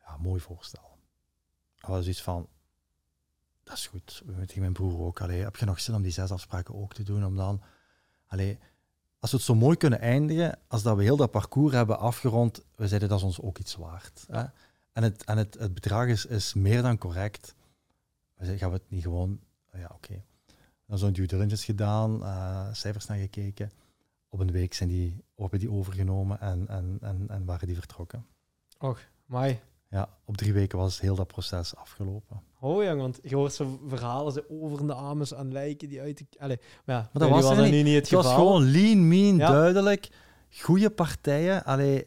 [0.06, 0.98] Ja, mooi voorstel.
[1.80, 2.48] Dat was iets van,
[3.70, 4.22] dat is goed.
[4.46, 5.20] Tegen mijn broer ook.
[5.20, 7.24] Allee, heb je nog zin om die zes afspraken ook te doen?
[7.24, 7.62] Om dan,
[8.26, 8.58] allee,
[9.18, 12.64] als we het zo mooi kunnen eindigen, als dat we heel dat parcours hebben afgerond,
[12.76, 14.24] we zeiden dat is ons ook iets waard.
[14.30, 14.44] Hè?
[14.92, 17.54] En, het, en het, het bedrag is, is meer dan correct.
[18.34, 19.40] We zeiden, gaan we het niet gewoon...
[19.72, 20.22] Ja, oké.
[20.86, 23.72] Dan zo'n due diligence gedaan, uh, cijfers naar gekeken.
[24.28, 28.26] Op een week zijn die, hebben die overgenomen en, en, en, en waren die vertrokken.
[28.78, 29.60] Och, mooi.
[29.90, 32.42] Ja, op drie weken was heel dat proces afgelopen.
[32.60, 36.18] Oh ja, want je hoort zo verhalen, ze over de ames aan lijken die uit
[36.18, 36.26] de...
[36.38, 39.38] Allee, maar ja, maar dat was, was niet, niet het, het was gewoon lean, mean,
[39.38, 40.08] duidelijk.
[40.50, 41.64] Goede partijen.
[41.64, 42.06] Allee,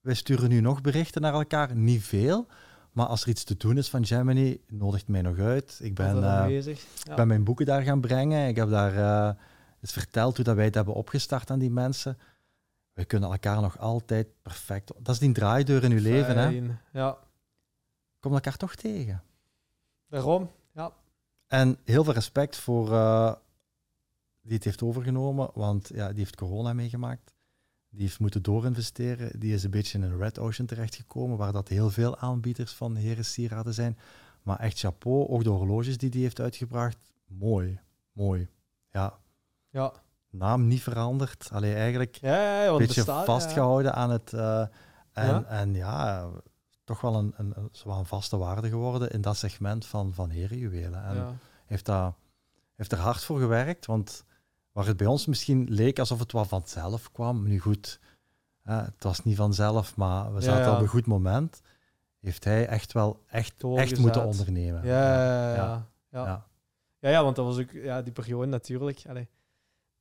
[0.00, 2.46] wij sturen nu nog berichten naar elkaar, niet veel.
[2.92, 5.78] Maar als er iets te doen is van Gemini, nodigt mij nog uit.
[5.82, 7.14] Ik ben, uh, ja.
[7.14, 8.48] ben mijn boeken daar gaan brengen.
[8.48, 9.40] Ik heb daar uh,
[9.80, 12.18] eens verteld hoe dat wij het hebben opgestart aan die mensen
[12.94, 14.92] we kunnen elkaar nog altijd perfect.
[14.98, 16.72] Dat is die draaideur in uw leven, hè?
[17.00, 17.18] Ja.
[18.20, 19.22] komt elkaar toch tegen.
[20.08, 20.92] Daarom, ja.
[21.46, 23.32] En heel veel respect voor uh,
[24.40, 27.34] die het heeft overgenomen, want ja, die heeft corona meegemaakt.
[27.88, 29.40] Die heeft moeten doorinvesteren.
[29.40, 32.96] Die is een beetje in een red ocean terechtgekomen, waar dat heel veel aanbieders van
[32.96, 33.98] heren sieraden zijn.
[34.42, 37.12] Maar echt chapeau, ook de horloges die die heeft uitgebracht.
[37.26, 37.80] Mooi,
[38.12, 38.48] mooi.
[38.90, 39.18] Ja.
[39.70, 39.92] Ja.
[40.34, 41.48] Naam niet veranderd.
[41.52, 44.32] Alleen eigenlijk ja, ja, een beetje vastgehouden aan het...
[44.32, 44.66] Uh,
[45.12, 46.28] en, en ja,
[46.84, 47.54] toch wel een, een,
[47.84, 51.04] een, vaste waarde geworden in dat segment van, van herenjuwelen.
[51.04, 52.14] En heeft, dat,
[52.76, 54.24] heeft er hard voor gewerkt, want
[54.72, 58.00] waar het bij ons misschien leek alsof het wel vanzelf kwam, nu goed,
[58.62, 61.60] het was niet vanzelf, maar we zaten op een goed moment,
[62.20, 64.86] heeft hij echt wel echt, echt moeten ondernemen.
[64.86, 66.46] Ja ja ja, ja,
[66.98, 67.10] ja.
[67.10, 67.22] ja.
[67.22, 69.02] want dat was ook ja, die periode natuurlijk.
[69.08, 69.28] Allee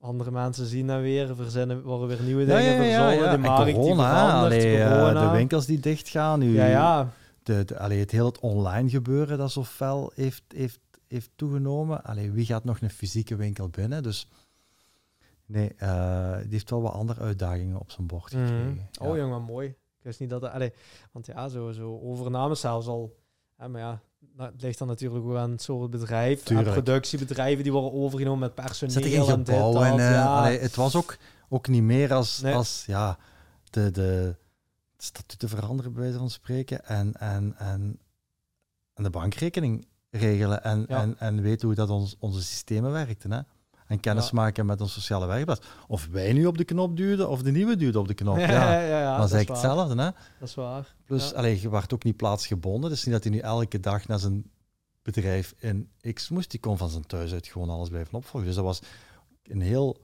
[0.03, 3.31] andere mensen zien dan weer, verzinnen, worden weer nieuwe dingen ja.
[3.31, 5.31] De markt corona, die allee, corona.
[5.31, 6.39] de winkels die dichtgaan.
[6.39, 7.09] Nu, ja, ja.
[7.43, 12.03] De, de, allee, het hele het online gebeuren dat zo fel heeft, heeft, heeft toegenomen.
[12.03, 14.03] Allee, wie gaat nog een fysieke winkel binnen?
[14.03, 14.27] Dus
[15.45, 18.45] nee, uh, die heeft wel wat andere uitdagingen op zijn bord mhm.
[18.45, 18.89] gekregen.
[19.01, 19.67] Oh jongen, mooi.
[19.67, 20.43] Ik wist niet dat...
[20.43, 20.73] Allee,
[21.11, 23.15] want ja, zo, zo overname zelfs al...
[23.57, 24.01] Ja, maar ja,
[24.35, 26.49] nou, het ligt dan natuurlijk ook aan het soort bedrijf.
[26.49, 29.29] En productiebedrijven die worden overgenomen met personeel.
[29.29, 30.49] En, uh, ja.
[30.49, 31.17] het was ook,
[31.49, 33.17] ook niet meer als, als ja,
[33.69, 34.35] de, de
[34.97, 36.85] statuten veranderen, bij wijze van spreken.
[36.85, 37.99] En, en, en,
[38.93, 40.63] en de bankrekening regelen.
[40.63, 43.31] En, en, en weten hoe dat ons, onze systemen werkten.
[43.31, 43.39] Hè?
[43.87, 45.67] En kennis maken met een sociale werkplaats.
[45.87, 48.37] Of wij nu op de knop duwden of de nieuwe duwde op de knop.
[48.37, 50.01] Ja, ja, ja, ja dat is eigenlijk hetzelfde.
[50.01, 50.09] Hè?
[50.39, 50.95] Dat is waar.
[51.05, 51.45] Plus, ja.
[51.45, 52.89] je werd ook niet plaatsgebonden.
[52.89, 54.51] Dus niet dat hij nu elke dag naar zijn
[55.01, 56.51] bedrijf in X moest.
[56.51, 58.47] Die kon van zijn thuis uit gewoon alles blijven opvolgen.
[58.47, 58.81] Dus dat was
[59.43, 59.97] een heel...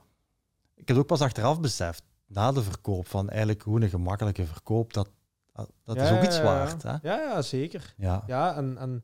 [0.76, 4.46] Ik heb het ook pas achteraf beseft, na de verkoop, van eigenlijk hoe een gemakkelijke
[4.46, 5.10] verkoop, dat,
[5.84, 6.84] dat is ook iets waard.
[6.84, 6.92] Hè?
[6.92, 7.94] Ja, ja, zeker.
[7.98, 8.78] Ja, ja en...
[8.78, 9.04] en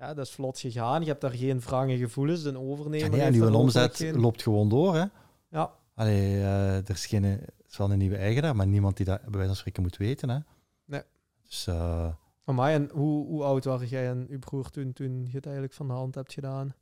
[0.00, 1.00] ja, dat is vlot gegaan.
[1.00, 2.42] Je hebt daar geen wrange gevoelens.
[2.42, 3.16] De overnemer.
[3.16, 4.94] Ja, nee, uw omzet loopt gewoon door.
[4.94, 5.04] Hè?
[5.48, 5.72] Ja.
[5.94, 7.24] Allee, uh, er is, geen,
[7.68, 10.28] is wel een nieuwe eigenaar, maar niemand die dat bij wijze van spreken moet weten.
[10.28, 10.38] Hè?
[10.84, 11.02] Nee.
[11.42, 12.12] Dus, uh,
[12.46, 15.86] en hoe, hoe oud was jij en uw broer toen, toen je het eigenlijk van
[15.86, 16.74] de hand hebt gedaan?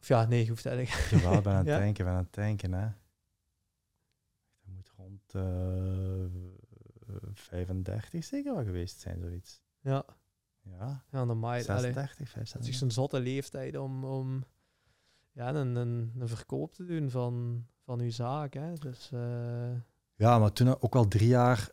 [0.00, 1.06] Of ja, nee, je hoeft eigenlijk.
[1.10, 1.78] Je wel, ben aan het ja.
[1.78, 2.72] denken, ben aan het denken.
[2.72, 2.86] Hè?
[4.60, 6.30] Dat moet rond uh, eh,
[7.32, 9.62] 35 zeker wel geweest zijn, zoiets.
[9.80, 10.04] Ja.
[10.78, 11.60] Ja, ja normaal.
[11.60, 12.52] 36, 35.
[12.52, 14.44] Het is een zotte leeftijd om, om
[15.32, 18.54] ja, een, een, een verkoop te doen van, van uw zaak.
[18.54, 18.72] Hè.
[18.74, 19.20] Dus, uh...
[20.14, 21.70] Ja, maar toen ook wel drie jaar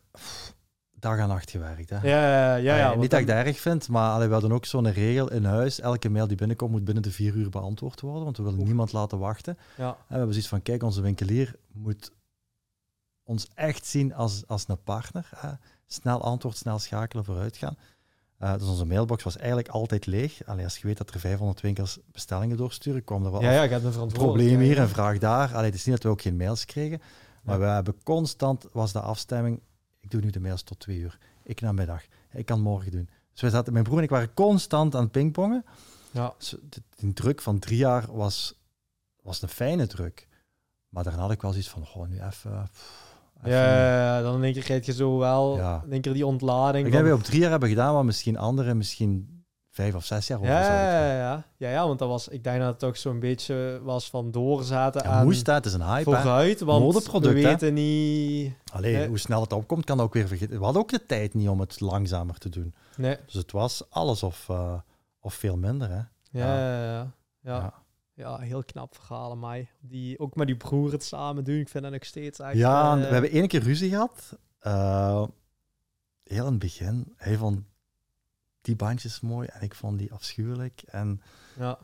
[1.00, 1.89] dag en nacht gewerkt.
[1.89, 1.95] Hè.
[1.95, 2.78] Ja, ja, ja.
[2.78, 5.43] ja, niet dat ik dat erg vind, maar allee, we hadden ook zo'n regel in
[5.43, 5.80] huis.
[5.80, 8.91] Elke mail die binnenkomt moet binnen de vier uur beantwoord worden, want we willen niemand
[8.91, 9.58] laten wachten.
[9.78, 9.88] Ja.
[9.88, 12.12] En we hebben zoiets van, kijk, onze winkelier moet
[13.24, 15.30] ons echt zien als, als een partner.
[15.36, 15.50] Hè.
[15.86, 17.78] Snel antwoord, snel schakelen, vooruit gaan.
[18.39, 20.45] Uh, dus onze mailbox was eigenlijk altijd leeg.
[20.45, 23.79] Allee, als je weet dat er 500 winkels bestellingen doorsturen, kwam er wel ja, ja,
[23.81, 25.53] een probleem hier en vraag daar.
[25.53, 27.01] Allee, het is niet dat we ook geen mails kregen,
[27.43, 29.61] maar we hebben constant, was de afstemming,
[29.99, 31.17] ik doe nu de mails tot twee uur.
[31.43, 32.03] Ik namiddag.
[32.31, 33.09] Ik kan morgen doen.
[33.31, 35.65] Dus wij zaten, mijn broer en ik waren constant aan het pingpongen.
[36.11, 36.33] Ja.
[36.38, 36.55] Dus
[36.95, 38.59] de, druk van drie jaar was,
[39.21, 40.27] was een fijne druk.
[40.89, 42.69] Maar daarna had ik wel zoiets van, gewoon nu even...
[43.43, 45.83] Ja, dan denk ik, je zo wel, ja.
[45.89, 46.88] denk ik die ontlading.
[46.88, 49.38] Ik dat we op drie jaar hebben gedaan, maar misschien anderen misschien
[49.71, 50.43] vijf of zes jaar.
[50.43, 53.79] Ja, ja, ja, ja, ja, want dat was, ik denk dat het toch zo'n beetje
[53.83, 55.27] was van doorzaten ja, aan...
[55.29, 56.11] Het is een hype.
[56.11, 58.53] Vooruit, want Modeproduct, we weten niet...
[58.71, 60.57] Alleen hoe snel het opkomt, kan ook weer vergeten.
[60.57, 62.73] We hadden ook de tijd niet om het langzamer te doen.
[62.97, 63.17] Nee.
[63.25, 64.73] Dus het was alles of, uh,
[65.19, 66.01] of veel minder, hè.
[66.31, 67.11] Ja, ja, ja.
[67.41, 67.73] ja
[68.18, 69.70] ja, heel knap verhalen mij.
[69.80, 71.60] Die, ook met die broer het samen doen.
[71.60, 72.73] Ik vind dat nog steeds eigenlijk...
[72.73, 74.38] Ja, uh, we hebben één keer ruzie gehad.
[74.64, 75.23] Uh,
[76.23, 77.14] heel in het begin.
[77.15, 77.61] Hij vond
[78.61, 80.81] die bandjes mooi en ik vond die afschuwelijk.
[80.85, 81.22] En
[81.57, 81.80] ja.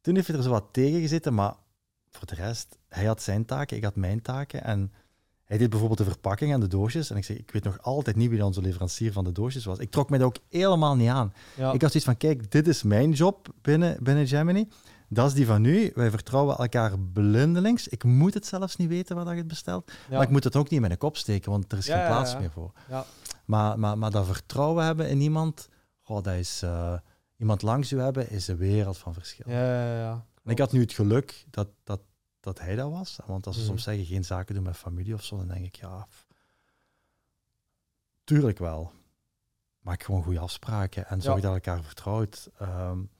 [0.00, 1.54] toen heeft hij er zo wat tegen gezeten, maar
[2.10, 4.64] voor de rest, hij had zijn taken, ik had mijn taken.
[4.64, 4.92] En
[5.44, 7.10] hij deed bijvoorbeeld de verpakking en de doosjes.
[7.10, 9.78] En ik zeg, ik weet nog altijd niet wie onze leverancier van de doosjes was.
[9.78, 11.32] Ik trok mij dat ook helemaal niet aan.
[11.56, 11.72] Ja.
[11.72, 14.68] Ik had zoiets van, kijk, dit is mijn job binnen, binnen Gemini.
[15.08, 15.90] Dat is die van nu.
[15.94, 17.88] Wij vertrouwen elkaar blindelings.
[17.88, 19.92] Ik moet het zelfs niet weten waar je het bestelt.
[20.10, 22.38] Maar ik moet het ook niet in mijn kop steken, want er is geen plaats
[22.38, 22.72] meer voor.
[23.44, 25.68] Maar, maar, maar dat vertrouwen hebben in iemand,
[26.02, 26.98] goh, dat is, uh,
[27.36, 29.50] iemand langs u hebben, is een wereld van verschil.
[29.50, 32.00] Ja, En ik had nu het geluk dat, dat,
[32.40, 33.18] dat hij dat was.
[33.26, 33.70] Want als ze mhm.
[33.70, 36.06] soms zeggen geen zaken doen met familie of zo, dan denk ik, ja,
[38.24, 38.92] tuurlijk wel.
[39.80, 42.50] Maak gewoon goede afspraken en zorg dat elkaar vertrouwt.
[42.62, 43.10] Um,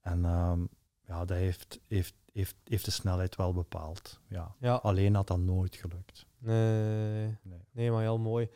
[0.00, 0.68] en um,
[1.06, 4.20] ja, dat heeft, heeft, heeft, heeft de snelheid wel bepaald.
[4.28, 4.54] Ja.
[4.58, 4.74] ja.
[4.74, 6.26] Alleen had dat nooit gelukt.
[6.38, 7.90] Nee, nee, nee.
[7.90, 8.48] maar heel mooi.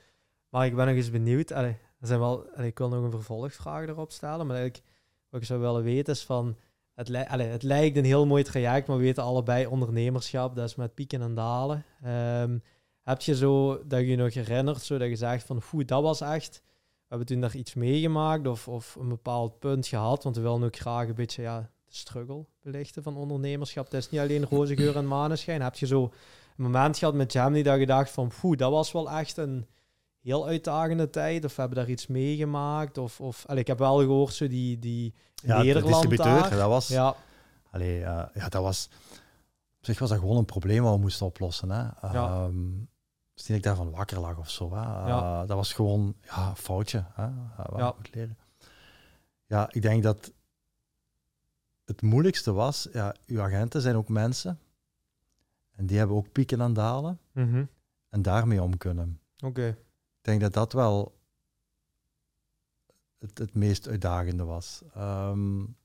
[0.49, 1.53] Maar ik ben nog eens benieuwd.
[1.53, 4.87] Allee, er zijn wel, ik wil nog een vervolgvraag erop stellen, maar eigenlijk
[5.29, 6.57] wat ik zou willen weten is van,
[6.95, 10.69] het, li allee, het lijkt een heel mooi traject, maar we weten allebei ondernemerschap, dat
[10.69, 11.85] is met pieken en dalen.
[12.07, 12.63] Um,
[13.03, 16.21] heb je zo, dat je nog herinnert, zo dat je zegt van, foe, dat was
[16.21, 20.43] echt, we hebben toen daar iets meegemaakt of, of een bepaald punt gehad, want we
[20.43, 23.85] willen ook graag een beetje, ja, de struggle belichten van ondernemerschap.
[23.85, 25.63] Het is niet alleen roze geur en maneschijn.
[25.63, 28.93] Heb je zo een moment gehad met Jamie dat je dacht van, foe, dat was
[28.93, 29.67] wel echt een
[30.21, 31.45] heel uitdagende tijd?
[31.45, 32.99] Of hebben daar iets meegemaakt?
[32.99, 36.51] Of, of allee, ik heb wel gehoord, zo die, die ja, Nederland daar.
[36.51, 36.89] dat was...
[36.89, 37.15] Ja.
[37.71, 38.89] Allee, uh, ja, dat was...
[39.79, 41.71] Op zich was dat gewoon een probleem wat we moesten oplossen.
[41.71, 42.09] Hè.
[42.13, 42.45] Ja.
[42.45, 42.89] Um,
[43.35, 44.75] dus niet ik daarvan wakker lag of zo.
[44.75, 44.81] Hè.
[44.81, 45.47] Ja.
[45.47, 47.05] Dat was gewoon ja, een foutje.
[47.15, 47.27] Hè.
[47.27, 47.95] Uh, ja.
[48.13, 48.39] leren.
[49.47, 50.33] Ja, ik denk dat
[51.89, 54.59] het moeilijkste was, ja, uw agenten zijn ook mensen.
[55.77, 57.19] En die hebben ook pieken en dalen.
[57.33, 57.69] Mm -hmm.
[58.09, 59.21] En daarmee om kunnen.
[59.45, 59.77] Oké
[60.29, 61.19] denk dat dat wel
[63.19, 64.83] het, het meest uitdagende was.
[64.97, 65.77] Um,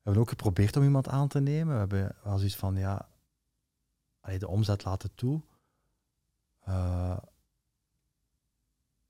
[0.00, 1.72] we hebben ook geprobeerd om iemand aan te nemen.
[1.72, 3.08] We hebben wel zoiets van, ja,
[4.38, 5.40] de omzet laten toe.
[6.68, 7.16] Uh,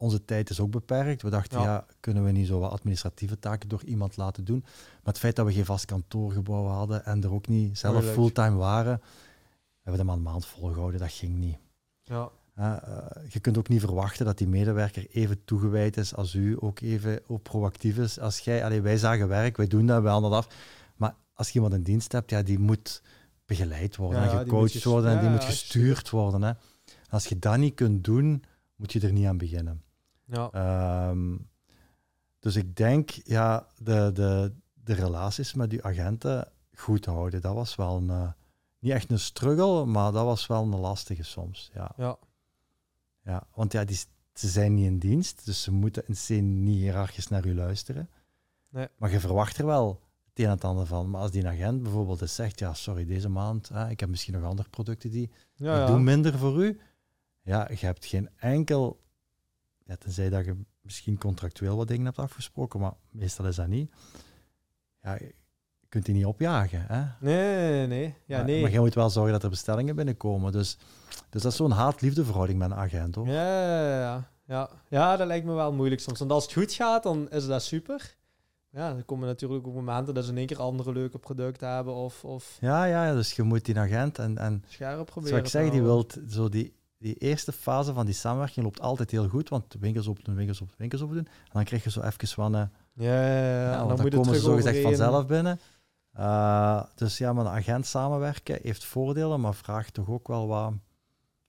[0.03, 1.23] onze tijd is ook beperkt.
[1.23, 1.87] We dachten, ja.
[2.01, 4.61] kunnen we niet zo wat administratieve taken door iemand laten doen.
[4.63, 8.57] Maar het feit dat we geen vast kantoorgebouw hadden en er ook niet zelf fulltime
[8.57, 9.01] waren,
[9.83, 11.01] hebben we hem aan een maand volgehouden.
[11.01, 11.57] Dat ging niet.
[12.03, 12.31] Ja.
[12.59, 12.77] Uh,
[13.29, 17.21] je kunt ook niet verwachten dat die medewerker even toegewijd is als u, ook even
[17.27, 18.65] ook proactief is als jij.
[18.65, 20.55] Allee, wij zagen werk, wij doen dat, halen dat af.
[20.97, 23.03] Maar als je iemand in dienst hebt, ja, die moet
[23.45, 26.43] begeleid worden, en gecoacht worden en die moet gestuurd worden.
[26.43, 26.53] Hè.
[27.11, 28.45] Als je dat niet kunt doen,
[28.77, 29.83] moet je er niet aan beginnen.
[30.25, 31.09] Ja.
[31.11, 31.51] Um,
[32.39, 37.75] dus ik denk, ja, de, de, de relaties met die agenten goed houden, dat was
[37.75, 38.31] wel een, uh,
[38.79, 41.71] niet echt een struggle, maar dat was wel een lastige soms.
[41.75, 41.93] Ja.
[41.97, 42.19] ja.
[43.25, 43.97] Ja, want ja, die,
[44.35, 48.11] ze zijn niet in dienst, dus ze moeten in C niet hiërarchisch naar u luisteren.
[48.69, 48.89] Nee.
[48.97, 51.11] Maar je verwacht er wel het een en het ander van.
[51.11, 54.35] Maar als die agent bijvoorbeeld eens zegt, ja, sorry, deze maand, hè, ik heb misschien
[54.35, 55.87] nog andere producten die ja, ja.
[55.87, 56.81] doen minder voor u.
[57.43, 59.02] Ja, je hebt geen enkel,
[59.85, 63.93] ja, tenzij dat je misschien contractueel wat dingen hebt afgesproken, maar meestal is dat niet.
[65.03, 65.35] Ja, je
[65.89, 66.85] kunt die niet opjagen.
[66.89, 67.05] Hè?
[67.21, 68.15] Nee, nee, nee.
[68.27, 68.63] Ja, maar, nee.
[68.63, 70.53] maar je moet wel zorgen dat er bestellingen binnenkomen.
[70.53, 70.79] Dus
[71.31, 73.27] dus dat is zo'n haat-liefde verhouding met een agent, hoor.
[73.27, 74.71] Ja, ja, ja.
[74.89, 76.19] ja, dat lijkt me wel moeilijk soms.
[76.19, 78.17] Want als het goed gaat, dan is dat super.
[78.71, 81.95] Ja, dan komen natuurlijk ook momenten dat ze in één keer andere leuke producten hebben.
[81.95, 84.39] Of, of ja, ja, dus je moet die agent en...
[84.39, 85.29] en Scherp proberen.
[85.29, 89.11] Zoals ik zeg, die wilt zo die, die eerste fase van die samenwerking loopt altijd
[89.11, 91.27] heel goed, want winkels op doen, winkels op winkels open doen.
[91.27, 92.57] En dan krijg je zo even van...
[92.57, 92.63] Uh,
[92.93, 93.77] ja, ja, ja.
[93.77, 95.61] dan, dan, dan komen ze zo gezegd vanzelf binnen.
[96.19, 100.73] Uh, dus ja, met een agent samenwerken heeft voordelen, maar vraagt toch ook wel wat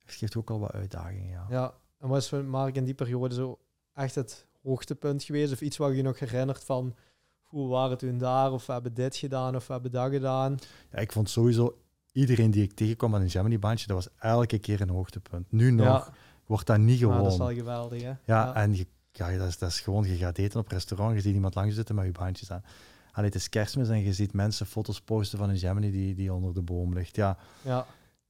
[0.05, 1.29] het geeft ook al wat uitdagingen.
[1.29, 1.45] Ja.
[1.49, 3.59] ja, en wat is Mark in die periode zo
[3.93, 5.53] echt het hoogtepunt geweest?
[5.53, 6.95] Of iets wat je nog herinnert van
[7.41, 8.51] hoe waren toen daar?
[8.51, 10.57] Of we hebben dit gedaan of we hebben dat gedaan?
[10.91, 11.77] Ja, ik vond sowieso
[12.13, 15.51] iedereen die ik tegenkwam aan een Gemini-bandje, dat was elke keer een hoogtepunt.
[15.51, 16.11] Nu nog
[16.45, 17.23] wordt dat niet gewoon.
[17.23, 18.07] dat is wel geweldig, hè?
[18.07, 18.53] Ja, ja.
[18.53, 21.33] en je, ja, dat, is, dat is gewoon, je gaat eten op restaurant, je ziet
[21.33, 22.63] iemand langs zitten met je bandjes aan.
[23.11, 26.33] Allee, het is kerstmis en je ziet mensen foto's posten van een Gemini die, die
[26.33, 27.15] onder de boom ligt.
[27.15, 27.85] Ja, ja.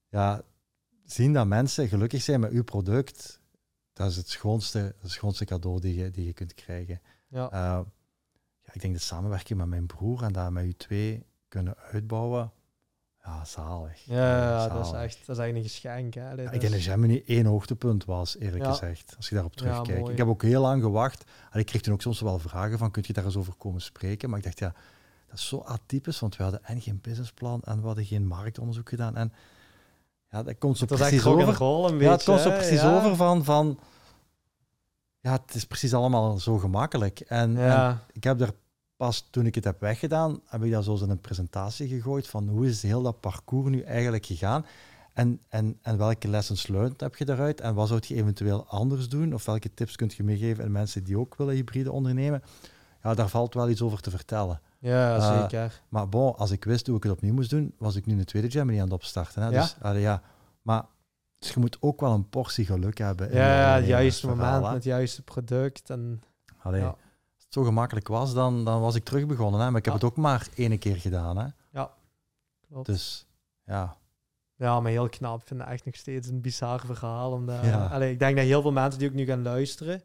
[0.10, 0.42] ja
[1.06, 3.42] zien dat mensen gelukkig zijn met uw product,
[3.94, 7.02] dat is het schoonste, het schoonste cadeau die je, die je kunt krijgen.
[7.28, 7.46] Ja.
[7.46, 7.86] Uh,
[8.62, 12.52] ja, ik denk de samenwerking met mijn broer en dat met u twee kunnen uitbouwen,
[13.24, 14.06] ja, zalig.
[14.06, 16.14] Ja, dat is echt dat is eigenlijk een geschenk.
[16.14, 16.32] Hè?
[16.32, 20.10] Ja, ik denk dat Gemini één hoogtepunt was, eerlijk gezegd, als je daarop terugkijkt.
[20.10, 21.24] ik heb ook heel lang gewacht.
[21.52, 23.82] En ik kreeg toen ook soms wel vragen van, kun je daar eens over komen
[23.82, 24.30] spreken?
[24.30, 24.74] Maar ik dacht, ja,
[25.28, 28.90] dat is zo atypisch, want we hadden en geen businessplan en we hadden geen marktonderzoek
[28.90, 29.16] gedaan.
[29.16, 29.34] En
[30.32, 31.62] ja, dat komt zo dat precies over.
[31.91, 33.80] Een ja, het komt zo precies over van, van...
[35.20, 37.20] Ja, het is precies allemaal zo gemakkelijk.
[37.20, 38.54] En, en, ik heb er
[38.98, 42.48] pas, toen ik het heb weggedaan, heb ik dat zo in een presentatie gegooid van
[42.48, 44.65] hoe is heel dat parcours nu eigenlijk gegaan?
[45.14, 47.61] En, en, en welke lessons learned heb je daaruit?
[47.61, 49.34] En wat zou je eventueel anders doen?
[49.34, 52.44] Of welke tips kunt je meegeven aan mensen die ook willen hybride ondernemen?
[53.03, 54.61] Ja, daar valt wel iets over te vertellen.
[54.80, 55.82] Ja, uh, zeker.
[55.90, 58.26] Maar bon, als ik wist hoe ik het opnieuw moest doen, was ik nu een
[58.26, 59.41] tweede Gemini aan het opstarten.
[59.41, 59.49] Hè?
[59.49, 59.61] Ja?
[59.82, 60.22] Dus, ja.
[60.61, 60.86] Maar
[61.40, 63.34] dus je moet ook wel een portie geluk hebben.
[63.34, 65.90] Ja, het juiste moment, met het juiste product.
[65.90, 66.22] En,
[66.61, 66.95] allee, ja.
[67.54, 69.62] Zo gemakkelijk was, dan, dan was ik terug begonnen.
[69.62, 69.70] Hè?
[69.70, 71.38] Maar ik heb het ook maar één keer gedaan.
[71.38, 71.48] Hè?
[71.72, 71.92] Ja,
[72.68, 72.86] klopt.
[72.86, 73.28] Dus,
[73.66, 73.96] ja.
[74.56, 75.42] Ja, maar heel knap.
[75.42, 77.32] Ik vind het echt nog steeds een bizar verhaal.
[77.32, 77.86] Omdat, ja.
[77.86, 80.04] allee, ik denk dat heel veel mensen die ook nu gaan luisteren,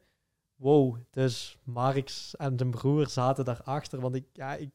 [0.57, 4.01] wow, dus Marx en zijn broer zaten daarachter.
[4.01, 4.71] Want ik, ja, ik,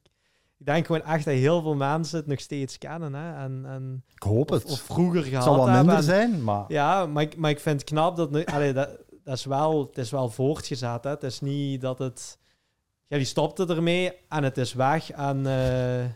[0.58, 3.14] ik denk gewoon echt dat heel veel mensen het nog steeds kennen.
[3.14, 3.44] Hè?
[3.44, 4.66] En, en, ik hoop het.
[4.66, 6.66] Of, vroeger gehad Het zal wel minder zijn, maar...
[6.68, 8.90] Ja, maar ik, maar ik vind het knap dat, allee, dat,
[9.24, 11.04] dat is wel, het is wel voortgezet.
[11.04, 11.10] Hè?
[11.10, 12.42] Het is niet dat het...
[13.14, 15.12] Ja, die stopte ermee en het is weg.
[15.12, 15.44] En, uh...
[15.46, 16.12] Nee,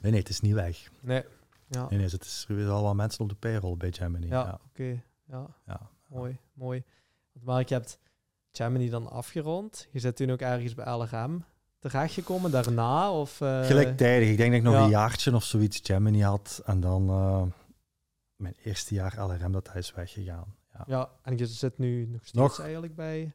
[0.00, 0.90] nee, het is niet weg.
[1.00, 1.24] Nee.
[1.66, 1.86] Ja.
[1.88, 4.26] Nee, nee, het is er al wat mensen op de payroll bij Gemini.
[4.26, 4.60] Ja, ja.
[4.68, 5.02] oké.
[5.24, 5.46] Ja.
[5.66, 5.80] ja.
[6.06, 6.82] Mooi, mooi.
[7.32, 7.86] Maar ik heb
[8.52, 9.88] Gemini dan afgerond.
[9.90, 11.44] Je zit toen ook ergens bij LRM
[11.78, 13.12] terechtgekomen daarna?
[13.12, 13.64] Of, uh...
[13.64, 14.28] Gelijktijdig.
[14.28, 16.62] Ik denk dat ik nog een jaartje of zoiets Gemini had.
[16.64, 17.42] En dan uh,
[18.36, 20.54] mijn eerste jaar LRM, dat hij is weggegaan.
[20.72, 20.84] Ja.
[20.86, 22.60] ja, en je zit nu nog steeds nog?
[22.60, 23.32] eigenlijk bij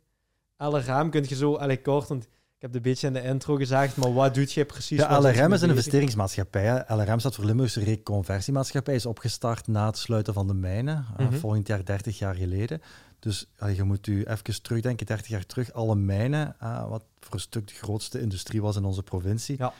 [0.58, 1.10] LRM.
[1.10, 2.30] Kun je zo, eigenlijk kort, want ik
[2.70, 4.98] heb een beetje in de intro gezegd, maar wat doet je precies?
[4.98, 6.84] De LRM is een investeringsmaatschappij.
[6.88, 8.96] LRM staat voor Limburgse Reconversiemaatschappij.
[8.96, 12.82] Is opgestart na het sluiten van de mijnen, mm volgend jaar 30 jaar geleden.
[13.20, 17.40] Dus je moet u even terugdenken, 30 jaar terug, alle mijnen, uh, wat voor een
[17.40, 19.56] stuk de grootste industrie was in onze provincie.
[19.58, 19.74] Ja.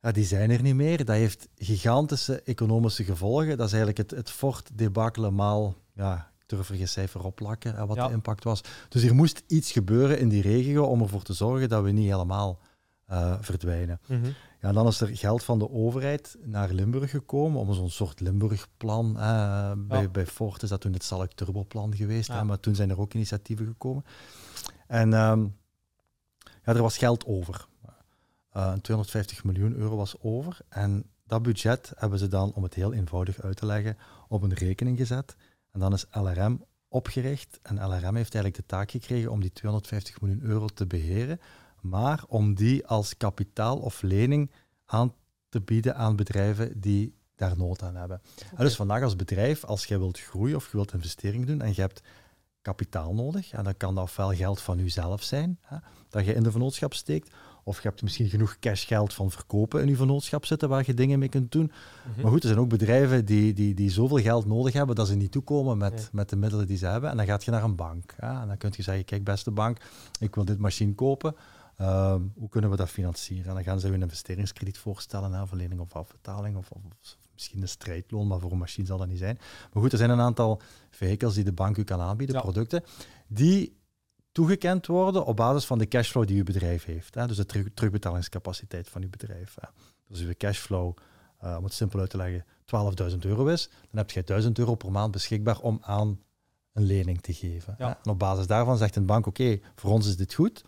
[0.00, 1.04] Ja, die zijn er niet meer.
[1.04, 3.56] Dat heeft gigantische economische gevolgen.
[3.56, 7.96] Dat is eigenlijk het, het Fort-debacle maal, ja, durf er geen cijfer op plakken, wat
[7.96, 8.60] de impact was.
[8.88, 12.10] Dus er moest iets gebeuren in die regio om ervoor te zorgen dat we niet
[12.10, 12.58] helemaal
[13.10, 14.00] uh, verdwijnen.
[14.06, 18.20] Mm ja, dan is er geld van de overheid naar Limburg gekomen om zo'n soort
[18.20, 19.14] Limburgplan.
[19.16, 22.90] Uh, bij, bij Ford is dat toen het Salk Turboplan geweest, hè, maar toen zijn
[22.90, 24.04] er ook initiatieven gekomen.
[24.86, 25.46] En ehm,
[26.64, 27.66] ja, er was geld over.
[28.56, 30.58] Uh, eh, 250 miljoen euro was over.
[30.68, 33.96] En dat budget hebben ze dan, om het heel eenvoudig uit te leggen,
[34.28, 35.36] op een rekening gezet.
[35.72, 37.58] En dan is LRM opgericht.
[37.62, 41.40] En LRM heeft eigenlijk de taak gekregen om die 250 miljoen euro te beheren
[41.80, 44.50] maar om die als kapitaal of lening
[44.84, 45.14] aan
[45.48, 48.20] te bieden aan bedrijven die daar nood aan hebben.
[48.56, 51.80] dus vandaag als bedrijf, als je wilt groeien of je wilt investering doen en je
[51.80, 52.02] hebt
[52.62, 55.76] kapitaal nodig, en dan kan dat ofwel geld van jezelf zijn, hè,
[56.08, 57.34] dat je in de vennootschap steekt,
[57.68, 61.18] of je hebt misschien genoeg cashgeld van verkopen in je vennootschap zitten waar je dingen
[61.18, 61.72] mee kunt doen.
[62.10, 62.20] Mhm.
[62.20, 65.14] Maar goed, er zijn ook bedrijven die, die, die zoveel geld nodig hebben dat ze
[65.14, 67.10] niet toekomen met, met de middelen die ze hebben.
[67.10, 68.14] En dan gaat je naar een bank.
[68.16, 69.78] Hè, en dan kun je zeggen, kijk beste bank,
[70.20, 71.34] ik wil dit machine kopen.
[71.76, 73.48] Ehm, hoe kunnen we dat financieren?
[73.48, 76.80] En dan gaan ze een investeringskrediet voorstellen, hè, verlening of afbetaling, of, of,
[77.32, 79.38] misschien een strijdloon, maar voor een machine zal dat niet zijn.
[79.72, 82.82] Maar goed, er zijn een aantal vehicles die de bank u kan aanbieden, producten,
[83.26, 83.77] die
[84.38, 87.14] toegekend worden op basis van de cashflow die uw bedrijf heeft.
[87.14, 89.54] Hè, dus de terugbetalingscapaciteit van uw bedrijf.
[89.60, 89.68] Hè.
[90.08, 90.96] Dus uw cashflow,
[91.44, 92.44] uh, om het simpel uit te leggen,
[93.12, 96.20] 12.000 euro is, dan heb je 1000 euro per maand beschikbaar om aan
[96.72, 97.78] een lening te geven.
[97.78, 100.64] En op basis daarvan zegt een bank, oké, voor ons is dit goed,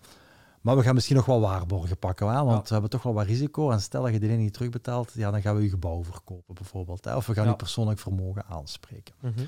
[0.61, 2.45] maar we gaan misschien nog wel waarborgen pakken, hè?
[2.45, 3.71] want we hebben toch wel wat risico.
[3.71, 7.05] En stel dat je die niet terugbetaalt, ja, dan gaan we je gebouw verkopen bijvoorbeeld.
[7.05, 7.17] Hè?
[7.17, 9.15] Of we gaan je persoonlijk vermogen aanspreken.
[9.21, 9.45] Mhm.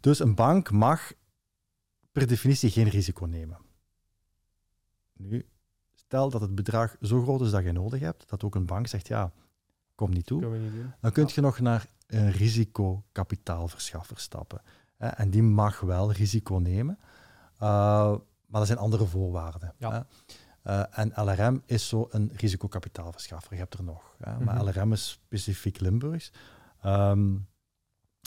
[0.00, 1.12] Dus een bank mag
[2.12, 3.64] per definitie geen risico nemen.
[5.16, 5.46] Nu,
[5.94, 8.86] stel dat het bedrag zo groot is dat je nodig hebt, dat ook een bank
[8.86, 9.32] zegt, ja,
[9.94, 10.58] kom niet toe.
[10.58, 14.60] Niet dan kun je nog naar een risicokapitaalverschaffer stappen.
[14.96, 15.08] Hè?
[15.08, 16.98] En die mag wel risico nemen,
[17.54, 18.14] uh,
[18.46, 19.74] maar er zijn andere voorwaarden.
[19.78, 19.92] Ja.
[19.92, 20.00] Hè?
[20.70, 23.52] Uh, en LRM is zo een risicokapitaalverschaffer.
[23.52, 24.16] Je hebt er nog.
[24.18, 24.38] Hè?
[24.44, 24.92] Maar LRM mhm.
[24.92, 26.32] is specifiek Limburgs.
[26.84, 27.48] Um,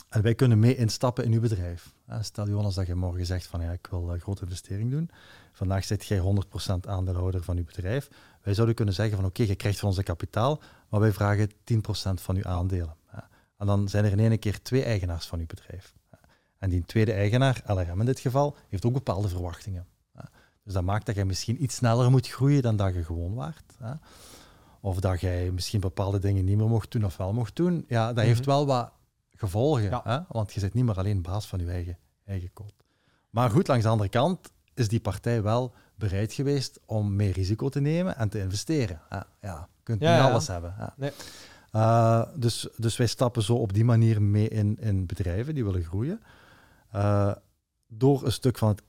[0.08, 1.94] en wij kunnen mee instappen in uw bedrijf.
[2.20, 5.10] Stel Jonas dat je morgen zegt van ja, ik wil een grote investering doen.
[5.60, 8.08] Vandaag zit jij 100% aandeelhouder van uw bedrijf.
[8.42, 11.52] Wij zouden kunnen zeggen van oké, je krijgt van onze kapitaal, maar wij vragen 10%
[12.14, 12.96] van uw aandelen.
[13.58, 15.94] En dan zijn er in één keer twee eigenaars van uw bedrijf.
[16.58, 19.86] En die tweede eigenaar, LRM in dit geval, heeft ook bepaalde verwachtingen.
[20.64, 23.76] Dus dat maakt dat je misschien iets sneller moet groeien dan dat je gewoon waart.
[23.78, 23.92] Hè?
[24.80, 27.84] Of dat jij misschien bepaalde dingen niet meer mocht doen of wel mocht doen.
[27.88, 28.48] Ja, dat heeft mhm.
[28.48, 28.92] wel wat
[29.34, 30.00] gevolgen.
[30.04, 30.20] Hè?
[30.28, 32.72] Want je zit niet meer alleen baas van je eigen, eigen code.
[33.30, 34.50] Maar goed, langs de andere kant
[34.80, 39.00] is die partij wel bereid geweest om meer risico te nemen en te investeren.
[39.10, 40.94] Ja, ja je kunt niet alles hebben.
[40.96, 41.12] Nee.
[41.72, 45.84] Uh, dus, dus wij stappen zo op die manier mee in, in bedrijven die willen
[45.84, 46.20] groeien.
[46.94, 47.32] Uh,
[47.86, 48.82] door een stuk van het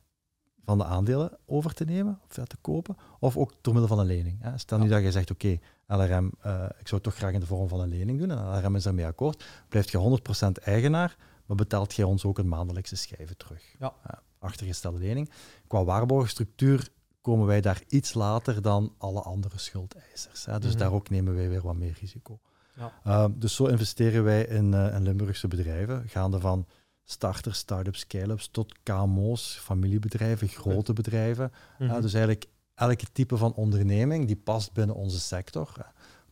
[0.65, 4.15] van de aandelen over te nemen of te kopen, of ook door middel van een
[4.15, 4.37] lening.
[4.41, 4.57] Hè.
[4.57, 7.45] Stel nu dat je zegt, oké, LRM, uh, ik zou het toch graag in de
[7.45, 10.19] vorm van een lening doen, en LRM is daarmee akkoord, blijft je
[10.57, 13.63] 100% eigenaar, maar betaalt jij ons ook een maandelijkse schijven terug.
[13.79, 13.93] Ja.
[14.39, 15.29] Achtergestelde lening.
[15.71, 16.89] Qua waarborgstructuur
[17.21, 20.45] komen wij daar iets later dan alle andere schuldeisers.
[20.45, 20.59] Hè.
[20.59, 20.79] Dus mhm.
[20.79, 22.39] daar ook nemen wij weer wat meer risico.
[22.75, 22.93] Ja.
[23.07, 26.65] Uh, dus zo investeren wij in, uh, in Limburgse bedrijven, gaande van
[27.03, 31.51] starters, start-ups, scale-ups tot KMO's, familiebedrijven, grote bedrijven.
[31.79, 32.01] Mhm.
[32.01, 32.45] dus eigenlijk
[32.75, 35.73] elke type van onderneming die past binnen onze sector.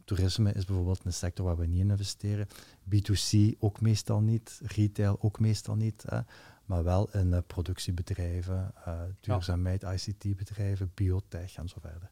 [0.05, 2.47] Toerisme is bijvoorbeeld een sector waar we niet in investeren.
[2.95, 4.61] B2C ook meestal niet.
[4.63, 6.03] Retail ook meestal niet.
[6.07, 6.19] Hè.
[6.69, 12.09] Maar wel in uh, productiebedrijven, uh, duurzaamheid, ICT-bedrijven, biotech en zo verder.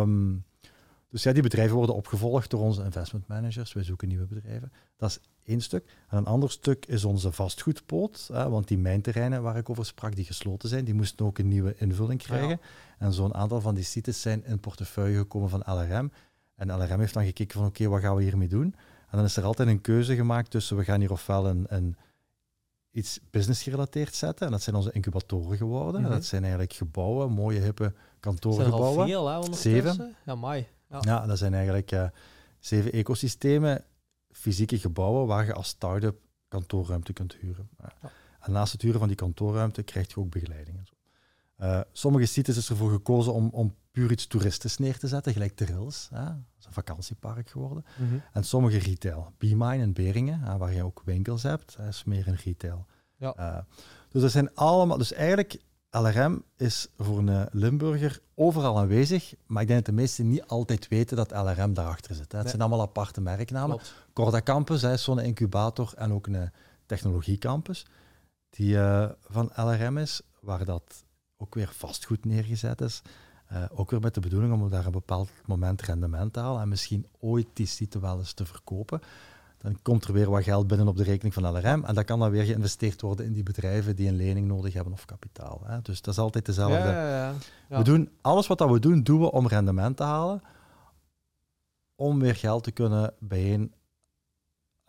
[0.00, 0.44] Um,
[1.10, 3.72] dus ja, die bedrijven worden opgevolgd door onze investment managers.
[3.72, 4.72] Wij zoeken nieuwe bedrijven.
[4.96, 5.96] Dat is één stuk.
[6.08, 8.28] En een ander stuk is onze vastgoedpoot.
[8.32, 11.48] Hè, want die mijnterreinen waar ik over sprak, die gesloten zijn, die moesten ook een
[11.48, 12.60] nieuwe invulling krijgen.
[12.98, 16.12] En zo'n aantal van die sites zijn in portefeuille gekomen van LRM.
[16.54, 18.74] En LRM heeft dan gekeken van oké, wat gaan we hiermee doen?
[19.10, 21.96] En dan is er altijd een keuze gemaakt tussen we gaan hier ofwel een, een
[22.98, 24.46] iets business gerelateerd zetten.
[24.46, 26.00] En dat zijn onze incubatoren geworden.
[26.02, 29.08] Mm Dat zijn eigenlijk gebouwen, mooie hippe kantoorgebouwen.
[29.08, 30.16] Zijn er al veel, hè, Zeven.
[30.24, 30.66] Ja, mooi.
[30.90, 30.98] Ja.
[31.00, 32.08] ja, dat zijn eigenlijk uh,
[32.58, 33.84] zeven ecosystemen,
[34.30, 36.18] fysieke gebouwen waar je als start-up
[36.48, 37.68] kantoorruimte kunt huren.
[37.78, 38.10] Ja.
[38.40, 40.76] En naast het huren van die kantoorruimte krijg je ook begeleiding.
[40.76, 40.94] En zo.
[41.60, 45.56] Uh, sommige sites is ervoor gekozen om, om puur iets toeristisch neer te zetten, gelijk
[45.56, 46.08] de Rils.
[46.10, 46.24] Hè?
[46.24, 47.84] Dat is een vakantiepark geworden.
[47.96, 48.22] Mm -hmm.
[48.32, 49.32] En sommige retail.
[49.38, 52.86] B-Mine in Beringen, hè, waar je ook winkels hebt, dat is meer een retail.
[53.16, 53.34] Ja.
[53.38, 53.58] Uh,
[54.08, 54.98] dus dat zijn allemaal...
[54.98, 55.60] Dus eigenlijk,
[55.90, 60.88] LRM is voor een Limburger overal aanwezig, maar ik denk dat de meesten niet altijd
[60.88, 62.32] weten dat LRM daarachter zit.
[62.32, 62.38] Hè.
[62.38, 62.56] Het nee.
[62.56, 63.80] zijn allemaal aparte merknamen.
[64.12, 66.50] Corda Campus is zo'n incubator en ook een
[66.86, 67.86] technologiecampus
[68.50, 71.04] die uh, van LRM is, waar dat
[71.36, 73.02] ook weer vastgoed neergezet is.
[73.52, 76.68] Uh, ook weer met de bedoeling om daar een bepaald moment rendement te halen en
[76.68, 79.00] misschien ooit die site wel eens te verkopen.
[79.58, 82.18] Dan komt er weer wat geld binnen op de rekening van LRM en dat kan
[82.18, 85.60] dan weer geïnvesteerd worden in die bedrijven die een lening nodig hebben of kapitaal.
[85.64, 85.80] Hè.
[85.82, 86.76] Dus dat is altijd dezelfde.
[86.76, 87.34] Ja, ja,
[87.68, 87.78] ja.
[87.78, 90.42] We doen, alles wat dat we doen, doen we om rendement te halen,
[91.96, 93.72] om weer geld te kunnen bijeen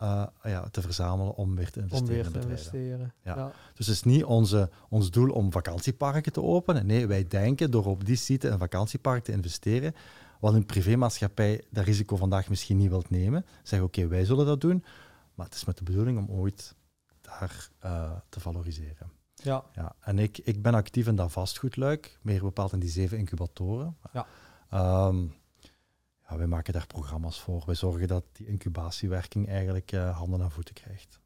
[0.02, 2.26] uh, ja, te verzamelen om weer te investeren.
[2.26, 3.12] Om weer te investeren.
[3.22, 3.36] Ja.
[3.36, 3.52] ja.
[3.74, 6.86] Dus het is niet onze, ons doel om vakantieparken te openen.
[6.86, 9.94] Nee, wij denken door op die site een vakantiepark te investeren,
[10.40, 13.46] wat een privémaatschappij dat risico vandaag misschien niet wilt nemen.
[13.62, 14.84] Zeggen oké, wij zullen dat doen,
[15.34, 16.74] maar het is met de bedoeling om ooit
[17.20, 19.10] daar uh, te valoriseren.
[19.34, 19.64] Ja.
[19.74, 19.94] ja.
[20.00, 23.96] En ik, ik ben actief in dat vastgoedluik, meer bepaald in die zeven incubatoren.
[24.12, 24.26] Ja.
[25.06, 25.34] Um,
[26.30, 27.62] ja, wij maken daar programma's voor.
[27.66, 31.20] Wij zorgen dat die incubatiewerking eigenlijk uh, handen en voeten krijgt.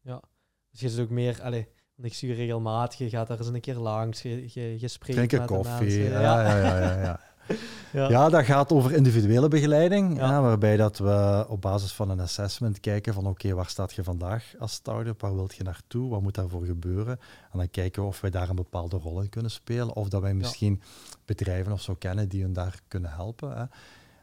[0.00, 0.22] Ja,
[0.70, 1.64] dus je zit ook meer, allez,
[1.94, 4.88] want ik zie je regelmatig, je gaat daar eens een keer langs, je, je, je
[4.88, 6.20] spreekt een koffie, ja.
[6.20, 7.20] Ja, ja, ja, ja, ja.
[7.92, 8.08] ja.
[8.08, 8.28] ja.
[8.28, 10.42] dat gaat over individuele begeleiding, ja.
[10.42, 14.54] waarbij dat we op basis van een assessment kijken van oké, waar staat je vandaag
[14.58, 17.18] als start-up, waar wilt je naartoe, wat moet daarvoor gebeuren?
[17.52, 20.20] En dan kijken we of wij daar een bepaalde rol in kunnen spelen, of dat
[20.20, 20.82] wij misschien
[21.24, 23.56] bedrijven of zo kennen die hun daar kunnen helpen.
[23.56, 23.64] Hè.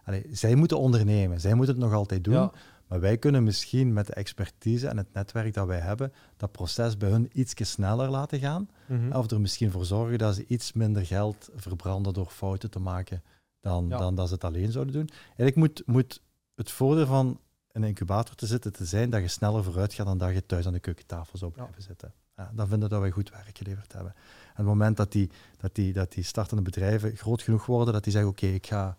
[0.10, 2.52] Allee, zij moeten ondernemen, zij moeten het nog altijd doen.
[2.88, 6.98] Maar wij kunnen misschien met de expertise en het netwerk dat wij hebben, dat proces
[6.98, 8.70] bij hun iets sneller laten gaan.
[8.86, 9.12] Mhm.
[9.12, 13.24] Of er misschien voor zorgen dat ze iets minder geld verbranden door fouten te maken
[13.62, 15.10] dan, dan dat ze het alleen zouden doen.
[15.26, 16.22] Eigenlijk moet, moet
[16.56, 17.40] het voordeel van
[17.72, 20.66] een incubator te zitten te zijn dat je sneller vooruit gaat dan dat je thuis
[20.66, 22.14] aan de keukentafel zou blijven zitten.
[22.36, 24.14] Ja, dan vinden we dat wij goed werk geleverd hebben.
[24.14, 27.94] En op het moment dat die, dat die, dat die startende bedrijven groot genoeg worden,
[27.94, 28.98] dat die zeggen, oké, ik ga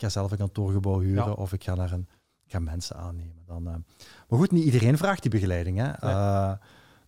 [0.00, 2.08] ik ga zelf een kantoorgebouw huren of ik ga naar een
[2.50, 3.42] ik ga mensen aannemen.
[3.46, 3.74] Dan, uh,
[4.28, 5.78] maar goed, niet iedereen vraagt die begeleiding.
[5.78, 5.88] Hè.
[5.88, 6.52] Uh,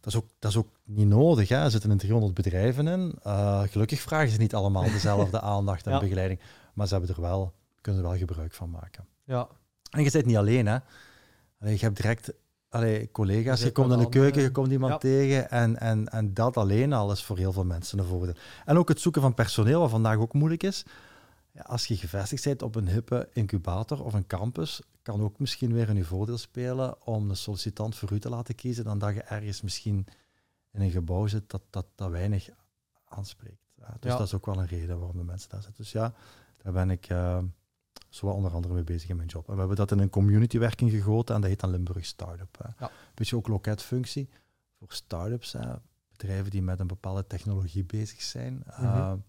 [0.01, 1.49] dat, is ook, dat is ook niet nodig.
[1.49, 1.57] Hè.
[1.57, 3.15] Er zitten 300 bedrijven in.
[3.27, 6.41] Uh, gelukkig vragen ze niet allemaal dezelfde aandacht en begeleiding.
[6.75, 9.07] Maar ze hebben er wel, kunnen er wel gebruik van maken.
[9.25, 9.49] Ja.
[9.91, 10.67] En je zit niet alleen.
[10.67, 10.79] Hè.
[11.61, 12.33] Allee, je hebt direct
[12.69, 15.51] allee, collega's, je, je komt in de keuken, je komt iemand tegen.
[15.51, 18.35] En, en, en dat alleen al is voor heel veel mensen een voordeel.
[18.65, 20.85] En ook het zoeken van personeel, wat vandaag ook moeilijk is
[21.61, 25.89] als je gevestigd bent op een hippe incubator of een campus, kan ook misschien weer
[25.89, 29.23] in je voordeel spelen om de sollicitant voor u te laten kiezen dan dat je
[29.23, 30.07] ergens misschien
[30.71, 32.49] in een gebouw zit dat, dat, dat weinig
[33.05, 33.63] aanspreekt.
[33.75, 35.83] Ja, dus dat is ook wel een reden waarom de mensen daar zitten.
[35.83, 36.15] Dus ja,
[36.57, 37.39] daar ben ik uh,
[38.09, 39.47] zo onder andere mee bezig in mijn job.
[39.49, 42.59] En we hebben dat in een communitywerking gegoten en dat heet dan Limburg Startup.
[42.59, 42.85] Hè.
[42.85, 42.91] Ja.
[43.15, 44.29] Beetje ook loketfunctie
[44.79, 45.75] voor startups, hè.
[46.11, 48.53] bedrijven die met een bepaalde technologie bezig zijn.
[48.53, 49.23] Mm -hmm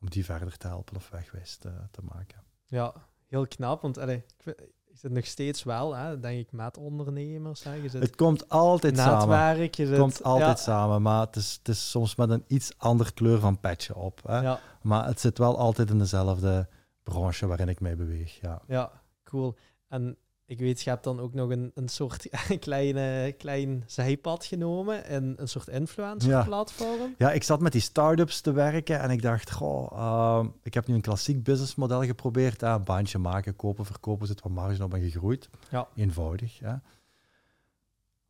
[0.00, 2.42] om die verder te helpen of wegwijs te, te maken.
[2.66, 2.94] Ja,
[3.26, 7.64] heel knap, want allee, ik, is het nog steeds wel, hè, denk ik, met ondernemers.
[7.64, 7.74] Hè.
[7.74, 9.38] Je het komt altijd samen.
[9.70, 13.38] Het komt altijd samen, maar het is, het is soms met een iets ander kleur
[13.40, 14.20] van petje op.
[14.26, 14.40] Hè.
[14.40, 14.60] Ja.
[14.82, 16.68] Maar het zit wel altijd in dezelfde
[17.02, 18.40] branche waarin ik mij beweeg.
[18.40, 19.56] Ja, ja cool.
[19.88, 20.16] En
[20.48, 22.28] ik weet, je hebt dan ook nog een, een soort
[22.60, 27.00] kleine, klein zijpad genomen en een soort influencer-platform.
[27.00, 27.28] Ja.
[27.28, 27.32] ja.
[27.32, 30.94] ik zat met die start-ups te werken en ik dacht, goh, uh, ik heb nu
[30.94, 32.62] een klassiek businessmodel geprobeerd.
[32.62, 35.48] Een baantje maken, kopen, verkopen, zit wat marge op en gegroeid.
[35.70, 35.88] Ja.
[35.94, 36.58] Eenvoudig.
[36.58, 36.82] Ja.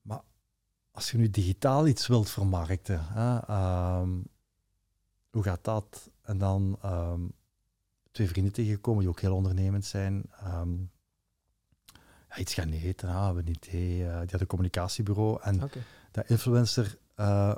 [0.03, 0.23] Maar
[0.90, 4.03] als je nu digitaal iets wilt vermarkten, uh,
[5.31, 6.11] hoe gaat dat?
[6.23, 7.32] En dan um,
[8.11, 10.24] twee vrienden tegenkomen die ook heel ondernemend zijn.
[10.47, 10.90] Um,
[12.36, 13.98] iets gaan eten, ah, een idee.
[13.98, 15.38] Uh, die had een communicatiebureau.
[15.42, 15.70] En
[16.10, 17.55] dat influencer, uh,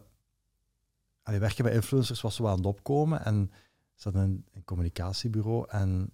[1.23, 3.25] allee, werken bij influencers was zo aan het opkomen.
[3.25, 3.51] En
[3.95, 5.67] ze hadden een, een communicatiebureau.
[5.69, 6.13] En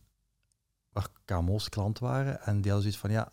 [0.93, 2.41] waar KMO's klant waren.
[2.41, 3.33] En die hadden zoiets van, ja,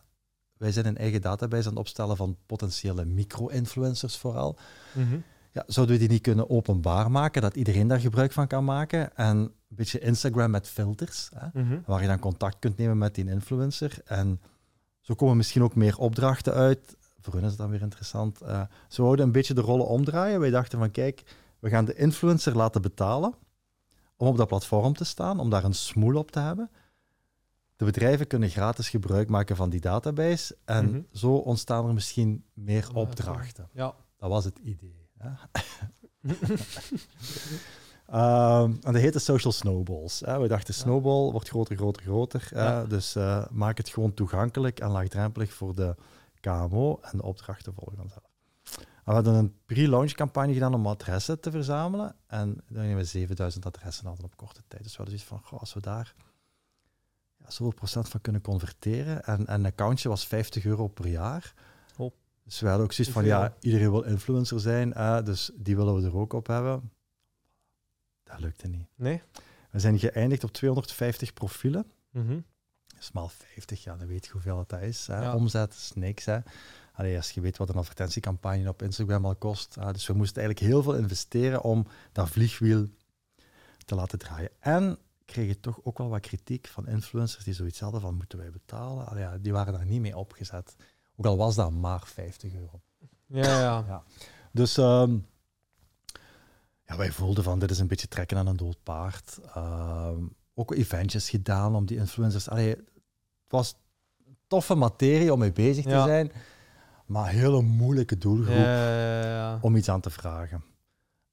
[0.58, 4.58] wij zijn een eigen database aan het opstellen van potentiële micro-influencers vooral.
[4.94, 5.18] Mhm.
[5.52, 9.16] ja, zouden we die niet kunnen openbaar maken, dat iedereen daar gebruik van kan maken?
[9.16, 11.80] En een beetje Instagram met filters, hè, mhm.
[11.86, 13.98] waar je dan contact kunt nemen met die influencer.
[14.06, 14.42] En
[15.04, 16.98] zo komen misschien ook meer opdrachten uit.
[17.20, 18.42] Voor hun is het dan weer interessant.
[18.44, 20.40] Uh, ze wouden een beetje de rollen omdraaien.
[20.40, 21.24] Wij dachten van, kijk,
[21.60, 23.34] we gaan de influencer laten betalen
[24.18, 26.72] om op dat platform te staan, om daar een smoel op te hebben.
[27.76, 31.02] De bedrijven kunnen gratis gebruik maken van die database en mhm.
[31.12, 33.70] zo ontstaan er misschien meer opdrachten.
[33.74, 33.96] Ja.
[34.18, 35.10] Dat was het idee.
[38.10, 40.20] um, en dat heette Social Snowballs.
[40.20, 40.40] Hè.
[40.40, 42.50] We dachten, Snowball wordt groter, groter, groter.
[42.90, 45.96] Dus uh, maak het gewoon toegankelijk en laagdrempelig voor de
[46.40, 48.32] KMO en de opdrachten volgen vanzelf.
[49.06, 52.16] We hadden een pre-launch campagne gedaan om adressen te verzamelen.
[52.28, 54.84] En dan hebben we 7000 adressen hadden op korte tijd.
[54.84, 56.16] Dus we hadden zoiets van, goh, als we daar
[57.38, 59.24] ja, zoveel procent van kunnen converteren.
[59.24, 61.54] En, en een accountje was 50 euro per jaar.
[61.98, 62.12] Oh.
[62.44, 64.90] Dus we hadden ook zoiets van, ja, iedereen wil influencer zijn.
[65.24, 66.92] Dus die willen we er ook op hebben.
[68.34, 68.88] Dat lukte niet.
[68.96, 69.22] Nee?
[69.72, 71.86] We zijn geëindigd op 250 profielen.
[72.12, 72.46] Mm -hmm.
[73.00, 75.08] Smal 50, ja, dan weet je hoeveel dat is.
[75.08, 75.32] Hè.
[75.32, 76.26] Omzet is niks.
[76.26, 76.40] Hè.
[76.94, 79.76] Allee, als je weet wat een advertentiecampagne op Instagram al kost.
[79.92, 82.88] Dus we moesten eigenlijk heel veel investeren om dat vliegwiel
[83.86, 84.50] te laten draaien.
[84.60, 88.52] En kregen toch ook wel wat kritiek van influencers die zoiets hadden van moeten wij
[88.52, 89.06] betalen.
[89.08, 90.76] Allee, ja, die waren daar niet mee opgezet.
[91.16, 92.82] Ook al was dat maar 50 euro.
[93.26, 93.84] Ja, ja.
[93.88, 94.04] ja.
[94.52, 95.28] Dus um,
[96.94, 99.40] ja, wij voelden van dit is een beetje trekken aan een dood paard.
[99.58, 102.50] Um, ook eventjes gedaan om die influencers.
[102.50, 102.82] Allee, het
[103.48, 103.76] was
[104.48, 106.32] toffe materie om mee bezig te zijn
[107.06, 110.64] maar een hele moeilijke doelgroep ja, om iets aan te vragen.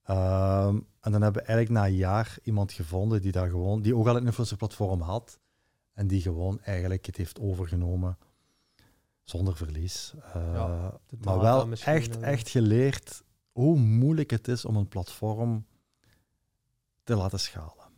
[0.05, 3.97] Ehm, en dan hebben we eigenlijk na een jaar iemand gevonden die daar gewoon, die
[3.97, 5.39] ook al een influencerplatform had
[5.93, 8.19] en die gewoon eigenlijk het heeft overgenomen
[9.23, 10.15] zonder verlies.
[10.37, 10.89] Uh,
[11.25, 13.23] maar wel echt, echt geleerd
[13.61, 15.67] hoe moeilijk het is om een platform
[17.05, 17.89] te laten schalen.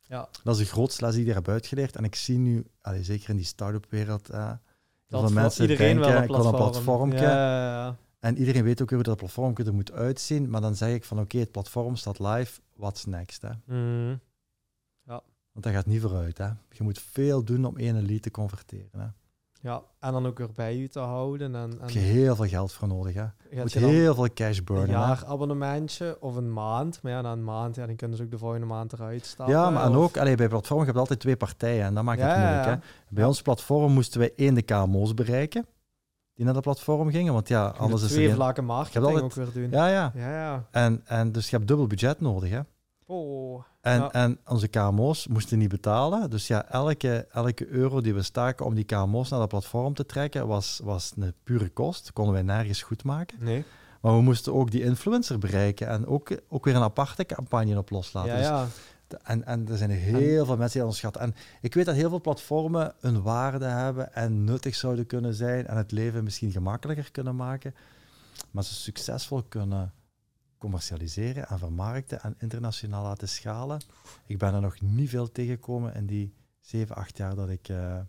[0.00, 0.28] Ja.
[0.42, 1.96] Dat is de grootste les die ik daar heb uitgeleerd.
[1.96, 2.66] En ik zie nu,
[3.00, 4.52] zeker in die start-up wereld, uh,
[5.06, 6.54] dat mensen iedereen denken, een platform.
[6.54, 7.12] een platform.
[7.12, 7.96] Ja, ja, ja.
[8.18, 10.50] En iedereen weet ook hoe dat platform er moet uitzien.
[10.50, 13.42] Maar dan zeg ik van oké, het platform staat live, what's next?
[13.42, 13.50] Hè?
[13.64, 14.20] Mm.
[15.02, 15.22] Ja.
[15.52, 16.38] Want dat gaat niet vooruit.
[16.38, 16.48] Hè?
[16.70, 19.00] Je moet veel doen om één lead te converteren.
[19.00, 19.06] Hè?
[19.64, 21.54] Ja, en dan ook weer bij je te houden.
[21.54, 21.78] En, en...
[21.80, 23.14] Heb je heel veel geld voor nodig.
[23.14, 23.22] Hè?
[23.50, 24.84] Je moet heel veel cash burnen.
[24.84, 27.02] Een jaar abonnementje of een maand.
[27.02, 29.54] Maar ja, na een maand, ja, dan kunnen ze ook de volgende maand eruit stappen.
[29.54, 31.84] Ja, maar en ook, allee, bij platform heb je altijd twee partijen.
[31.84, 32.64] En dat maakt het moeilijk.
[32.64, 32.74] Hè?
[33.08, 35.66] Bij ons platform moesten wij één de KMO's bereiken.
[36.34, 37.32] Die naar dat platform gingen.
[37.32, 39.22] Want ja, anders is twee vlakken marketing altijd...
[39.22, 39.70] ook weer doen.
[39.70, 40.12] Ja, ja.
[40.14, 40.66] ja, ja.
[40.70, 42.50] En, en dus je hebt dubbel budget nodig.
[42.50, 42.60] Hè?
[43.14, 43.64] Oh.
[43.80, 46.30] En, en onze KMO's moesten niet betalen.
[46.30, 50.06] Dus ja, elke, elke euro die we staken om die KMO's naar dat platform te
[50.06, 52.12] trekken, was, was een pure kost.
[52.12, 53.36] Konden wij nergens goed maken.
[53.40, 53.64] Nee.
[54.00, 57.90] Maar we moesten ook die influencer bereiken en ook, ook weer een aparte campagne op
[57.90, 58.30] loslaten.
[58.30, 58.66] Ja, dus ja.
[59.22, 61.22] En, en er zijn heel veel mensen die ons schatten.
[61.22, 65.66] En ik weet dat heel veel platformen een waarde hebben en nuttig zouden kunnen zijn
[65.66, 67.74] en het leven misschien gemakkelijker kunnen maken.
[68.50, 69.92] Maar ze succesvol kunnen
[70.64, 73.80] commercialiseren en vermarkten en internationaal laten schalen.
[74.26, 78.00] Ik ben er nog niet veel tegengekomen in die 7, 8 jaar dat ik, uh,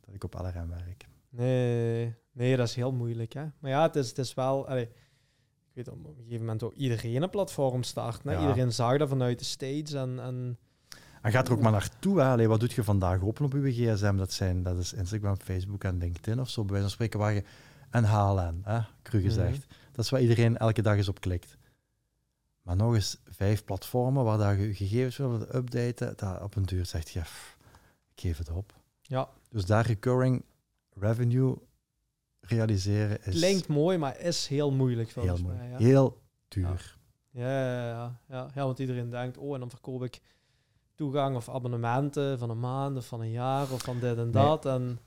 [0.00, 1.06] dat ik op LRM werk.
[1.28, 3.32] Nee, nee, dat is heel moeilijk.
[3.32, 3.44] Hè?
[3.58, 4.68] Maar ja, het is, het is wel...
[4.68, 8.20] Allee, ik weet op een gegeven moment ook iedereen een platform start.
[8.24, 8.40] Ja.
[8.40, 10.20] Iedereen zag dat vanuit de States en...
[10.20, 10.58] en
[11.22, 12.20] en gaat er ook maar naartoe.
[12.20, 12.26] Hè?
[12.26, 14.16] Allee, wat doet je vandaag open op je gsm?
[14.16, 16.64] Dat, zijn, dat is Instagram, Facebook en LinkedIn of zo.
[16.64, 17.42] Bij wijze van spreken waar je...
[17.90, 18.80] En HLN, hè?
[19.02, 19.58] cru gezegd.
[19.58, 19.86] Mhm.
[19.92, 21.56] Dat is waar iedereen elke dag eens op klikt.
[22.66, 26.86] Maar nog eens vijf platformen waar daar je gegevens willen updaten, dat op een duur
[26.86, 27.20] zegt je,
[28.14, 28.74] ik geef het op.
[29.02, 29.28] Ja.
[29.48, 30.44] Dus daar recurring
[30.94, 31.56] revenue
[32.40, 33.34] realiseren is...
[33.34, 35.68] Klinkt mooi, maar is heel moeilijk volgens heel mij.
[35.68, 35.76] Ja.
[35.76, 36.96] Heel duur.
[37.30, 37.48] Ja.
[37.48, 40.20] Ja, ja, ja, ja, want iedereen denkt, oh, en dan verkoop ik
[40.94, 44.66] toegang of abonnementen van een maand of van een jaar of van dit en dat.
[44.66, 44.98] En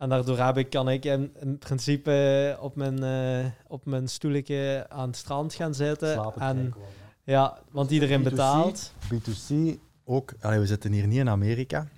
[0.00, 3.02] en daardoor heb ik, kan ik in, in principe op mijn,
[3.44, 6.34] uh, op mijn stoeletje aan het strand gaan zitten.
[6.38, 6.74] en,
[7.24, 8.92] ja, want iedereen betaalt.
[9.04, 9.54] B2C
[10.04, 10.34] ook.
[10.40, 11.88] Allee, we zitten hier niet in Amerika.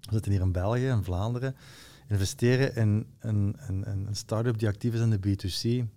[0.00, 1.56] We zitten hier in België, in Vlaanderen.
[2.08, 5.88] Investeren in een, een, een start-up die actief is in de B2C,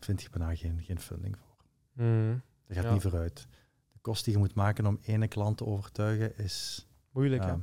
[0.00, 1.56] vind ik bijna geen, geen funding voor.
[1.92, 3.46] Mm, dat gaat niet vooruit.
[3.92, 6.86] De kost die je moet maken om ene klant te overtuigen is...
[7.10, 7.48] Moeilijk, hè?
[7.48, 7.60] Ja.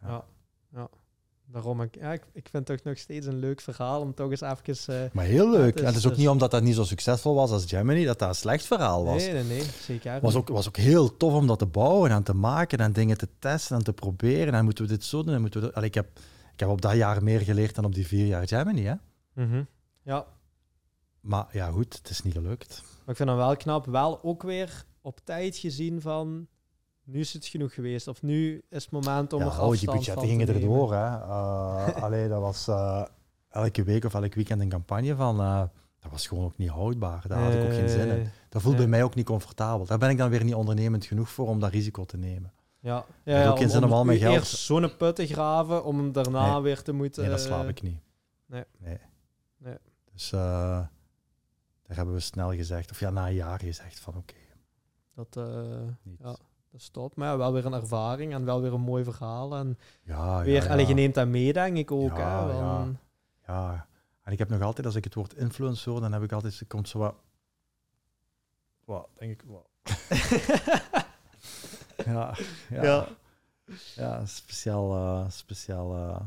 [0.00, 0.24] ja.
[0.72, 0.88] ja.
[1.46, 4.30] Daarom, ik, ja, ik, ik vind het toch nog steeds een leuk verhaal om toch
[4.30, 5.04] eens even...
[5.04, 5.78] Uh, maar heel leuk.
[5.78, 8.28] en het is ook niet omdat dat niet zo succesvol was als Gemini, dat dat
[8.28, 9.22] een slecht verhaal was.
[9.22, 12.10] Nee, nee, nee, zeker Het was ook, was ook heel tof om dat te bouwen
[12.10, 14.54] en te maken en dingen te testen en te proberen.
[14.54, 15.74] En moeten we dit zo doen en moeten we...
[15.74, 16.18] Allee, ik, heb,
[16.52, 18.94] ik heb op dat jaar meer geleerd dan op die vier jaar Gemini, hè.
[19.32, 19.66] Mm
[20.02, 20.26] Ja.
[21.20, 22.82] Maar ja, goed, het is niet gelukt.
[22.82, 26.46] Maar ik vind dan wel knap, wel ook weer op tijd gezien van
[27.04, 28.08] nu is het genoeg geweest.
[28.08, 30.94] Of nu is het moment om ja, er oh, die budgetten gingen erdoor.
[30.94, 31.06] Hè.
[31.06, 33.04] Uh, allee, dat was uh,
[33.48, 35.40] elke week of elk weekend een campagne van...
[35.40, 35.62] Uh,
[36.00, 37.24] dat was gewoon ook niet houdbaar.
[37.28, 38.28] Daar had ik ook geen zin in.
[38.48, 39.86] Dat voelt bij mij ook niet comfortabel.
[39.86, 42.52] Daar ben ik dan weer niet ondernemend genoeg voor om dat risico te nemen.
[42.80, 44.34] Ja, ja, ja ook geen zin om, al mijn geld...
[44.34, 47.22] Eerst zo'n put te graven om hem daarna weer te moeten...
[47.22, 47.98] Nee, dat slaap ik niet.
[48.46, 48.64] Nee.
[48.78, 48.98] Nee.
[49.56, 49.76] nee.
[50.12, 50.90] Dus daar
[51.86, 54.34] hebben we snel gezegd, of ja, na een jaar gezegd van oké.
[55.14, 55.38] dat...
[56.18, 56.36] ja
[56.92, 59.56] dat Maar ja, wel weer een ervaring en wel weer een mooi verhaal.
[59.56, 60.88] En ja, weer, ja, ja.
[60.88, 62.16] je neemt dat mee, denk ik ook.
[62.16, 62.86] Ja, hè, ja.
[63.46, 63.86] ja,
[64.22, 66.60] en ik heb nog altijd, als ik het woord influencer hoor, dan heb ik altijd,
[66.60, 67.14] er komt zo wat...
[68.84, 69.68] Wat, denk ik, wat...
[72.06, 72.34] ja,
[72.68, 72.82] ja.
[72.82, 73.08] ja.
[73.94, 74.96] Ja, speciaal...
[74.96, 76.20] Uh, speciaal uh...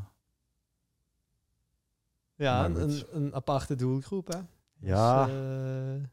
[2.36, 4.40] Ja, een, een, aparte doelgroep, hè?
[4.80, 5.26] Ja.
[5.26, 6.04] Dus, uh...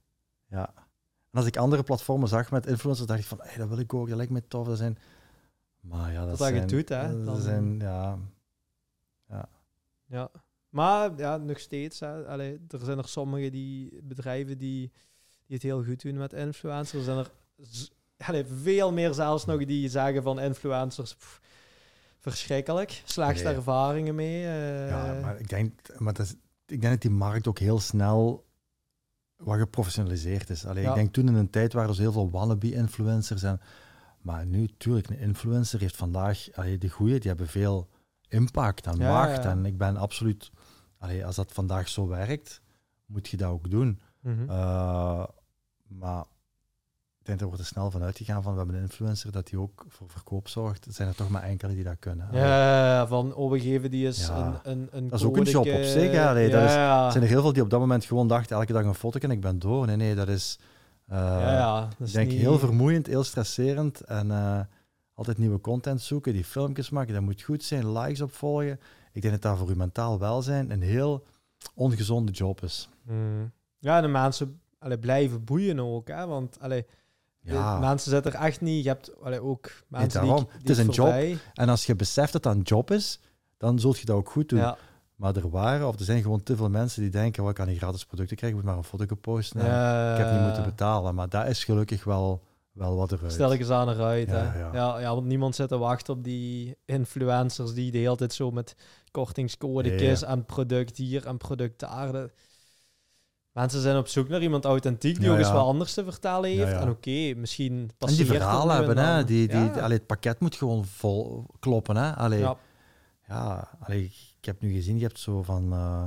[0.47, 0.84] Ja.
[1.35, 3.94] En als ik andere platformen zag met influencers, dacht ik van, hey, dat wil ik
[3.94, 4.66] ook, dat lijkt me tof.
[4.66, 4.98] Dat zijn...
[5.81, 6.55] Maar ja, dat, dat zijn...
[6.55, 7.24] je doet, hè.
[7.24, 8.19] Dat zijn, ja...
[9.28, 9.48] Ja.
[10.06, 10.31] Ja.
[10.69, 12.27] Maar ja, nog steeds, hè.
[12.27, 14.93] Allee, er zijn er sommige die, bedrijven die,
[15.47, 17.06] die het heel goed doen met influencers.
[17.06, 17.31] Er zijn er
[18.16, 21.16] allee, veel meer zelfs nog die zeggen van influencers...
[22.19, 23.02] verschrikkelijk.
[23.05, 24.43] Slechtste ervaringen mee.
[24.43, 24.89] Uh...
[24.89, 26.32] Ja, maar ik denk, maar dat is,
[26.66, 28.44] ik denk dat die markt ook heel snel
[29.44, 30.66] wat geprofessionaliseerd is.
[30.66, 33.42] Allee, Ik denk toen in een tijd waren er heel veel wannabe-influencers.
[33.42, 33.60] En,
[34.20, 37.88] maar nu, natuurlijk, een influencer heeft vandaag, allee, de goeie, die hebben veel
[38.28, 39.44] impact en macht.
[39.44, 40.50] En ik ben absoluut,
[40.98, 42.60] allee, als dat vandaag zo werkt,
[43.06, 44.00] moet je dat ook doen.
[44.20, 44.50] Mhm.
[44.50, 45.24] Eh,
[45.88, 46.24] maar
[47.24, 49.59] ik denk dat wordt er snel van uitgegaan van we hebben een influencer dat die
[49.59, 50.86] ook voor verkoop zorgt.
[50.90, 52.28] Zijn er toch maar enkele die dat kunnen.
[52.32, 55.66] Ja, van oh, we geven die eens een, een, een Dat is ook een job
[55.66, 56.12] op zich.
[56.12, 56.32] Ja.
[56.32, 58.84] Dat is, er zijn er heel veel die op dat moment gewoon dachten elke dag
[58.84, 59.86] een foto en ik ben door.
[59.86, 60.59] Nee, nee, dat is,
[61.10, 62.40] uh, ja, dat is denk niet...
[62.40, 64.60] heel vermoeiend, heel stresserend en uh,
[65.14, 68.80] altijd nieuwe content zoeken, die filmpjes maken, dat moet goed zijn, likes opvolgen.
[69.12, 71.24] Ik denk dat dat voor uw mentaal welzijn een heel
[71.74, 72.88] ongezonde job is.
[73.02, 73.52] Mm.
[73.78, 76.86] Ja, de mensen allee, blijven boeien ook, hè, want allee,
[77.44, 77.78] ja.
[77.78, 78.82] Mensen zitten er echt niet.
[78.82, 81.14] Je hebt allee, ook mensen die, die, Het is een job.
[81.54, 83.20] En als je beseft dat dat een job is,
[83.56, 84.58] dan zult je dat ook goed doen.
[84.58, 84.76] Ja.
[85.14, 87.76] Maar er waren, of er zijn gewoon te veel mensen die denken, wat kan ik
[87.76, 89.60] gratis producten krijgen, ik moet maar een foto posten.
[89.60, 91.14] ik heb niet moeten betalen.
[91.14, 92.42] Maar dat is gelukkig wel,
[92.72, 93.32] wel wat eruit.
[93.32, 94.28] Stel ik eens aan eruit.
[94.28, 94.58] Ja, hè?
[94.58, 94.98] Ja.
[94.98, 98.76] Ja, want niemand zit te wachten op die influencers die de hele tijd zo met
[99.10, 102.30] kortingscode nee, en product hier en product daar.
[103.55, 106.72] Mensen zijn op zoek naar iemand authentiek die ook eens wat anders te vertellen heeft.
[106.72, 109.24] En oké, misschien En die verhalen hebben, hè.
[109.24, 112.14] Die, die, allee, het pakket moet gewoon vol kloppen, hè.
[112.14, 112.56] Allee, ja,
[113.28, 114.05] ja allee,
[114.39, 115.72] ik heb nu gezien, je hebt zo van...
[115.72, 116.05] Uh,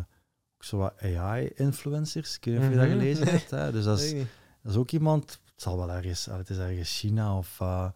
[0.60, 2.36] zo wat AI-influencers.
[2.36, 2.98] Ik weet niet of je dat mhm.
[2.98, 3.52] gelezen hebt.
[3.52, 3.72] Hè.
[3.72, 4.12] Dus dat is,
[4.62, 5.32] dat is ook iemand...
[5.32, 6.26] Het zal wel ergens...
[6.26, 7.60] Het is ergens China of...
[7.62, 7.90] Uh,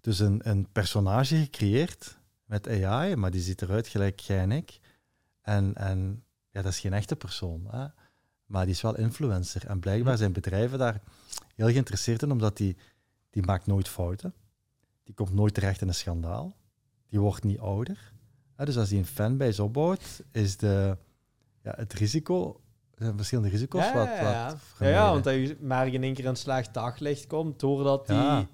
[0.00, 4.80] dus een, een personage gecreëerd met AI, maar die ziet eruit gelijk jij en ik.
[5.42, 7.66] En, en ja, dat is geen echte persoon.
[7.70, 7.86] Hè.
[8.46, 9.66] Maar die is wel influencer.
[9.66, 11.00] En blijkbaar zijn bedrijven daar
[11.54, 12.76] heel geïnteresseerd in, omdat die,
[13.30, 14.34] die maakt nooit fouten.
[15.02, 16.56] Die komt nooit terecht in een schandaal.
[17.08, 18.12] Die wordt niet ouder.
[18.56, 20.96] dus als die een fanbase opbouwt, is de,
[21.62, 22.60] ja, het risico
[22.96, 23.84] er zijn verschillende risico's.
[23.84, 24.88] Ja, wat, ja, wat ja.
[24.88, 28.48] ja, want hij maar in één keer een slaag daglicht komt, doordat hij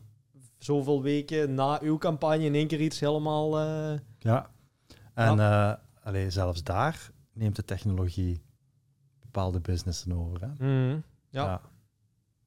[0.58, 3.60] zoveel weken na uw campagne in één keer iets helemaal...
[3.60, 3.98] Uh...
[4.18, 4.50] Ja,
[5.14, 5.38] en.
[5.38, 8.42] Uh, zelfs daar neemt de technologie
[9.32, 10.40] bepaalde businessen over.
[10.40, 10.66] Hè?
[10.66, 11.44] Mm, ja.
[11.44, 11.60] ja.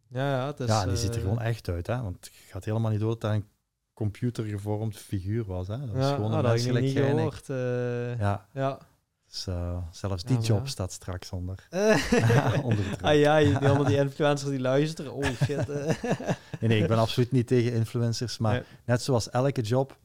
[0.10, 1.88] Ja, ja, het is, ja, die ziet er gewoon echt uit.
[1.88, 2.02] Hè?
[2.02, 3.46] Want het gaat helemaal niet door dat een
[3.94, 5.68] computergevormd figuur was.
[5.68, 5.86] Hè?
[5.86, 7.50] Dat is gewoon een menselijk niet gehoord.
[7.50, 8.48] Uh, ja.
[8.54, 8.80] ja.
[9.28, 11.68] Dus, uh, zelfs die job staat straks onder.
[12.64, 15.14] onder ah ja, die, allemaal die influencers die luisteren.
[15.14, 15.68] Oh shit.
[15.68, 18.38] nee, nee, ik ben absoluut niet tegen influencers.
[18.38, 19.98] Maar net zoals elke job,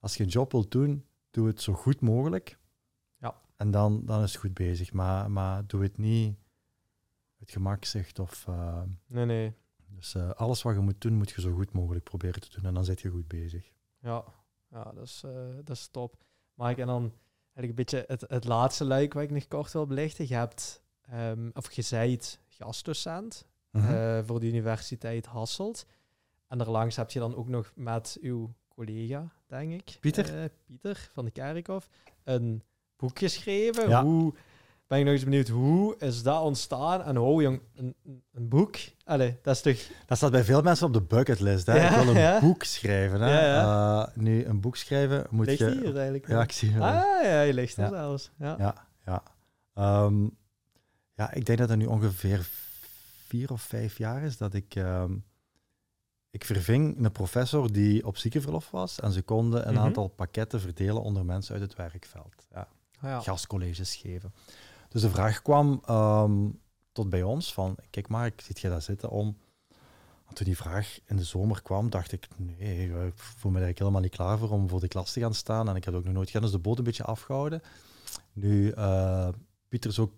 [0.00, 2.58] als je een job wilt doen, doe het zo goed mogelijk.
[3.56, 4.92] En dan, dan is het goed bezig.
[4.92, 6.36] Maar, maar doe het niet
[7.44, 8.46] het gemak zegt of...
[8.48, 9.54] Uh, nee, nee.
[9.88, 12.64] Dus uh, alles wat je moet doen, moet je zo goed mogelijk proberen te doen.
[12.64, 13.72] En dan zit je goed bezig.
[13.98, 14.24] Ja,
[14.70, 15.32] ja dat, is, uh,
[15.64, 16.16] dat is top.
[16.54, 17.12] Maar ik en dan
[17.54, 20.28] eigenlijk een beetje het, het laatste luik wat ik nog kort wil belichten.
[20.28, 20.82] Je hebt,
[21.12, 24.24] um, of je zijt gastdocent -hmm.
[24.24, 25.86] voor de Universiteit Hasselt.
[26.48, 29.96] En daarlangs heb je dan ook nog met uw collega, denk ik.
[30.00, 30.50] Pieter?
[30.64, 31.88] Pieter van de Kerkhof.
[32.24, 32.62] Een
[33.06, 34.00] boek geschreven.
[34.00, 34.34] Hoe,
[34.86, 37.02] ben ik nog eens benieuwd, hoe is dat ontstaan?
[37.02, 37.94] En oh jong, een,
[38.32, 38.76] een boek?
[39.04, 39.96] Allee, dat is toch...
[40.06, 41.66] Dat staat bij veel mensen op de bucketlist.
[41.66, 41.76] Hè?
[41.76, 43.20] Ja, ik wil een boek schrijven.
[43.20, 43.62] Hè?
[43.62, 45.70] Uh, nu, een boek schrijven moet ligt je...
[45.70, 46.28] hier eigenlijk?
[46.28, 46.82] Ja, ik zie hem.
[46.82, 48.30] Ah, ja, je ligt er zelfs.
[48.38, 48.74] Ja, ja.
[49.04, 49.22] ja.
[50.04, 50.36] Um,
[51.14, 52.48] ja, ik denk dat het nu ongeveer
[53.26, 54.74] vier of vijf jaar is dat ik...
[54.74, 55.24] Um,
[56.30, 59.82] ik verving een professor die op ziekenverlof was en ze konden een mhm.
[59.82, 62.46] aantal pakketten verdelen onder mensen uit het werkveld.
[62.52, 62.68] Ja.
[63.04, 63.20] Ja.
[63.20, 64.34] Gastcolleges geven.
[64.88, 66.60] Dus de vraag kwam um,
[66.92, 69.36] tot bij ons van, kijk maar, ziet je daar zitten om...
[70.32, 74.00] toen die vraag in de zomer kwam, dacht ik, nee, ik voel me eigenlijk helemaal
[74.00, 75.68] niet klaar voor om voor de klas te gaan staan.
[75.68, 77.62] En ik heb ook nog nooit gedaan, dus de boot een beetje afgehouden.
[78.32, 79.28] Nu, uh,
[79.68, 80.12] Pieter is ook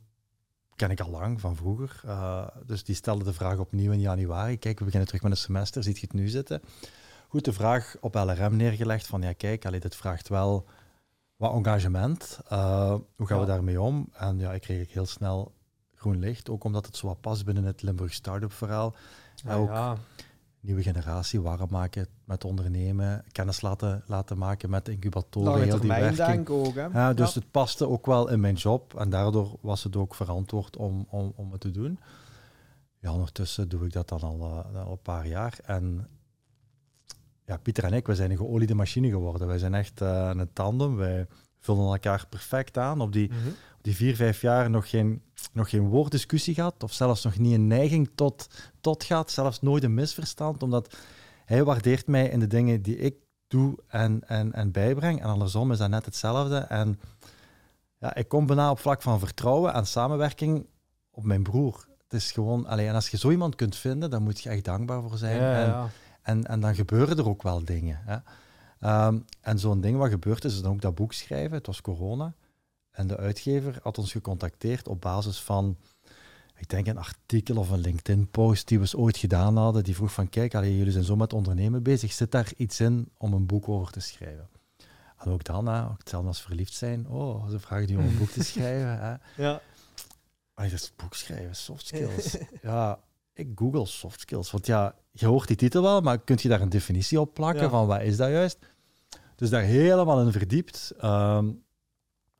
[0.76, 2.00] ken ik al lang van vroeger.
[2.04, 4.58] Uh, dus die stelde de vraag opnieuw in januari.
[4.58, 5.82] Kijk, we beginnen terug met een semester.
[5.82, 6.62] Ziet je het nu zitten?
[7.28, 10.66] Goed, de vraag op LRM neergelegd van ja, kijk, allee, dit vraagt wel
[11.36, 12.38] wat engagement.
[12.52, 14.08] Uh, hoe gaan we daarmee om?
[14.12, 15.52] En ja, ik kreeg heel snel
[15.94, 18.94] groen licht, ook omdat het zo wat past binnen het Limburg Startup verhaal.
[19.34, 19.98] Ja, ook
[20.60, 26.48] nieuwe generatie warm maken met ondernemen, kennis laten, laten maken met incubatoren, heel die werking.
[26.48, 26.86] Ook, hè?
[26.86, 30.76] Ja, dus het paste ook wel in mijn job en daardoor was het ook verantwoord
[30.76, 31.98] om, om, om het te doen.
[32.98, 35.58] Ja, ondertussen doe ik dat dan al, uh, al een paar jaar.
[35.64, 36.08] En
[37.46, 39.46] ja, Pieter en ik, we zijn een geoliede machine geworden.
[39.46, 40.96] Wij zijn echt uh, een tandem.
[40.96, 41.26] Wij
[41.60, 43.00] vullen elkaar perfect aan.
[43.00, 43.48] Op die, mhm.
[43.48, 47.54] op die vier, vijf jaar nog geen nog geen woorddiscussie gehad, of zelfs nog niet
[47.54, 48.48] een neiging tot,
[48.80, 50.96] tot gehad, zelfs nooit een misverstand, omdat
[51.44, 53.14] hij waardeert mij in de dingen die ik
[53.48, 55.20] doe en, en, en bijbreng.
[55.20, 56.56] En andersom is dat net hetzelfde.
[56.56, 57.00] En
[57.98, 60.66] ja, ik kom bijna op vlak van vertrouwen en samenwerking
[61.10, 61.86] op mijn broer.
[62.02, 64.64] Het is gewoon, alleen, en als je zo iemand kunt vinden, dan moet je echt
[64.64, 65.40] dankbaar voor zijn.
[65.40, 65.90] en,
[66.26, 68.00] En, en dan gebeuren er ook wel dingen.
[68.04, 68.18] Hè.
[69.06, 71.56] Um, en zo'n ding wat gebeurt is, dan ook dat boek schrijven.
[71.56, 72.34] Het was corona.
[72.90, 75.76] En de uitgever had ons gecontacteerd op basis van,
[76.56, 79.84] ik denk een artikel of een LinkedIn-post die we ooit gedaan hadden.
[79.84, 82.12] Die vroeg van, kijk, allee, jullie zijn zo met ondernemen bezig.
[82.12, 84.48] Zit daar iets in om een boek over te schrijven?
[85.16, 87.08] En ook dan, hè, hetzelfde als verliefd zijn.
[87.08, 88.98] Oh, ze vragen die om een boek te schrijven.
[88.98, 89.42] Hè.
[89.42, 89.60] Ja.
[90.54, 92.36] Allee, dat is boek schrijven, soft skills.
[92.62, 92.98] ja,
[93.32, 94.50] ik google soft skills.
[94.50, 97.70] Want ja, je hoort die titel wel, maar kun je daar een definitie op plakken
[97.70, 98.58] van wat is dat juist?
[99.36, 100.92] Dus daar helemaal in verdiept.
[100.98, 101.46] Ehm,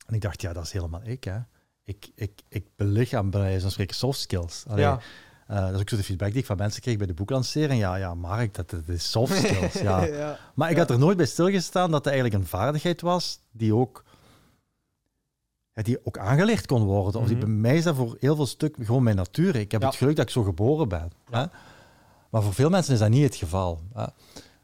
[0.06, 1.24] en ik dacht, ja, dat is helemaal ik.
[1.24, 1.38] Hè.
[1.84, 4.64] Ik, ik, ik belichaam bij zo'n spreken soft skills.
[4.74, 5.00] ja.
[5.50, 7.80] Uh, dat is ook zo de feedback die ik van mensen kreeg bij de boeklancering.
[7.80, 9.72] Ja, ja, Mark, dat, dat is soft skills.
[9.72, 10.04] ja.
[10.22, 10.38] ja.
[10.54, 14.04] Maar ik had er nooit bij stilgestaan dat het eigenlijk een vaardigheid was die ook,
[15.72, 17.20] ja, die ook aangeleerd kon worden.
[17.20, 17.44] Of die mhm.
[17.46, 19.56] bij mij is dat voor heel veel stuk gewoon mijn natuur.
[19.56, 21.12] Ik heb het geluk dat ik zo geboren ben.
[21.30, 21.44] Hè?
[22.36, 23.80] Maar voor veel mensen is dat niet het geval.
[23.92, 24.04] Hè?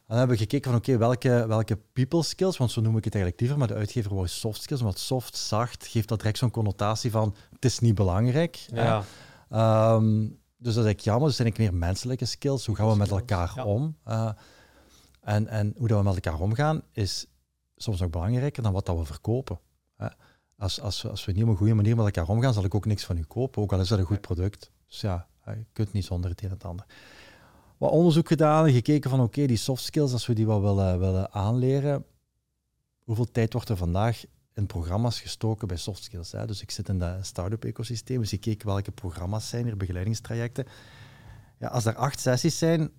[0.06, 3.14] dan hebben we gekeken van oké, welke, welke people skills, want zo noem ik het
[3.14, 6.50] eigenlijk liever, maar de uitgever wou soft skills, want soft, zacht, geeft dat direct zo'n
[6.50, 8.56] connotatie van het is niet belangrijk.
[8.56, 9.04] Ja.
[9.94, 11.26] Um, dus dat is ik jammer.
[11.26, 12.66] Dus zijn ik meer menselijke skills.
[12.66, 13.96] Hoe gaan we met elkaar om?
[14.08, 14.30] Uh,
[15.20, 17.26] en, en hoe dat we met elkaar omgaan is
[17.76, 19.60] soms ook belangrijker dan wat dat we verkopen.
[20.58, 22.86] Als, als, als we niet op een goede manier met elkaar omgaan, zal ik ook
[22.86, 24.70] niks van u kopen, ook al is dat een goed product.
[24.88, 26.86] Dus ja, je kunt niet zonder het een en het ander
[27.82, 30.98] wat onderzoek gedaan en gekeken van oké, die soft skills, als we die wel willen,
[30.98, 32.04] willen aanleren,
[33.04, 36.32] hoeveel tijd wordt er vandaag in programma's gestoken bij soft skills?
[36.32, 36.46] Hè?
[36.46, 40.66] Dus ik zit in dat start-up ecosysteem, dus ik keek welke programma's zijn er, begeleidingstrajecten.
[41.58, 42.90] Ja, als er acht sessies zijn,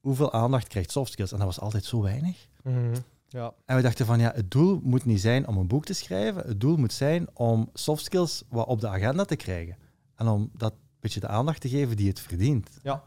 [0.00, 1.32] hoeveel aandacht krijgt soft skills?
[1.32, 2.48] En dat was altijd zo weinig.
[2.62, 2.94] Mhm.
[3.28, 3.54] Ja.
[3.66, 6.46] En we dachten van ja, het doel moet niet zijn om een boek te schrijven.
[6.46, 9.76] Het doel moet zijn om soft skills wat op de agenda te krijgen.
[10.14, 12.70] En om dat beetje de aandacht te geven die het verdient.
[12.82, 13.02] Ja.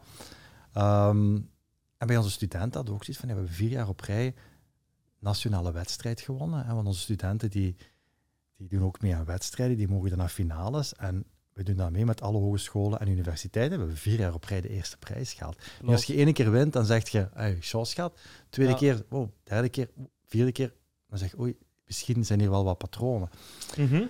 [0.76, 1.38] Ehm,
[1.96, 4.00] en bij onze studenten hadden we ook zoiets van, ja, we hebben vier jaar op
[4.00, 4.34] rij
[5.18, 6.66] nationale wedstrijd gewonnen.
[6.66, 7.76] Hè, want onze studenten die,
[8.56, 10.94] die doen ook mee aan wedstrijden, die mogen dan naar finales.
[10.94, 13.72] En we doen dat mee met alle hogescholen en universiteiten.
[13.78, 15.62] We hebben vier jaar op rij de eerste prijs gehaald.
[15.84, 18.18] Als je één keer wint, dan zeg je, hey, chance gehad.
[18.48, 19.90] Tweede keer, oh, derde keer,
[20.24, 20.74] vierde keer,
[21.08, 23.30] dan zeg je, oei, misschien zijn hier wel wat patronen.
[23.76, 24.04] Mhm.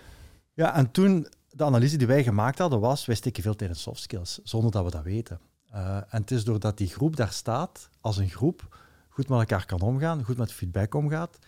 [0.53, 3.77] Ja, en toen, de analyse die wij gemaakt hadden, was, wij steken veel tijd in
[3.77, 5.41] soft skills, zonder dat we dat weten.
[5.77, 8.77] Uh, en het is doordat die groep daar staat, als een groep,
[9.09, 11.39] goed met elkaar kan omgaan, goed met feedback omgaat,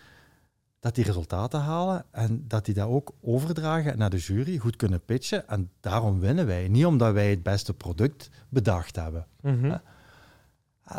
[0.79, 5.05] dat die resultaten halen en dat die dat ook overdragen naar de jury, goed kunnen
[5.05, 5.47] pitchen.
[5.47, 6.67] En daarom winnen wij.
[6.67, 9.27] Niet omdat wij het beste product bedacht hebben.
[9.41, 9.81] Mm -hmm.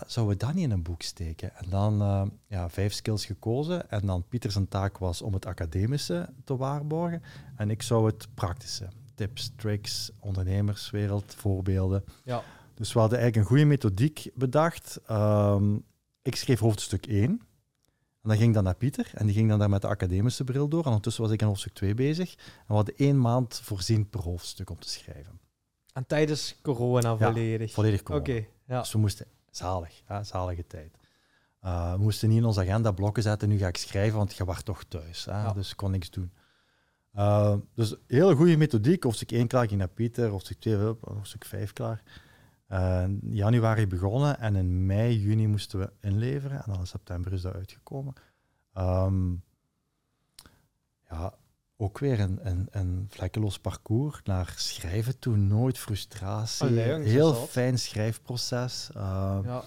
[0.06, 1.56] zouden we dat niet in een boek steken?
[1.56, 3.90] En dan uh, ja, vijf skills gekozen.
[3.90, 7.22] En dan Pieter zijn taak was om het academische te waarborgen.
[7.56, 8.88] En ik zou het praktische.
[9.14, 12.04] Tips, tricks, ondernemerswereld, voorbeelden.
[12.24, 12.42] Ja.
[12.80, 15.00] Dus we hadden eigenlijk een goede methodiek bedacht.
[15.06, 15.78] Ehm,
[16.22, 17.24] ik schreef hoofdstuk 1.
[17.24, 20.44] En dan ging ik dan naar Pieter en die ging dan daar met de academische
[20.44, 20.80] bril door.
[20.80, 22.34] En ondertussen was ik in hoofdstuk 2 bezig.
[22.34, 25.40] En we hadden één maand voorzien per hoofdstuk om te schrijven.
[25.92, 27.68] En tijdens corona volledig?
[27.68, 28.24] Ja, volledig corona.
[28.24, 28.46] Oké.
[28.66, 28.80] ja.
[28.80, 30.96] Dus we moesten, zalig, ja, zalige tijd.
[31.64, 34.44] Uh, we moesten niet in onze agenda blokken zetten, nu ga ik schrijven, want je
[34.44, 35.24] was toch thuis.
[35.24, 35.52] Hè?
[35.52, 36.32] Dus ik kon niks doen.
[37.16, 39.02] Uh, dus hele goede methodiek.
[39.02, 40.28] Hoofdstuk 1 klaar, ging naar Pieter.
[40.28, 42.02] Hoofdstuk 2, hoofdstuk 5 klaar.
[42.72, 46.64] Uh, januari begonnen en in mei, juni moesten we inleveren.
[46.64, 48.14] En dan in september is dat uitgekomen.
[48.74, 49.42] Um,
[51.08, 51.34] ja,
[51.76, 55.36] ook weer een, een, een vlekkeloos parcours naar schrijven toe.
[55.36, 56.78] Nooit frustratie.
[56.78, 58.90] Heel fijn schrijfproces.
[58.96, 59.62] Uh, ja.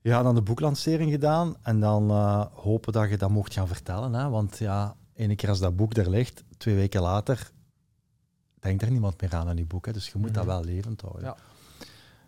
[0.00, 1.56] ja, dan de boeklancering gedaan.
[1.62, 4.12] En dan uh, hopen dat je dat mocht gaan vertellen.
[4.12, 4.28] Hè?
[4.28, 7.50] Want ja, ene keer als dat boek er ligt, twee weken later,
[8.58, 9.86] denkt er niemand meer aan aan die boek.
[9.86, 9.92] Hè?
[9.92, 10.52] Dus je moet dat mhm.
[10.52, 11.24] wel levend houden.
[11.24, 11.36] Ja.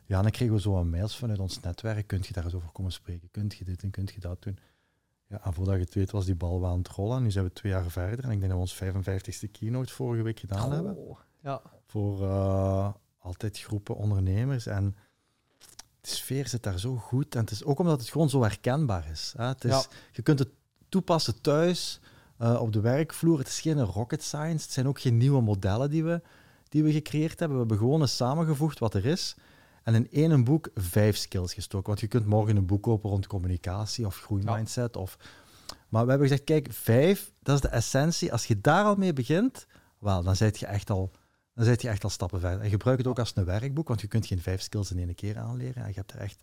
[0.09, 2.07] Ja, dan kregen we zo een mails vanuit ons netwerk.
[2.07, 3.31] Kunt je daar eens over komen spreken?
[3.31, 4.59] Kunt je dit en kunt je dat doen?
[5.27, 7.23] Ja, en voordat je het weet was die bal wel aan het rollen.
[7.23, 8.25] Nu zijn we twee jaar verder.
[8.25, 11.17] En ik denk dat we ons 55ste keynote vorige week gedaan hebben.
[11.41, 11.63] Ja.
[11.87, 14.67] Voor uh, altijd groepen ondernemers.
[14.67, 14.97] En
[16.01, 17.35] de sfeer zit daar zo goed.
[17.35, 19.35] En het is ook omdat het gewoon zo herkenbaar is.
[19.37, 19.45] Hè?
[19.45, 20.51] Het is Je kunt het
[20.89, 22.01] toepassen thuis,
[22.39, 23.39] uh, op de werkvloer.
[23.39, 24.65] Het is geen rocket science.
[24.65, 26.23] Het zijn ook geen nieuwe modellen die we,
[26.69, 27.59] die we gecreëerd hebben.
[27.59, 29.37] We hebben gewoon eens samengevoegd wat er is.
[29.89, 31.87] En in één boek vijf skills gestoken.
[31.87, 34.95] Want je kunt morgen een boek kopen rond communicatie of groeimindset.
[34.95, 35.01] Ja.
[35.01, 35.19] Of...
[35.89, 38.33] Maar we hebben gezegd, kijk, vijf, dat is de essentie.
[38.33, 39.67] Als je daar al mee begint,
[39.99, 41.11] wel, dan zit je echt al...
[41.55, 42.61] Dan zit je echt al stappen verder.
[42.61, 45.15] En gebruik het ook als een werkboek, want je kunt geen vijf skills in één
[45.15, 45.83] keer aanleren.
[45.83, 46.41] En je hebt er echt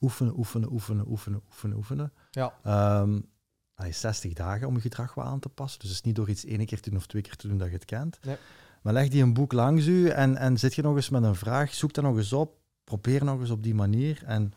[0.00, 2.12] oefenen, oefenen, oefenen, oefenen, oefenen, oefenen.
[2.30, 2.54] Ja.
[3.00, 3.28] Um,
[3.74, 5.80] je 60 dagen om je gedrag wel aan te passen.
[5.80, 7.58] Dus het is niet door iets één keer te doen of twee keer te doen
[7.58, 8.18] dat je het kent.
[8.22, 8.36] Nee.
[8.82, 11.34] Maar leg die een boek langs u en, en zit je nog eens met een
[11.34, 14.22] vraag, zoek dat nog eens op probeer nog eens op die manier.
[14.24, 14.52] En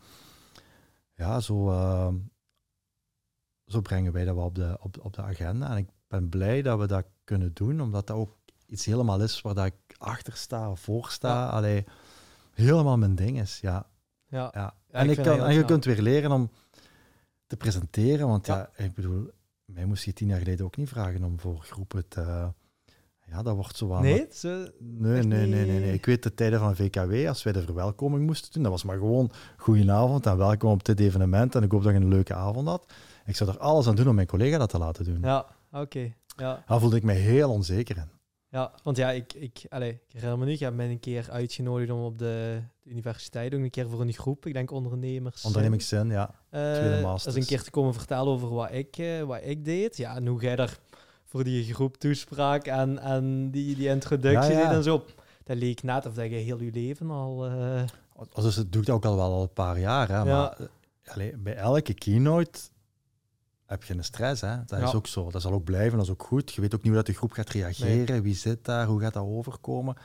[1.14, 2.14] ja, zo, uh,
[3.66, 5.70] zo brengen wij dat wel op de, op, op de agenda.
[5.70, 8.36] En ik ben blij dat we dat kunnen doen, omdat dat ook
[8.66, 11.28] iets helemaal is waar dat ik achter sta of voor sta.
[11.28, 11.48] Ja.
[11.48, 11.84] Allee,
[12.52, 13.86] helemaal mijn ding is, ja.
[14.26, 14.50] Ja.
[14.52, 14.74] ja.
[14.90, 16.50] En, ik kan, en je kunt weer leren om
[17.46, 18.70] te presenteren, want ja.
[18.76, 19.30] ik bedoel,
[19.64, 22.52] mij moest je tien jaar geleden ook niet vragen om voor groepen te
[23.26, 24.02] ja, dat wordt zo aan.
[24.02, 24.26] Nee,
[24.78, 28.26] nee, nee, nee, nee, nee, Ik weet de tijden van VKW, als wij de verwelkoming
[28.26, 31.82] moesten doen, dat was maar gewoon goedenavond en welkom op dit evenement en ik hoop
[31.82, 32.92] dat je een leuke avond had.
[33.26, 35.18] Ik zou er alles aan doen om mijn collega dat te laten doen.
[35.20, 36.14] Ja, oké.
[36.36, 36.64] Ja.
[36.66, 38.14] Daar voelde ik me heel onzeker in.
[38.54, 41.90] Ja, want ja, ik, ik, allez, ik herinner me nu, ik heb een keer uitgenodigd
[41.90, 45.44] om op de, de universiteit ook een keer voor een groep, ik denk ondernemers.
[45.44, 46.34] Ondernemingszin, ja.
[46.50, 47.32] Uh, Tweede master.
[47.32, 49.96] Dus een keer te komen vertellen over wat ik, uh, wat ik deed.
[49.96, 50.78] Ja, en hoe jij daar
[51.34, 55.04] voor die groep toespraak en, en die, die introductie en zo.
[55.44, 57.50] Dat leek net of dat je heel je leven al...
[57.50, 57.82] Uh...
[58.34, 60.56] Dus het doet ook al wel al een paar jaar, hè, maar
[61.06, 62.60] allez, bij elke keynote
[63.66, 64.40] heb je een stress.
[64.40, 64.56] Hè?
[64.66, 65.30] Dat is ook zo.
[65.30, 66.52] Dat zal ook blijven, dat is ook goed.
[66.52, 69.14] Je weet ook niet hoe dat de groep gaat reageren, wie zit daar, hoe gaat
[69.14, 69.96] dat overkomen.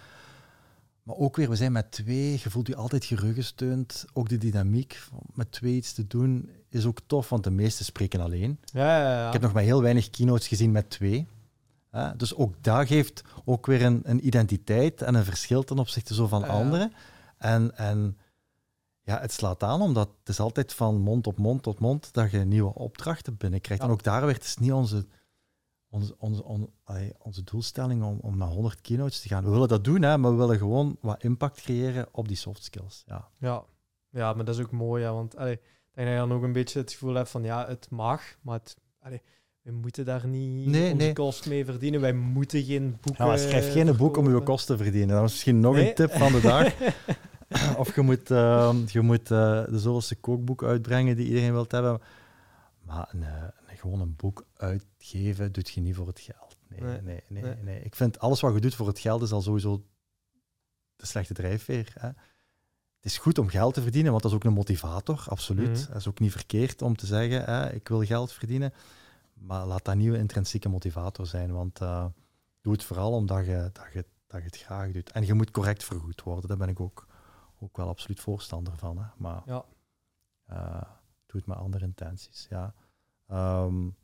[1.10, 4.06] Maar ook weer, we zijn met twee, je voelt je altijd geruggesteund.
[4.14, 5.04] Ook de dynamiek
[5.34, 8.60] met twee iets te doen is ook tof, want de meesten spreken alleen.
[8.66, 9.28] Ja, ja, ja.
[9.28, 11.28] Ik heb nog maar heel weinig keynotes gezien met twee.
[12.18, 16.28] Dus ook dat geeft ook weer een, een, identiteit en een verschil ten opzichte zo
[16.28, 16.94] van anderen.
[17.38, 18.18] En, en
[19.02, 22.32] ja, het slaat aan, omdat het is altijd van mond op mond tot mond dat
[22.32, 23.84] je nieuwe opdrachten binnenkrijgt.
[23.84, 25.06] En ook daar werd het niet onze
[25.90, 26.44] onze, onze,
[27.18, 29.44] onze doelstelling om, om naar 100 keynotes te gaan.
[29.44, 32.64] We willen dat doen, hè, maar we willen gewoon wat impact creëren op die soft
[32.64, 33.04] skills.
[33.06, 33.64] Ja, ja.
[34.10, 35.62] ja maar dat is ook mooi, ja, want allee, ik
[35.94, 38.58] denk dat je dan ook een beetje het gevoel hebt van ja, het mag, maar
[38.58, 39.22] het, allee,
[39.62, 42.02] we moeten daar niet nee, onze kosten mee verdienen.
[42.02, 43.26] Wij moeten geen boeken.
[43.26, 45.16] Ja, schrijf geen boek om je kosten te verdienen.
[45.16, 46.74] Dat is misschien nog een tip van de dag.
[47.82, 52.02] of je moet, uh, je moet uh, de zoveelste kookboek uitbrengen die iedereen wilt hebben.
[52.86, 53.24] Maar een,
[53.80, 56.58] gewoon een boek uitgeven doet je niet voor het geld.
[56.68, 59.42] Nee, nee, nee, nee, Ik vind alles wat je doet voor het geld is al
[59.42, 59.86] sowieso
[60.96, 61.94] de slechte drijfveer.
[62.00, 62.08] Hè.
[62.08, 65.80] Het is goed om geld te verdienen, want dat is ook een motivator, absoluut.
[65.80, 68.74] Mm Dat is ook niet verkeerd om te zeggen, hè, ik wil geld verdienen.
[69.34, 72.06] Maar laat dat niet een intrinsieke motivator zijn, want uh,
[72.62, 75.12] doe het vooral omdat je, dat je, dat je het graag doet.
[75.12, 77.08] En je moet correct vergoed worden, daar ben ik ook,
[77.60, 78.98] ook wel absoluut voorstander van.
[78.98, 79.06] Hè.
[79.18, 79.66] Maar ja.
[80.50, 80.82] Uh,
[81.26, 82.74] doe het met andere intenties, ja.
[83.32, 83.96] Um,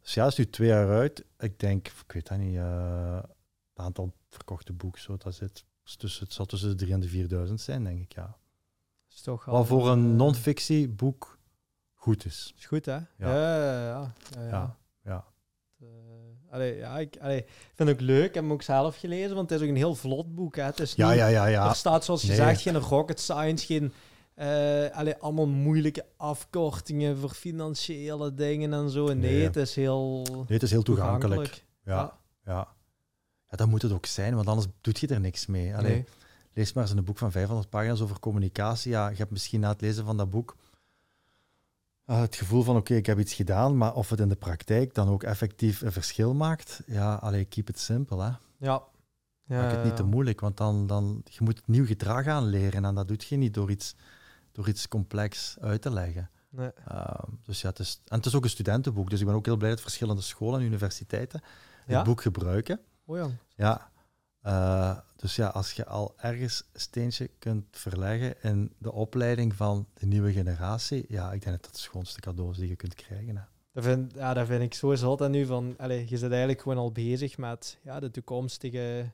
[0.00, 1.24] dus ja, is nu twee jaar uit.
[1.38, 5.64] Ik denk, ik weet dat niet, uh, het aantal verkochte boeken, zo, dat zit
[5.96, 8.36] tussen, het zal tussen de 3 en de 4000 zijn, denk ik, ja.
[9.10, 11.38] Is toch Wat voor een uh, non-fictie boek
[11.94, 12.52] goed is.
[12.56, 12.92] Is goed, hè?
[12.92, 14.12] Ja, ja, ja.
[14.34, 14.76] ja, ja.
[15.02, 15.24] ja.
[15.82, 15.88] Uh,
[16.50, 17.44] allee, ja, ik allee,
[17.74, 18.28] vind het ook leuk.
[18.28, 20.56] Ik heb hem ook zelf gelezen, want het is ook een heel vlot boek.
[20.56, 20.62] Hè.
[20.62, 21.68] Het is ja, ja, ja, ja.
[21.68, 23.92] Er staat, zoals je zegt, geen rocket science, geen
[24.36, 29.14] uh, allee, allemaal moeilijke afkortingen voor financiële dingen en zo.
[29.14, 30.26] Nee, het is heel...
[30.32, 31.64] Nee, het is heel toegankelijk.
[31.84, 32.18] Ja, ja.
[32.44, 32.68] ja.
[33.50, 33.56] ja.
[33.56, 35.76] dat moet het ook zijn, want anders doet je er niks mee.
[35.76, 36.04] Allee,
[36.52, 38.90] Lees maar eens een boek van 500 pagina's over communicatie.
[38.90, 40.56] Ja, je hebt misschien na het lezen van dat boek
[42.06, 44.94] uh, het gevoel van oké, ik heb iets gedaan, maar of het in de praktijk
[44.94, 48.22] dan ook effectief een verschil maakt, ja, allee, keep it simple.
[48.22, 48.30] Hè.
[48.58, 48.82] Ja,
[49.46, 52.94] ja, Maak het niet te moeilijk, want dan, dan je moet nieuw gedrag aanleren en
[52.94, 53.94] dat doet je niet door iets,
[54.54, 56.30] door iets complex uit te leggen.
[56.48, 56.70] Nee.
[56.86, 59.46] Ehm, dus ja, het is, en het is ook een studentenboek, dus ik ben ook
[59.46, 61.42] heel blij dat verschillende scholen en universiteiten
[61.86, 62.80] het boek gebruiken.
[63.04, 63.30] Oh ja.
[63.56, 63.90] Ja,
[64.46, 69.86] uh, dus ja, als je al ergens een steentje kunt verleggen in de opleiding van
[69.94, 73.36] de nieuwe generatie, ja, ik denk dat dat de schoonste cadeaus die je kunt krijgen.
[73.36, 73.42] Hè.
[73.72, 75.46] Dat vind, ja, dat vind ik zo zot aan nu.
[75.46, 79.10] Van, allez, je zit eigenlijk gewoon al bezig met ja, de toekomstige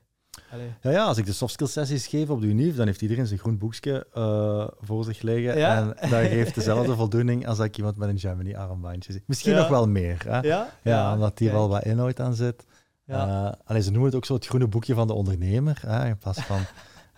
[0.81, 3.27] ja, ja, als ik de soft skills sessies geef op de UNIF, dan heeft iedereen
[3.27, 5.55] zijn groen boekje uh, voor zich liggen.
[5.55, 9.23] En dat geeft dezelfde voldoening als dat ik iemand met een Gemini armbandje zie.
[9.25, 10.23] Misschien nog wel meer.
[10.27, 10.39] Hè?
[10.39, 10.69] Ja?
[10.83, 12.65] ja, omdat hier wel wat inhoud aan zit.
[13.05, 13.27] Ja.
[13.27, 15.81] Uh, alleen, ze noemen het ook zo het groene boekje van de ondernemer.
[15.87, 16.59] Hè, in plaats van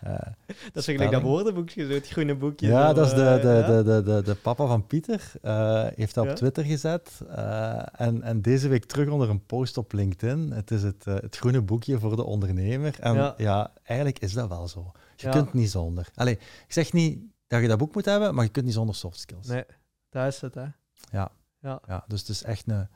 [0.04, 2.68] dat is eigenlijk dat woordenboekje, zo het groene boekje.
[2.68, 5.32] Ja, dat is de, de, de, de, de, de, papa van Pieter.
[5.42, 7.22] Uh, heeft dat op Twitter gezet.
[7.30, 10.52] Uh, en, en deze week terug onder een post op LinkedIn.
[10.52, 13.00] Het is het, het groene boekje voor de ondernemer.
[13.00, 14.92] En ja, eigenlijk is dat wel zo.
[15.16, 16.10] Je kunt niet zonder.
[16.16, 18.96] Allee, ik zeg niet dat je dat boek moet hebben, maar je kunt niet zonder
[18.96, 19.48] soft skills.
[19.48, 19.64] Nee,
[20.10, 20.66] dat is het, hè.
[21.12, 21.32] Ja.
[21.60, 21.82] Ja.
[21.88, 22.88] ja dus het is echt een,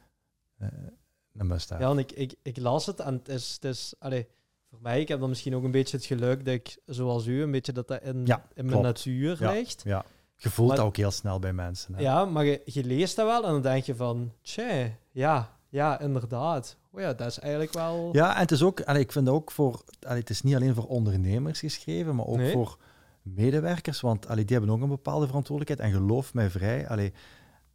[1.34, 1.84] een must-have.
[1.84, 3.54] Ja, en ik, ik, ik las het en het is...
[3.54, 4.28] Het is allee,
[4.70, 7.42] voor mij, ik heb dan misschien ook een beetje het geluk dat ik, zoals u,
[7.42, 9.82] een beetje dat dat in, in mijn natuur ligt.
[9.84, 11.96] Ja, je voelt dat ook heel snel bij mensen.
[11.96, 12.02] Hè?
[12.02, 16.00] Ja, maar je, je, leest dat wel en dan denk je van, tje, ja, ja,
[16.00, 16.78] inderdaad.
[16.92, 18.10] Oh ja, dat is eigenlijk wel...
[18.12, 20.76] Ja, en het is ook, allee, ik vind ook voor, allee, het is niet alleen
[20.76, 22.78] voor ondernemers geschreven, maar ook voor
[23.22, 25.94] medewerkers, want allee, die hebben ook een bepaalde verantwoordelijkheid.
[25.94, 27.14] En geloof mij vrij, allee,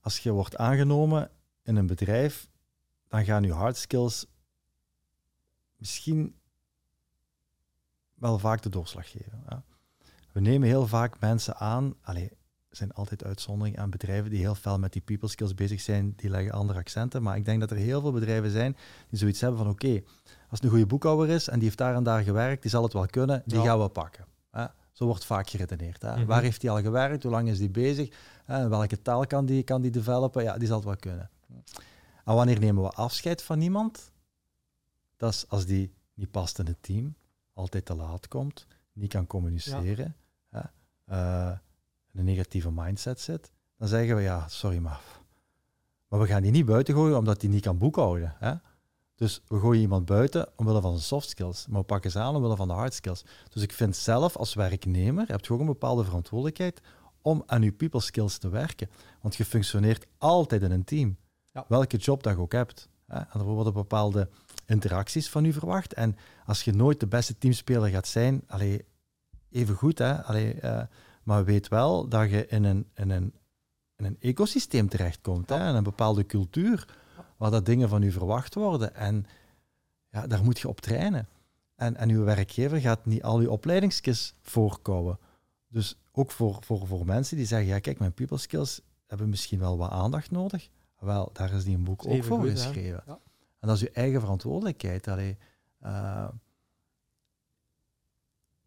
[0.00, 1.30] als je wordt aangenomen
[1.62, 2.48] in een bedrijf,
[3.08, 4.26] dan gaan je hard skills
[5.76, 6.34] misschien
[8.22, 9.42] wel vaak de doorslag geven.
[9.48, 9.62] Ja.
[10.32, 12.30] We nemen heel vaak mensen aan, allee,
[12.68, 16.12] er zijn altijd uitzonderingen aan bedrijven die heel fel met die people skills bezig zijn,
[16.16, 18.76] die leggen andere accenten, maar ik denk dat er heel veel bedrijven zijn
[19.08, 21.94] die zoiets hebben van oké, als het een goede boekhouder is en die heeft daar
[21.94, 24.24] en daar gewerkt, die zal het wel kunnen, die gaan we pakken.
[24.92, 26.02] Zo wordt vaak geredeneerd.
[26.02, 26.16] Hè.
[26.16, 26.26] Mhm.
[26.26, 27.22] Waar heeft hij al gewerkt?
[27.22, 28.16] Hoe lang is hij bezig?
[28.46, 30.42] welke taal kan die, kan die developen?
[30.42, 31.30] Ja, die zal het wel kunnen.
[32.24, 34.12] En wanneer nemen we afscheid van iemand?
[35.16, 37.14] Dat is als die niet past in het team,
[37.52, 40.16] altijd te laat komt, niet kan communiceren,
[40.50, 40.72] ja.
[41.06, 41.58] uh,
[42.12, 45.00] een negatieve mindset zit, dan zeggen we ja, sorry maar.
[46.08, 48.34] Maar we gaan die niet buiten gooien omdat die niet kan boekhouden.
[48.38, 48.54] Hè?
[49.14, 52.36] Dus we gooien iemand buiten omwille van zijn soft skills, maar we pakken ze aan
[52.36, 53.24] omwille van de hard skills.
[53.48, 56.80] Dus ik vind zelf als werknemer, heb je ook een bepaalde verantwoordelijkheid
[57.20, 58.90] om aan je people skills te werken.
[59.20, 61.16] Want je functioneert altijd in een team.
[61.52, 61.64] Ja.
[61.68, 62.88] Welke job dat je ook hebt.
[63.06, 63.18] Hè?
[63.18, 64.28] En er worden bepaalde
[64.66, 65.94] interacties van u verwacht.
[65.94, 66.16] En
[66.46, 68.84] als je nooit de beste teamspeler gaat zijn, allee,
[69.50, 70.22] even goed, hè?
[70.22, 70.82] Allee, uh,
[71.22, 73.34] maar weet wel dat je in een, in een,
[73.96, 75.68] in een ecosysteem terechtkomt, hè?
[75.68, 76.88] in een bepaalde cultuur,
[77.36, 78.94] waar dat dingen van u verwacht worden.
[78.94, 79.26] En
[80.08, 81.28] ja, daar moet je op trainen.
[81.74, 85.18] En, en uw werkgever gaat niet al uw opleidingskits voorkouwen.
[85.68, 89.58] Dus ook voor, voor, voor mensen die zeggen, ja kijk, mijn people skills hebben misschien
[89.58, 90.68] wel wat aandacht nodig.
[90.98, 93.02] Wel, daar is die een boek ook voor geschreven.
[93.06, 93.18] Ja.
[93.62, 95.08] En dat is je eigen verantwoordelijkheid.
[95.08, 95.38] Allee,
[95.82, 96.28] uh,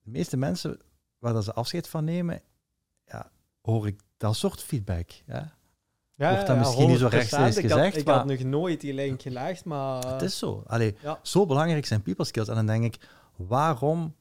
[0.03, 0.79] de meeste mensen
[1.19, 2.41] waar dat ze afscheid van nemen,
[3.05, 3.31] ja,
[3.61, 5.09] hoor ik dat soort feedback.
[5.25, 5.53] Ja?
[6.15, 7.97] Ja, Wordt dat misschien niet zo rechtstreeks gezegd.
[7.97, 10.07] ik had nog nooit die link gelegd, maar...
[10.07, 10.63] Het is zo.
[10.67, 12.47] Allee, Zo belangrijk zijn people skills.
[12.47, 14.15] En dan denk ik, waarom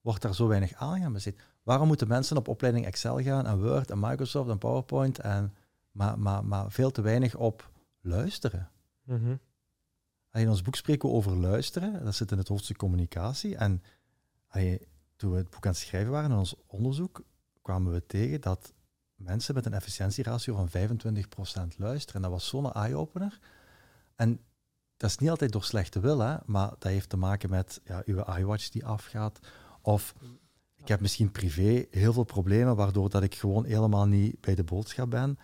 [0.00, 1.40] wordt daar zo weinig aan gaan bezit?
[1.62, 5.54] Waarom moeten mensen op opleiding Excel gaan en Word en Microsoft en PowerPoint, en,
[5.90, 7.70] maar, maar, maar veel te weinig op
[8.00, 8.70] luisteren?
[9.04, 9.38] Mm
[10.38, 12.04] in ons boek spreken we over luisteren.
[12.04, 13.56] Dat zit in het hoofdstuk communicatie.
[13.56, 13.82] En
[15.16, 17.24] toen we het boek aan het schrijven waren in ons onderzoek,
[17.62, 18.72] kwamen we tegen dat
[19.14, 22.14] mensen met een efficiëntieratio van 25% luisteren.
[22.14, 23.38] En dat was zo'n eye-opener.
[24.14, 24.40] En
[24.96, 28.02] dat is niet altijd door slechte wil, hè, maar dat heeft te maken met ja,
[28.04, 29.38] uw iWatch die afgaat.
[29.82, 30.14] Of
[30.74, 34.64] ik heb misschien privé heel veel problemen, waardoor dat ik gewoon helemaal niet bij de
[34.64, 35.38] boodschap ben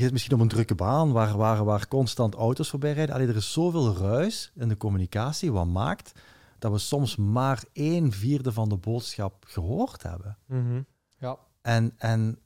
[0.00, 3.14] je zit misschien op een drukke baan waar, waar, waar constant auto's voorbij rijden.
[3.14, 6.12] Allee, er is zoveel ruis in de communicatie, wat maakt
[6.58, 10.38] dat we soms maar een vierde van de boodschap gehoord hebben.
[10.46, 10.82] Mhm.
[11.18, 11.38] ja.
[11.62, 12.38] en, en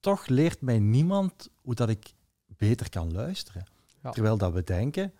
[0.00, 2.14] toch leert mij niemand hoe dat ik
[2.46, 3.64] beter kan luisteren.
[4.10, 5.12] Terwijl dat we denken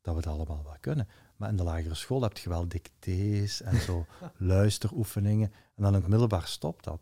[0.00, 1.08] dat we het allemaal wel kunnen.
[1.36, 4.06] Maar in de lagere school heb je wel dictées en zo
[4.36, 5.52] luisteroefeningen.
[5.74, 7.00] En dan in het middelbaar stopt dat.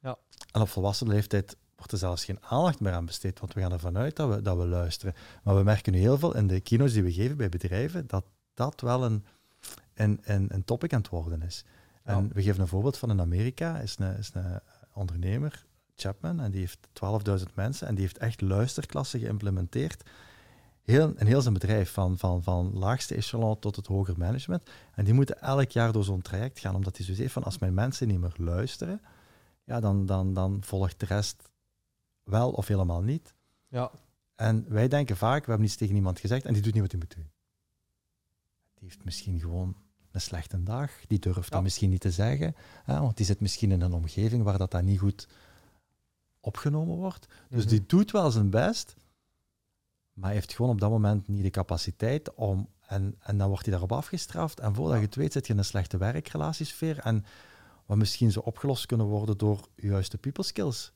[0.00, 0.18] Ja.
[0.52, 3.72] En op volwassen leeftijd wordt er zelfs geen aandacht meer aan besteed, want we gaan
[3.72, 5.14] ervan uit dat we, dat we luisteren.
[5.42, 8.24] Maar we merken nu heel veel in de kino's die we geven bij bedrijven, dat
[8.54, 9.24] dat wel een,
[9.94, 11.64] een, een, een topic aan het worden is.
[12.02, 14.60] En we geven een voorbeeld van in Amerika, is een, is een
[14.92, 15.66] ondernemer,
[15.96, 16.88] Chapman, en die heeft
[17.40, 20.02] 12.000 mensen en die heeft echt luisterklassen geïmplementeerd.
[20.82, 24.70] Heel, een heel zijn bedrijf, van, van, van laagste echelon tot het hoger management.
[24.94, 27.58] En die moeten elk jaar door zo'n traject gaan, omdat hij zo zegt van als
[27.58, 29.00] mijn mensen niet meer luisteren,
[29.64, 31.48] ja, dan, dan, dan volgt de rest
[32.26, 33.34] wel of helemaal niet.
[33.68, 33.90] Ja.
[34.34, 36.90] En wij denken vaak, we hebben iets tegen iemand gezegd en die doet niet wat
[36.90, 37.30] hij moet doen.
[38.74, 39.76] Die heeft misschien gewoon
[40.10, 42.54] een slechte dag, die durft dat misschien niet te zeggen,
[42.84, 45.28] hè, want die zit misschien in een omgeving waar dat, dat niet goed
[46.40, 47.26] opgenomen wordt.
[47.48, 47.70] Dus mhm.
[47.70, 48.94] die doet wel zijn best,
[50.12, 52.68] maar heeft gewoon op dat moment niet de capaciteit om.
[52.86, 54.60] En, en dan wordt hij daarop afgestraft.
[54.60, 56.98] En voordat je het weet, zit je in een slechte werkrelatiesfeer.
[56.98, 57.24] En
[57.86, 60.92] wat misschien zo opgelost kunnen worden door juist de people skills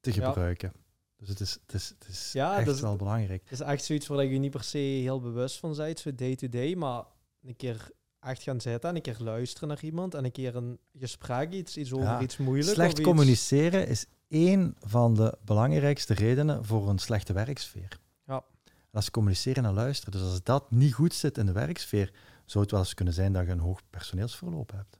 [0.00, 0.72] te gebruiken.
[1.16, 3.42] Dus het is, het is, het is echt is, wel belangrijk.
[3.42, 6.74] Het is echt zoiets waar je niet per se heel bewust van bent, zo day-to-day,
[6.74, 7.04] maar
[7.42, 7.90] een keer
[8.20, 11.76] echt gaan zitten en een keer luisteren naar iemand en een keer een gesprek, iets,
[11.76, 12.72] iets over iets moeilijks.
[12.72, 17.98] Slecht communiceren is één van de belangrijkste redenen voor een slechte werksfeer.
[18.26, 18.44] Ja.
[18.90, 20.12] Dat is communiceren en luisteren.
[20.12, 22.12] Dus als dat niet goed zit in de werksfeer,
[22.44, 24.98] zou het wel eens kunnen zijn dat je een hoog personeelsverloop hebt.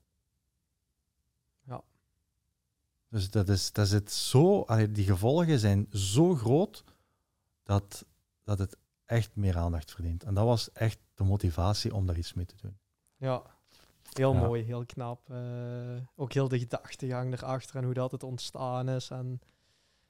[1.63, 1.83] Ja.
[3.11, 6.85] Dus dat is, dat is het zo, die gevolgen zijn zo groot
[7.63, 8.05] dat,
[8.45, 8.77] dat het
[9.07, 10.25] echt meer aandacht verdient.
[10.25, 12.77] En dat was echt de motivatie om daar iets mee te doen.
[13.17, 13.43] Ja,
[14.13, 15.31] heel mooi, heel knap.
[15.31, 15.39] Uh,
[16.17, 19.11] ook heel de gedachtegang erachter en hoe dat het ontstaan is.
[19.11, 19.41] En,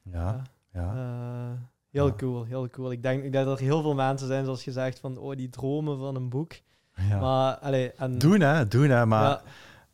[0.02, 0.94] ja, ja.
[0.94, 1.60] Uh,
[1.90, 2.90] heel cool, heel cool.
[2.90, 5.48] Ik denk, ik denk dat er heel veel mensen zijn, zoals gezegd, van oh, die
[5.48, 6.52] dromen van een boek.
[6.94, 7.20] Ja.
[7.20, 9.42] Maar, allee, en, doen hè, doen hè, maar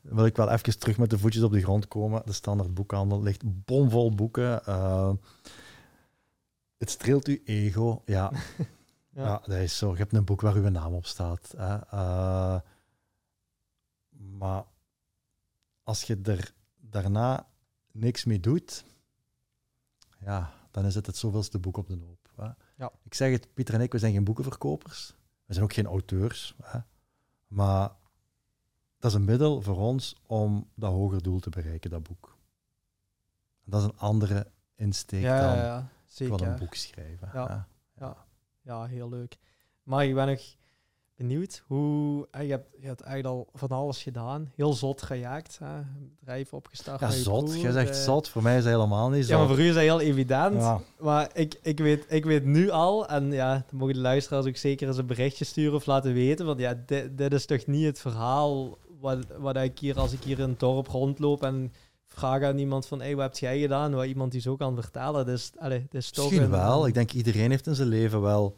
[0.09, 2.23] wil ik wel even terug met de voetjes op de grond komen.
[2.25, 4.63] De standaard boekhandel ligt bomvol boeken.
[4.69, 5.13] Uh,
[6.77, 8.33] het streelt uw ego, ja.
[9.11, 9.23] ja.
[9.23, 9.43] ja.
[9.47, 9.91] dat is zo.
[9.91, 11.55] Je hebt een boek waar uw naam op staat.
[11.57, 11.75] Hè.
[11.75, 12.61] Uh,
[14.39, 14.65] maar
[15.83, 17.47] als je er daarna
[17.93, 18.85] niks mee doet,
[20.19, 22.31] ja, dan is het het zoveelste boek op de hoop.
[22.37, 22.49] Hè.
[22.77, 22.93] Ja.
[23.03, 25.15] Ik zeg het, Pieter en ik, we zijn geen boekenverkopers.
[25.45, 26.55] We zijn ook geen auteurs.
[26.63, 26.79] Hè.
[27.47, 27.91] Maar
[29.07, 32.37] dat is een middel voor ons om dat hoger doel te bereiken, dat boek.
[33.65, 37.31] Dat is een andere insteek dan ja, van een boek schrijven.
[37.33, 37.67] Ja,
[37.99, 38.17] ja.
[38.63, 38.85] Ja.
[38.85, 39.37] heel leuk.
[39.83, 40.41] Maar ik ben nog
[41.17, 42.29] benieuwd hoe.
[42.31, 44.53] Je, hebt, je hebt eigenlijk al van alles gedaan.
[44.55, 45.59] Heel zot gejaagd.
[45.59, 45.81] Hè?
[46.19, 47.01] Bedrijf opgestart.
[47.01, 47.61] Ja, zot.
[47.61, 48.03] Je zegt eh.
[48.03, 48.29] zot.
[48.29, 49.33] Voor mij is het helemaal niet zo.
[49.33, 50.83] Ja, maar voor u is dat heel evident.
[50.99, 54.57] Maar ik, ik, weet, ik weet nu al, en ja, dan mogen de luisteraars ook
[54.57, 56.47] zeker eens een berichtje sturen of laten weten.
[56.47, 60.23] Want ja, dit, dit is toch niet het verhaal wat, wat ik hier, als ik
[60.23, 61.73] hier in het dorp rondloop en
[62.07, 63.95] vraag aan iemand van, hey, wat heb jij gedaan?
[63.95, 65.27] Wat iemand die zo kan vertellen.
[65.27, 66.87] Dus, allez, het is toch Misschien wel.
[66.87, 68.57] Ik denk iedereen heeft in zijn leven wel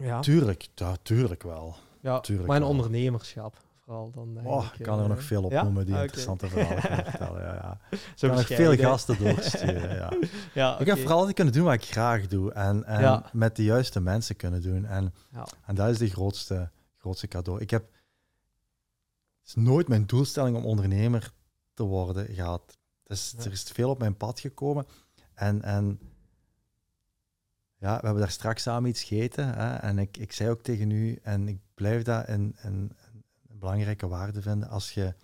[0.00, 0.20] ja.
[0.20, 1.76] Tuurlijk, ja, tuurlijk wel.
[2.00, 4.40] Ja, tuurlijk maar een ondernemerschap vooral dan.
[4.44, 7.42] Oh, ik kan er nog eh, veel op noemen die ah, interessante verhalen kunnen vertellen.
[7.42, 7.78] Ja, ja.
[8.16, 9.94] Zo kan nog veel gasten doorsturen.
[9.94, 10.12] Ja.
[10.54, 13.64] ja, Ik heb vooral altijd kunnen doen wat ik graag doe en, en met de
[13.64, 14.84] juiste mensen kunnen doen.
[14.84, 15.14] En,
[15.66, 17.60] en dat is de grootste, grootste cadeau.
[17.60, 17.84] Ik heb
[19.56, 21.32] is nooit mijn doelstelling om ondernemer
[21.74, 22.78] te worden gehad.
[23.02, 24.86] Dus, Er is veel op mijn pad gekomen.
[25.34, 26.00] En, en
[27.76, 29.54] ja, we hebben daar straks samen iets gegeten.
[29.54, 32.96] Hè, en ik, ik zei ook tegen u, en ik blijf dat een, een,
[33.48, 35.14] een belangrijke waarde vinden, als je,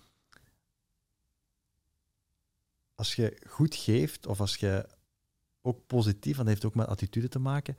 [2.95, 4.89] als je goed geeft, of als je
[5.61, 7.77] ook positief, want dat heeft ook met attitude te maken,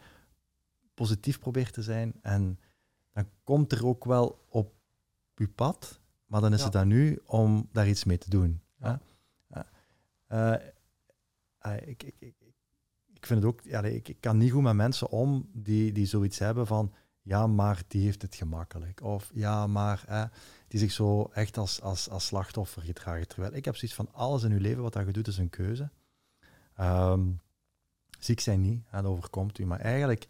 [0.93, 2.59] positief probeert te zijn, en
[3.13, 4.73] dan komt er ook wel op
[5.35, 8.61] je pad, maar dan is het dan nu om daar iets mee te doen.
[8.79, 8.99] Ja.
[10.31, 10.53] Uh,
[11.85, 12.35] ik, ik,
[13.13, 16.05] ik vind het ook, ja, ik, ik, kan niet goed met mensen om die, die
[16.05, 19.01] zoiets hebben van, ja, maar die heeft het gemakkelijk.
[19.01, 20.31] Of ja, maar
[20.67, 23.27] die zich zo echt als, als, als slachtoffer gedragen.
[23.27, 25.89] Terwijl ik heb zoiets van, alles in uw leven wat je doet is een keuze.
[26.79, 27.41] Um,
[28.19, 29.65] ziek zijn niet, dat overkomt u.
[29.65, 30.27] Maar eigenlijk,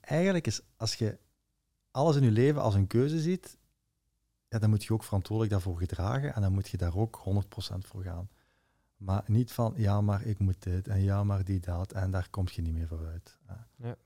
[0.00, 1.18] eigenlijk is, als je
[1.90, 3.58] alles in je leven als een keuze ziet,
[4.52, 7.78] ja, dan moet je ook verantwoordelijk daarvoor gedragen en dan moet je daar ook 100%
[7.78, 8.28] voor gaan.
[8.96, 11.92] Maar niet van, ja, maar ik moet dit en ja, maar die dat.
[11.92, 13.38] En daar kom je niet meer vooruit.
[13.76, 13.96] Ja.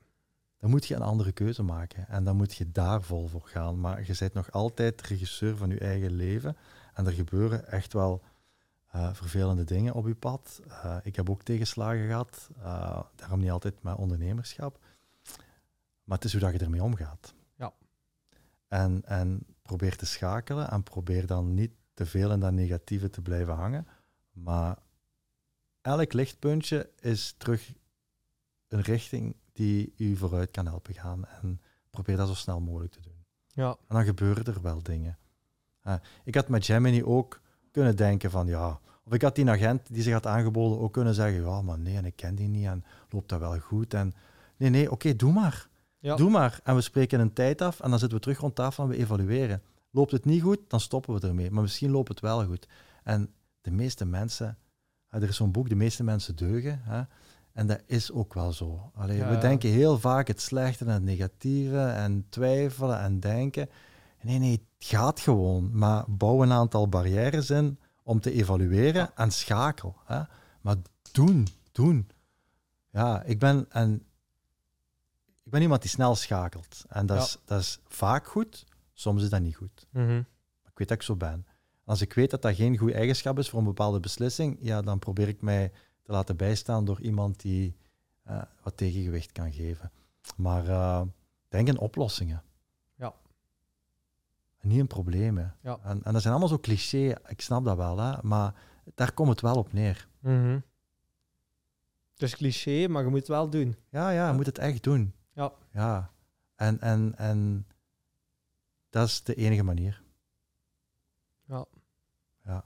[0.57, 2.07] Dan moet je een andere keuze maken.
[2.07, 3.79] En dan moet je daar vol voor gaan.
[3.79, 6.57] Maar je bent nog altijd regisseur van je eigen leven.
[6.93, 8.23] En er gebeuren echt wel
[8.95, 10.61] uh, vervelende dingen op je pad.
[10.67, 12.49] Uh, ik heb ook tegenslagen gehad.
[12.57, 14.79] Uh, daarom niet altijd met ondernemerschap.
[16.03, 17.33] Maar het is hoe dat je ermee omgaat.
[17.55, 17.73] Ja.
[18.67, 23.21] En, en probeer te schakelen en probeer dan niet te veel in dat negatieve te
[23.21, 23.87] blijven hangen.
[24.31, 24.77] Maar
[25.81, 27.73] elk lichtpuntje is terug
[28.67, 31.25] een richting die u vooruit kan helpen gaan.
[31.25, 33.25] En probeer dat zo snel mogelijk te doen.
[33.47, 33.69] Ja.
[33.69, 35.17] En dan gebeuren er wel dingen.
[36.23, 37.41] ik had met Gemini ook
[37.71, 41.13] kunnen denken van ja, of ik had die agent die zich had aangeboden ook kunnen
[41.13, 43.93] zeggen, ja, maar nee, en ik ken die niet en loopt dat wel goed.
[43.93, 44.13] En
[44.57, 45.67] nee, nee, oké, doe maar.
[45.99, 46.15] Ja.
[46.15, 46.59] Doe maar.
[46.63, 48.97] En we spreken een tijd af en dan zitten we terug rond tafel en we
[48.97, 49.61] evalueren.
[49.91, 51.51] Loopt het niet goed, dan stoppen we ermee.
[51.51, 52.67] Maar misschien loopt het wel goed.
[53.03, 54.57] En de meeste mensen,
[55.09, 56.81] er is zo'n boek, De meeste mensen deugen.
[56.83, 57.01] Hè?
[57.53, 58.91] En dat is ook wel zo.
[58.93, 63.69] Allee, We denken heel vaak het slechte en het negatieve en twijfelen en denken.
[64.21, 65.77] Nee, nee, het gaat gewoon.
[65.77, 69.95] Maar bouw een aantal barrières in om te evalueren en schakel.
[70.05, 70.21] Hè?
[70.61, 70.75] Maar
[71.11, 72.09] doen, doen.
[72.91, 74.06] Ja, ik ben, en,
[75.47, 76.85] ik ben iemand die snel schakelt.
[76.87, 79.87] En dat, is, dat is vaak goed, soms is dat niet goed.
[79.89, 80.17] Mhm.
[80.65, 81.45] Ik weet dat ik zo ben.
[81.85, 84.99] Als ik weet dat dat geen goede eigenschap is voor een bepaalde beslissing, ja, dan
[84.99, 85.71] probeer ik mij
[86.03, 87.75] te laten bijstaan door iemand die
[88.29, 89.91] uh, wat tegengewicht kan geven.
[90.35, 91.01] Maar uh,
[91.47, 92.43] denk in oplossingen.
[92.95, 93.13] Ja.
[94.57, 95.55] En niet in problemen.
[95.61, 95.79] Ja.
[95.83, 98.53] En, en dat zijn allemaal zo cliché, ik snap dat wel, hè, maar
[98.95, 100.07] daar komt het wel op neer.
[100.19, 100.63] Mm
[102.13, 103.75] Het is cliché, maar je moet het wel doen.
[103.89, 105.15] Ja, ja, je moet het echt doen.
[105.37, 105.53] Ja.
[105.71, 106.11] Ja.
[106.55, 107.67] En, en, en
[108.89, 110.03] dat is de enige manier.
[111.45, 111.65] Ja.
[112.43, 112.63] Ja.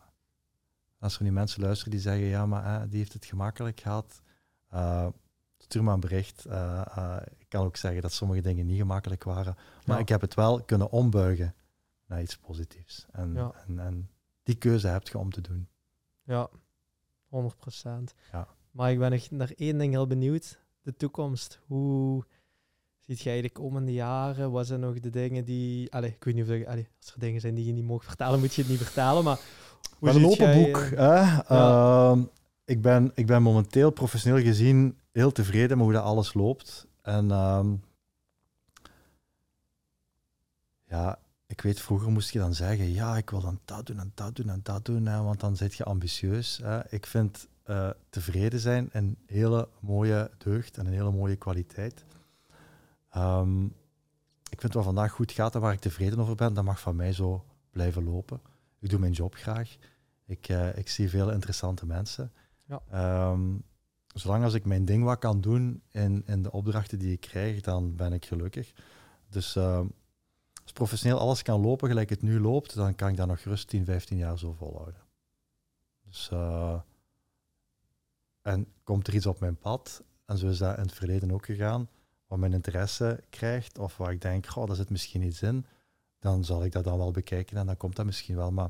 [0.99, 4.21] Als er nu mensen luisteren die zeggen, ja, maar die heeft het gemakkelijk gehad,
[4.73, 5.07] uh,
[5.57, 6.45] stuur maar een bericht.
[6.47, 10.33] Uh, ik kan ook zeggen dat sommige dingen niet gemakkelijk waren, maar ik heb het
[10.33, 11.55] wel kunnen ombuigen
[12.05, 13.05] naar iets positiefs.
[13.11, 13.37] En,
[13.67, 14.09] en, en,
[14.43, 15.67] die keuze heb je om te doen.
[16.23, 16.49] Ja,
[17.27, 18.13] 100 procent.
[18.31, 18.47] Ja.
[18.71, 20.59] Maar ik ben nog naar één ding heel benieuwd.
[20.81, 21.59] De toekomst.
[21.65, 22.25] Hoe
[23.11, 24.51] ziet jij de komende jaren?
[24.51, 25.91] Wat zijn nog de dingen die...
[25.91, 28.03] Allez, ik weet niet of er, allez, als er dingen zijn die je niet mag
[28.03, 29.23] vertellen, moet je het niet vertellen.
[29.23, 29.39] Maar
[29.99, 30.77] hoe een open boek.
[30.77, 32.17] Uh, uh,
[32.65, 36.87] ik, ben, ik ben momenteel professioneel gezien heel tevreden met hoe dat alles loopt.
[37.01, 37.65] En uh,
[40.87, 44.11] ja, ik weet, vroeger moest je dan zeggen, ja, ik wil dan dat doen en
[44.15, 46.59] dat doen en dat doen, hè, want dan zit je ambitieus.
[46.63, 46.89] Hè.
[46.89, 52.03] Ik vind uh, tevreden zijn een hele mooie deugd en een hele mooie kwaliteit.
[53.17, 53.75] Um,
[54.49, 56.95] ik vind wat vandaag goed gaat en waar ik tevreden over ben, dat mag van
[56.95, 58.41] mij zo blijven lopen.
[58.79, 59.77] Ik doe mijn job graag.
[60.25, 62.31] Ik, uh, ik zie veel interessante mensen.
[62.65, 62.81] Ja.
[63.31, 63.63] Um,
[64.07, 67.61] zolang als ik mijn ding wat kan doen in, in de opdrachten die ik krijg,
[67.61, 68.73] dan ben ik gelukkig.
[69.29, 69.81] Dus uh,
[70.63, 73.67] als professioneel alles kan lopen gelijk het nu loopt, dan kan ik dat nog gerust
[73.67, 75.01] 10, 15 jaar zo volhouden.
[76.05, 76.79] Dus, uh,
[78.41, 81.45] en komt er iets op mijn pad, en zo is dat in het verleden ook
[81.45, 81.89] gegaan,
[82.31, 85.65] wat mijn interesse krijgt, of waar ik denk, goh, daar zit misschien iets in,
[86.19, 88.51] dan zal ik dat dan wel bekijken en dan komt dat misschien wel.
[88.51, 88.69] Maar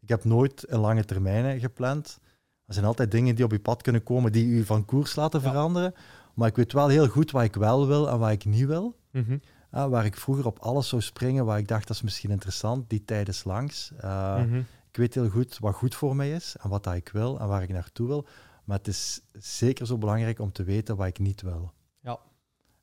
[0.00, 2.18] ik heb nooit een lange termijnen gepland.
[2.66, 5.40] Er zijn altijd dingen die op je pad kunnen komen die u van koers laten
[5.40, 5.94] veranderen.
[6.34, 8.96] Maar ik weet wel heel goed wat ik wel wil en wat ik niet wil.
[9.10, 9.38] Mhm.
[9.70, 13.04] waar ik vroeger op alles zou springen, waar ik dacht dat is misschien interessant, die
[13.04, 13.92] tijd is langs.
[14.04, 14.42] Uh,
[14.90, 17.48] Ik weet heel goed wat goed voor mij is en wat dat ik wil en
[17.48, 18.26] waar ik naartoe wil.
[18.64, 21.72] Maar het is zeker zo belangrijk om te weten wat ik niet wil.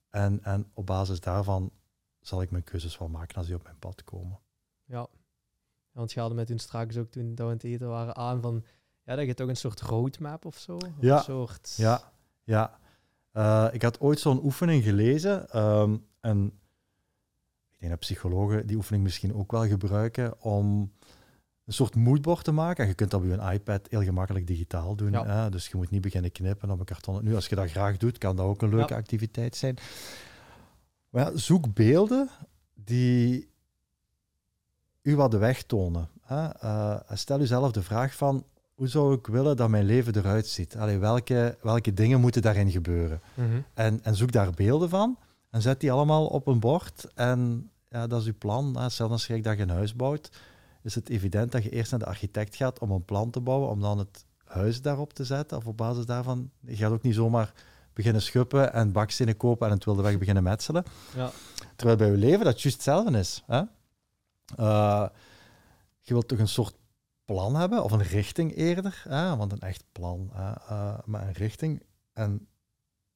[0.09, 1.71] En, en op basis daarvan
[2.19, 4.39] zal ik mijn keuzes wel maken als die op mijn pad komen.
[4.85, 5.07] Ja.
[5.91, 8.65] want je hadden met toen straks ook toen dat we het eten waren aan van
[9.03, 10.77] ja, dat je toch een soort roadmap of zo.
[10.99, 11.17] Ja.
[11.17, 11.73] Een soort...
[11.77, 12.11] Ja,
[12.43, 12.79] ja.
[13.33, 15.59] Uh, ik had ooit zo'n oefening gelezen.
[15.59, 16.45] Um, en
[17.69, 20.93] ik denk dat psychologen die oefening misschien ook wel gebruiken om
[21.69, 22.83] een soort moodboard te maken.
[22.83, 25.11] En je kunt dat op je iPad heel gemakkelijk digitaal doen.
[25.11, 25.25] Ja.
[25.25, 25.49] Hè?
[25.49, 27.23] Dus je moet niet beginnen knippen op een karton.
[27.23, 28.99] Nu, als je dat graag doet, kan dat ook een leuke ja.
[28.99, 29.77] activiteit zijn.
[31.09, 32.29] Maar ja, zoek beelden
[32.75, 33.49] die
[35.01, 36.09] u wat de weg tonen.
[36.21, 36.63] Hè?
[36.63, 40.77] Uh, stel uzelf de vraag van, hoe zou ik willen dat mijn leven eruit ziet?
[40.77, 43.21] Allee, welke, welke dingen moeten daarin gebeuren?
[43.33, 43.65] Mm -hmm.
[43.73, 45.17] en, en zoek daar beelden van
[45.49, 47.07] en zet die allemaal op een bord.
[47.15, 48.91] En ja, dat is uw plan.
[48.91, 50.29] Stel dan schrik dat je een huis bouwt,
[50.81, 53.69] is het evident dat je eerst naar de architect gaat om een plan te bouwen,
[53.69, 55.57] om dan het huis daarop te zetten.
[55.57, 57.53] Of op basis daarvan, je gaat ook niet zomaar
[57.93, 60.83] beginnen schuppen en bakstenen kopen en het wilde weg beginnen metselen.
[61.15, 61.31] Ja.
[61.75, 63.43] Terwijl bij je leven dat juist hetzelfde is.
[63.47, 63.61] Hè?
[64.59, 65.07] Uh,
[66.01, 66.75] je wilt toch een soort
[67.25, 69.35] plan hebben, of een richting eerder, hè?
[69.35, 70.49] want een echt plan, hè?
[70.49, 71.83] Uh, maar een richting.
[72.13, 72.47] En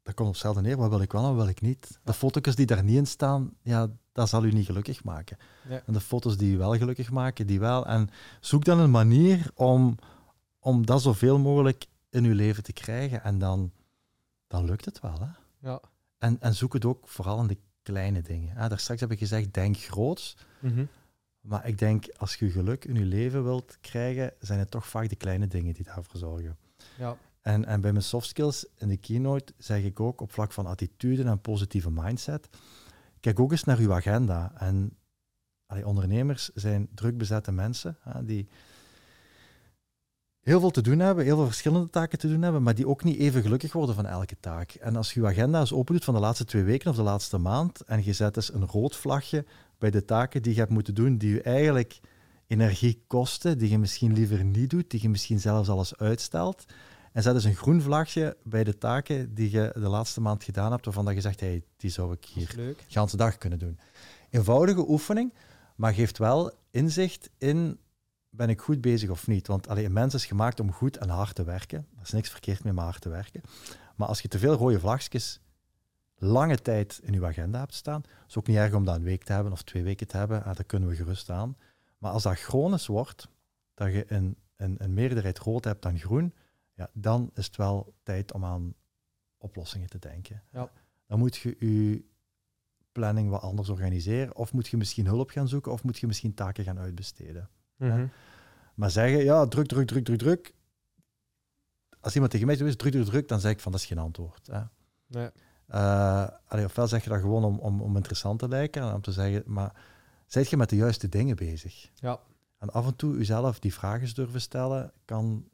[0.03, 1.99] dat komt op hetzelfde neer, wat wil ik wel en wat wil ik niet.
[2.03, 5.37] De foto's die daar niet in staan, ja, dat zal u niet gelukkig maken.
[5.69, 5.81] Ja.
[5.85, 7.85] En de foto's die u wel gelukkig maken, die wel.
[7.85, 8.09] En
[8.39, 9.97] zoek dan een manier om,
[10.59, 13.23] om dat zoveel mogelijk in uw leven te krijgen.
[13.23, 13.71] En dan,
[14.47, 15.19] dan lukt het wel.
[15.19, 15.27] Hè?
[15.69, 15.81] Ja.
[16.17, 18.55] En, en zoek het ook vooral in de kleine dingen.
[18.55, 18.69] Hè?
[18.69, 20.37] Daar straks heb ik gezegd, denk groots.
[20.59, 20.87] Mm -hmm.
[21.41, 25.09] Maar ik denk, als je geluk in je leven wilt krijgen, zijn het toch vaak
[25.09, 26.57] de kleine dingen die daarvoor zorgen.
[26.97, 27.17] Ja.
[27.43, 30.65] En, en bij mijn soft skills in de keynote zeg ik ook op vlak van
[30.65, 32.49] attitude en positieve mindset,
[33.19, 34.51] kijk ook eens naar uw agenda.
[34.55, 34.97] En
[35.65, 38.47] allee, ondernemers zijn druk bezette mensen hè, die
[40.39, 43.03] heel veel te doen hebben, heel veel verschillende taken te doen hebben, maar die ook
[43.03, 44.71] niet even gelukkig worden van elke taak.
[44.71, 47.01] En als je je agenda eens open doet van de laatste twee weken of de
[47.01, 49.45] laatste maand en je zet eens een rood vlagje
[49.77, 51.99] bij de taken die je hebt moeten doen, die je eigenlijk
[52.47, 56.65] energie kosten, die je misschien liever niet doet, die je misschien zelfs alles uitstelt.
[57.13, 60.71] En zet eens een groen vlagje bij de taken die je de laatste maand gedaan
[60.71, 63.79] hebt, waarvan dat je zegt, hey, die zou ik hier de hele dag kunnen doen.
[64.29, 65.33] Eenvoudige oefening,
[65.75, 67.79] maar geeft wel inzicht in
[68.29, 69.47] ben ik goed bezig of niet?
[69.47, 71.87] Want allee, een mens is gemaakt om goed en hard te werken.
[71.95, 73.41] Er is niks verkeerd mee met hard te werken.
[73.95, 75.41] Maar als je te veel rode vlagjes
[76.15, 79.23] lange tijd in je agenda hebt staan, is ook niet erg om dat een week
[79.23, 80.43] te hebben of twee weken te hebben.
[80.43, 81.57] Ah, dat kunnen we gerust aan.
[81.97, 83.27] Maar als dat chronisch wordt,
[83.73, 86.33] dat je een, een, een meerderheid rood hebt dan groen,
[86.73, 88.73] ja, dan is het wel tijd om aan
[89.37, 90.43] oplossingen te denken.
[90.51, 90.71] Ja.
[91.05, 92.05] Dan moet je je
[92.91, 96.33] planning wat anders organiseren, of moet je misschien hulp gaan zoeken, of moet je misschien
[96.33, 97.49] taken gaan uitbesteden.
[97.75, 98.07] Mhm.
[98.75, 100.53] Maar zeggen, ja, druk, druk, druk, druk, druk.
[101.99, 103.97] Als iemand tegen mij zegt, druk, druk, druk, dan zeg ik van, dat is geen
[103.97, 104.47] antwoord.
[104.47, 104.61] Hè.
[105.07, 105.29] Nee.
[105.69, 109.11] Uh, ofwel zeg je dat gewoon om, om, om interessant te lijken, en om te
[109.11, 109.83] zeggen, maar
[110.25, 111.91] zijt je met de juiste dingen bezig?
[111.93, 112.19] Ja.
[112.57, 115.47] En af en toe jezelf die vragen durven stellen, kan,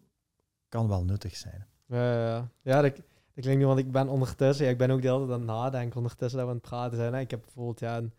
[0.69, 1.65] kan wel nuttig zijn.
[1.85, 2.49] Ja, ja.
[2.61, 5.31] ja dat, dat klinkt nu, want ik ben ondertussen, ik ben ook de hele tijd
[5.31, 7.13] aan het nadenken ondertussen dat we aan het praten zijn.
[7.13, 7.19] Hè.
[7.19, 8.13] Ik heb bijvoorbeeld ja, een,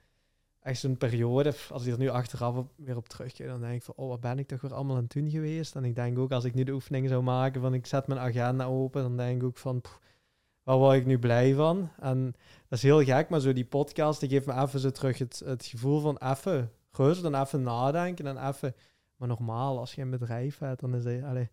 [0.60, 3.82] echt zo'n periode, als ik er nu achteraf op, weer op terugkijk, dan denk ik
[3.82, 5.77] van, oh, wat ben ik toch weer allemaal aan het doen geweest?
[5.77, 8.20] En ik denk ook, als ik nu de oefeningen zou maken, van ik zet mijn
[8.20, 10.01] agenda open, dan denk ik ook van, pff,
[10.62, 11.90] waar word ik nu blij van?
[12.01, 12.24] En
[12.68, 15.64] dat is heel gek, maar zo die podcast, die geeft me even zo terug het,
[15.64, 18.74] gevoel van even rustig dan even nadenken en even...
[19.16, 21.22] Maar normaal, als je een bedrijf hebt, dan is.
[21.22, 21.47] Allez,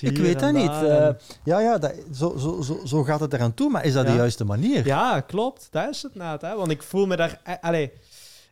[0.00, 0.70] ik weet dat niet.
[0.70, 1.10] Uh,
[1.44, 4.12] ja, ja dat, zo, zo, zo, zo gaat het eraan toe, maar is dat de
[4.12, 4.86] juiste manier?
[4.86, 5.68] Ja, klopt.
[5.70, 6.40] Dat is het net.
[6.40, 6.56] Hè?
[6.56, 7.40] Want ik voel me daar...
[7.44, 7.88] Eh, Allez,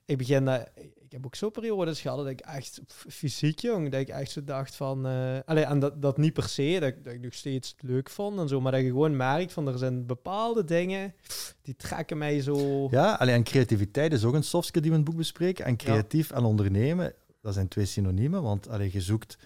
[0.05, 4.01] ik begin dat, ik heb ook zo periodes gehad dat ik echt fysiek jong, dat
[4.01, 7.13] ik echt zo dacht van, uh, allee, en dat, dat niet per se, dat, dat
[7.13, 10.07] ik nog steeds leuk vond en zo, maar dat je gewoon merkt van er zijn
[10.07, 11.15] bepaalde dingen
[11.63, 12.89] die trekken mij zo.
[12.91, 15.65] Ja, alleen en creativiteit is ook een softskill die we in het boek bespreken.
[15.65, 17.13] En creatief en ondernemen,
[17.43, 19.37] dat zijn twee synoniemen, want allee, je zoekt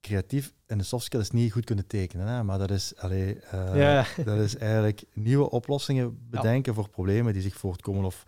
[0.00, 3.76] creatief en de softskill is niet goed kunnen tekenen, hè, maar dat is, allee, uh,
[3.76, 4.06] ja.
[4.24, 8.24] dat is eigenlijk nieuwe oplossingen bedenken voor problemen die zich voortkomen of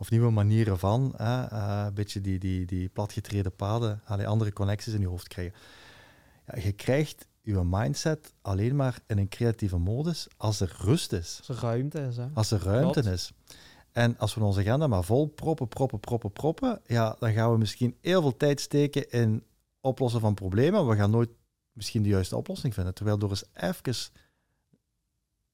[0.00, 4.52] of nieuwe manieren van, hè, uh, een beetje die, die, die platgetreden paden, alle andere
[4.52, 5.54] connecties in je hoofd krijgen.
[6.46, 11.40] Ja, je krijgt je mindset alleen maar in een creatieve modus als er rust is.
[11.46, 12.16] Als er ruimte is.
[12.16, 12.26] Hè?
[12.34, 13.32] Als er ruimte is.
[13.92, 17.58] En als we onze agenda maar vol proppen, proppen, proppen, proppen, ja, dan gaan we
[17.58, 19.42] misschien heel veel tijd steken in
[19.80, 20.88] oplossen van problemen.
[20.88, 21.30] We gaan nooit
[21.72, 22.94] misschien de juiste oplossing vinden.
[22.94, 24.12] Terwijl door eens even,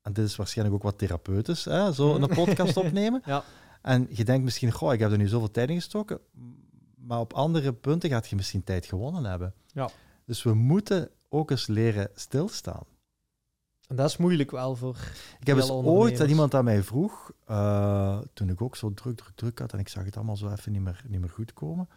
[0.02, 3.22] en dit is waarschijnlijk ook wat therapeutisch, hè, zo een podcast opnemen.
[3.24, 3.44] ja
[3.86, 6.20] en je denkt misschien, goh, ik heb er nu zoveel tijd in gestoken,
[6.94, 9.54] maar op andere punten gaat je misschien tijd gewonnen hebben.
[9.66, 9.90] Ja.
[10.24, 12.84] Dus we moeten ook eens leren stilstaan.
[13.88, 14.96] En dat is moeilijk wel voor.
[15.40, 19.16] Ik heb eens ooit dat iemand aan mij vroeg, uh, toen ik ook zo druk,
[19.16, 21.52] druk, druk had en ik zag het allemaal zo even niet meer, niet meer goed
[21.52, 21.88] komen,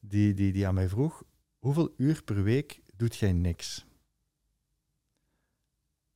[0.00, 1.22] die, die, die aan mij vroeg:
[1.58, 3.86] hoeveel uur per week doet jij niks?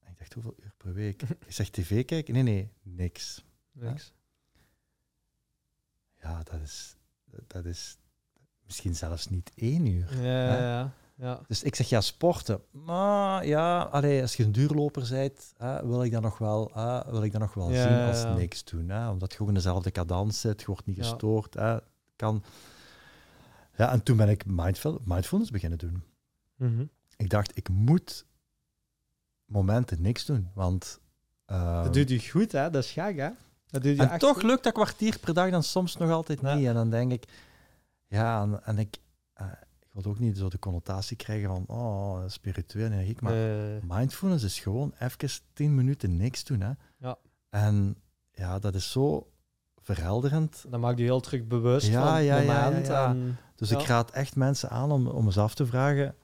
[0.00, 1.22] En ik dacht, hoeveel uur per week?
[1.46, 2.34] ik zeg tv kijken?
[2.34, 3.44] Nee, nee, niks.
[3.72, 4.12] Niks
[6.22, 6.96] ja, dat is,
[7.46, 7.98] dat is
[8.66, 10.22] misschien zelfs niet één uur.
[10.22, 11.40] Ja, ja, ja.
[11.46, 12.60] Dus ik zeg ja, sporten.
[12.70, 17.10] Maar ja, allee, als je een duurloper bent, hè, wil ik dat nog wel, hè,
[17.10, 18.88] wil ik dat nog wel zien als niks doen.
[18.88, 21.54] Hè, omdat je gewoon dezelfde cadans zit, je wordt niet gestoord.
[21.54, 21.78] Hè,
[22.16, 22.42] kan.
[23.81, 26.02] Ja, en toen ben ik mindful, mindfulness beginnen doen.
[26.57, 26.85] Mhm.
[27.16, 28.27] Ik dacht, ik moet
[29.44, 31.01] momenten niks doen, want...
[31.47, 32.70] Uh, dat doet je goed, hè?
[32.70, 33.31] Dat is gek, hè?
[33.70, 36.66] en toch lukt dat kwartier per dag dan soms nog altijd niet.
[36.66, 37.24] En dan denk ik,
[38.07, 38.97] ja, en, en ik,
[39.40, 39.47] uh,
[39.78, 43.35] ik wil ook niet zo de connotatie krijgen van, oh, spiritueel energiek, maar
[43.82, 46.61] mindfulness is gewoon even tien minuten niks doen.
[46.61, 46.73] Hè.
[46.98, 47.19] Ja.
[47.48, 47.97] En
[48.32, 49.31] ja, dat is zo
[49.81, 50.65] verhelderend.
[50.69, 53.15] Dan maak je heel terug bewust ja, van ja, ja, ja,
[53.60, 56.14] Dus ik raad echt mensen aan om, om eens af te vragen,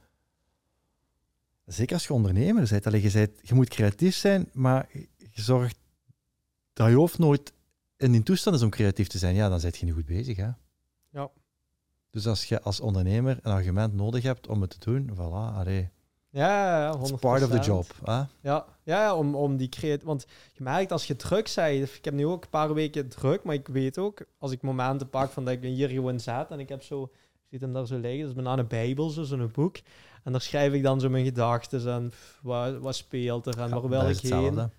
[1.64, 4.88] zeker als je ondernemer bent, je, bent, je moet creatief zijn, maar
[5.18, 5.78] je zorgt
[6.72, 7.52] dat je hoofd nooit
[7.96, 10.36] in die toestand is om creatief te zijn, ja, dan zit je niet goed bezig.
[10.36, 10.48] Hè?
[11.10, 11.30] Ja.
[12.10, 15.88] Dus als je als ondernemer een argument nodig hebt om het te doen, voilà, allee.
[16.30, 17.00] Ja, ja, 100%.
[17.00, 17.86] It's part of the job.
[18.04, 18.22] Hè?
[18.40, 20.06] Ja, ja, om, om die creatief...
[20.06, 21.96] Want je merkt als je druk bent...
[21.96, 25.10] Ik heb nu ook een paar weken druk, maar ik weet ook, als ik momenten
[25.10, 27.10] pak van dat ik hier gewoon zat en ik heb zo
[27.51, 28.20] ziet hem daar zo liggen.
[28.20, 29.77] Dat is bijna een bijbel, zo'n boek.
[30.24, 32.12] En daar schrijf ik dan zo mijn gedachten en
[32.43, 34.70] wat, wat speelt er en waar wil ik heen.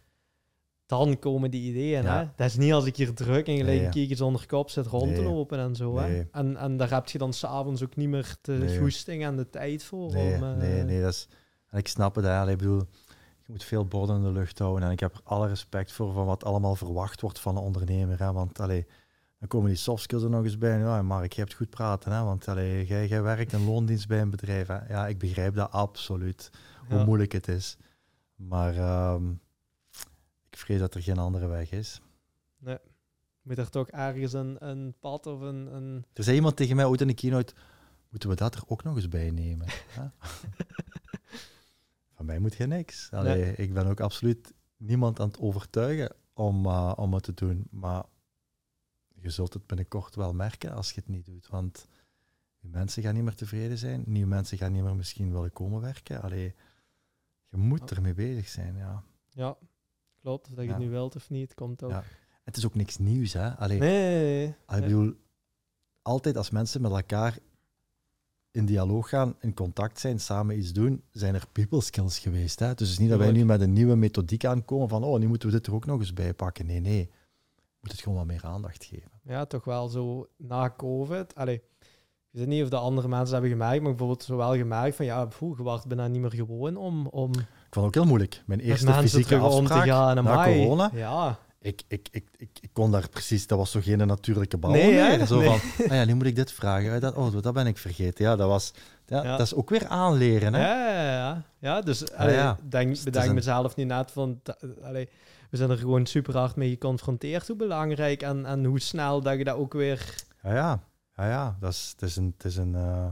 [0.85, 2.06] Dan komen die ideeën.
[2.06, 2.26] Hè?
[2.35, 5.15] Dat is niet als ik hier druk en gelijk nee, eens onder kop zit rond
[5.15, 5.98] te lopen en zo.
[5.98, 6.23] Hè?
[6.31, 9.84] En, en daar heb je dan s'avonds ook niet meer de goesting en de tijd
[9.84, 10.11] voor.
[10.11, 10.56] Nee, om, uh...
[10.56, 11.27] nee, nee, dat is...
[11.69, 12.61] En ik snap het eigenlijk.
[12.61, 12.88] Ik bedoel,
[13.45, 14.84] je moet veel borden in de lucht houden.
[14.84, 18.19] En ik heb er alle respect voor van wat allemaal verwacht wordt van een ondernemer.
[18.19, 18.31] Hè?
[18.31, 18.85] Want allee,
[19.39, 20.80] dan komen die soft skills er nog eens bij.
[20.80, 22.11] Ja, Mark, je hebt goed praten.
[22.11, 22.23] Hè?
[22.23, 24.68] Want allee, jij, jij werkt in loondienst bij een bedrijf.
[24.68, 24.88] Hè?
[24.88, 26.49] Ja, ik begrijp dat absoluut.
[26.88, 27.77] Hoe moeilijk het is.
[28.35, 29.39] Maar um,
[30.49, 32.01] ik vrees dat er geen andere weg is.
[32.57, 32.77] Nee.
[33.41, 36.05] Moet er toch ergens een, een pad of een, een...
[36.14, 37.53] Er zei iemand tegen mij ooit in de keynote,
[38.09, 39.68] moeten we dat er ook nog eens bij nemen?
[42.15, 43.09] Van mij moet je niks.
[43.11, 47.68] Allee, Ik ben ook absoluut niemand aan het overtuigen om, uh, om het te doen.
[47.72, 48.03] Maar
[49.22, 51.48] je zult het binnenkort wel merken als je het niet doet.
[51.48, 51.88] Want
[52.60, 54.03] je mensen gaan niet meer tevreden zijn.
[54.06, 56.22] Nieuwe mensen gaan niet meer misschien willen komen werken.
[56.22, 56.56] Allee,
[57.49, 59.03] je moet ermee bezig zijn, ja.
[59.30, 59.57] Ja,
[60.22, 60.48] klopt.
[60.48, 62.03] Of dat je het nu wilt of niet, komt ook.
[62.44, 63.56] Het is ook niks nieuws, hè?
[63.56, 64.48] Allee, nee.
[64.48, 65.14] Ik bedoel,
[66.02, 67.38] altijd als mensen met elkaar
[68.52, 72.60] in dialoog gaan, in contact zijn, samen iets doen, zijn er people skills geweest.
[72.60, 72.73] Hè?
[72.73, 75.27] Dus het is niet dat wij nu met een nieuwe methodiek aankomen van, oh, nu
[75.27, 76.65] moeten we dit er ook nog eens bij pakken.
[76.65, 77.11] Nee, nee.
[77.88, 79.11] Moet het gewoon wat meer aandacht geven.
[79.23, 81.35] Ja, toch wel zo na COVID.
[81.35, 81.55] Allee,
[82.31, 85.05] ik weet niet of de andere mensen hebben gemerkt, maar bijvoorbeeld zo wel gemerkt van,
[85.05, 87.07] ja, poeh, je wordt bijna niet meer gewoon om...
[87.07, 88.43] om ik vond het ook heel moeilijk.
[88.45, 90.89] Mijn eerste fysieke afspraak te gaan, na corona.
[90.93, 94.72] Ja ik, ik, ik, ik, ik, kon daar precies, dat was zo geen natuurlijke bal
[94.72, 95.26] nee, meer.
[95.26, 95.59] Zo van,
[95.89, 97.01] ah ja, nu moet ik dit vragen.
[97.01, 98.26] Dat, oh, dat ben ik vergeten.
[98.26, 98.73] Ja, dat was,
[99.05, 100.53] ja, dat is ook weer aanleren.
[100.53, 100.61] Hè?
[100.61, 101.43] Ja, ja, ja.
[101.59, 102.57] ja dus allee, ja.
[102.69, 104.41] denk, dus bedenk mezelf nu net van,
[104.84, 105.09] allee,
[105.49, 109.38] we zijn er gewoon super hard mee geconfronteerd, hoe belangrijk en, en hoe snel dat
[109.38, 110.15] je dat ook weer...
[110.44, 110.84] Ja, ja,
[111.15, 111.57] ja, ja.
[111.60, 112.34] Dat is, het is een...
[112.38, 113.07] Het is een uh,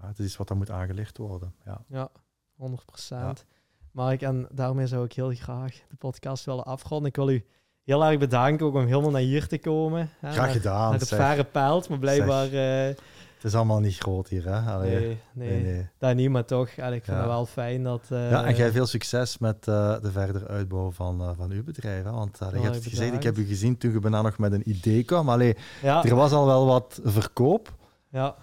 [0.00, 1.54] ja, het is iets wat dan moet aangelicht worden.
[1.64, 2.10] Ja, ja
[2.56, 3.44] 100 procent.
[3.90, 7.08] Mark, en daarmee zou ik heel graag de podcast willen afronden.
[7.08, 7.44] Ik wil u
[7.82, 10.10] heel erg bedanken ook om helemaal naar hier te komen.
[10.18, 10.90] Hè, graag gedaan.
[10.90, 12.52] Naar het verre pijlt, maar blijkbaar...
[12.52, 12.94] Uh,
[13.42, 14.72] het is allemaal niet groot hier, hè?
[14.72, 16.78] Allee, nee, nee, nee, dat niet, maar toch.
[16.78, 18.08] Allee, ik vind het wel fijn dat...
[18.12, 22.04] Uh, ja, en jij veel succes met uh, de verder uitbouw van, van uw bedrijf.
[22.04, 22.10] Hè?
[22.10, 25.04] Want je hebt gezegd, ik heb u gezien toen je bijna nog met een idee
[25.04, 25.28] kwam.
[25.28, 26.04] Allee, ja.
[26.04, 27.74] Er was al wel wat verkoop.
[28.08, 28.36] Ja.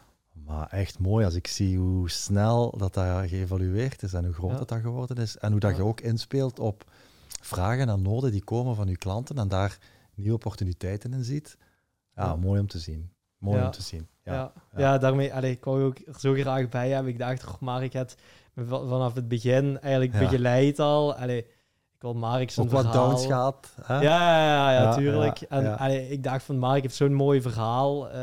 [0.46, 4.58] Maar echt mooi als ik zie hoe snel dat dat geëvalueerd is en hoe groot
[4.58, 5.38] dat, dat geworden is.
[5.38, 6.84] En hoe dat je ook inspeelt op
[7.42, 9.78] vragen en noden die komen van je klanten en daar
[10.16, 11.58] nieuwe opportuniteiten in ziet.
[12.16, 13.12] Ja, mooi om te zien.
[13.38, 14.08] Mooi om te zien.
[14.30, 14.98] Ja, ja.
[14.98, 17.12] daarmee, allee, ik wou ook er zo graag bij hebben.
[17.12, 18.16] Ik dacht, oh, maar ik had
[18.68, 21.16] vanaf het begin eigenlijk begeleid al.
[21.16, 21.46] Allee,
[22.00, 23.74] ik wil Mark zijn Ook wat downs gaat.
[23.82, 23.94] Hè?
[23.94, 25.42] Ja, ja, ja, ja, tuurlijk.
[25.42, 28.08] en allee, ik dacht van Mark heeft zo'n mooi verhaal.
[28.08, 28.16] Uh,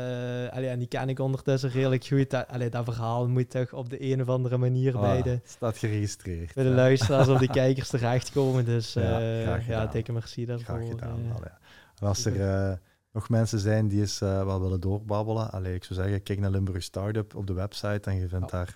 [0.49, 2.29] allee, en die ken ik ondertussen redelijk goed.
[2.29, 5.39] Dat, allee, dat verhaal moet toch op de een of andere manier oh, bij de...
[5.45, 6.53] staat geregistreerd.
[6.53, 8.65] Bij de luisteraars of de kijkers terechtkomen.
[8.65, 10.75] Dus uh, ja, dikke merci daarvoor.
[10.75, 11.19] Graag gedaan.
[11.19, 11.45] Uh,
[11.99, 12.79] en als er
[13.17, 16.83] nog mensen zijn die eens wel willen doorbabbelen, allee, ik zou zeggen, kijk naar Limburg
[16.83, 18.75] Startup op de website en je vindt daar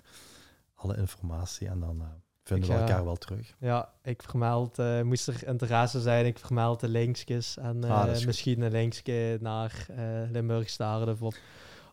[0.74, 1.68] alle informatie.
[1.68, 2.02] En dan
[2.42, 3.54] vinden we elkaar wel terug.
[3.58, 8.60] Ja, ik vermeld, uh, moest er interesse zijn, ik vermeld de linkjes en uh, misschien
[8.60, 11.36] een linkje naar uh, Limburg Staren of,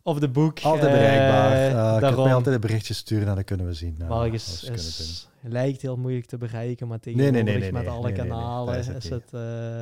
[0.10, 0.60] of de boek.
[0.60, 1.70] Altijd bereikbaar.
[1.72, 3.98] Uh, kan mij altijd een berichtje sturen en dan kunnen we zien.
[4.08, 8.12] maar is, is lijkt heel moeilijk te bereiken, maar tegenwoordig nee, nee, nee, met alle
[8.12, 9.10] kanalen is het...
[9.10, 9.30] het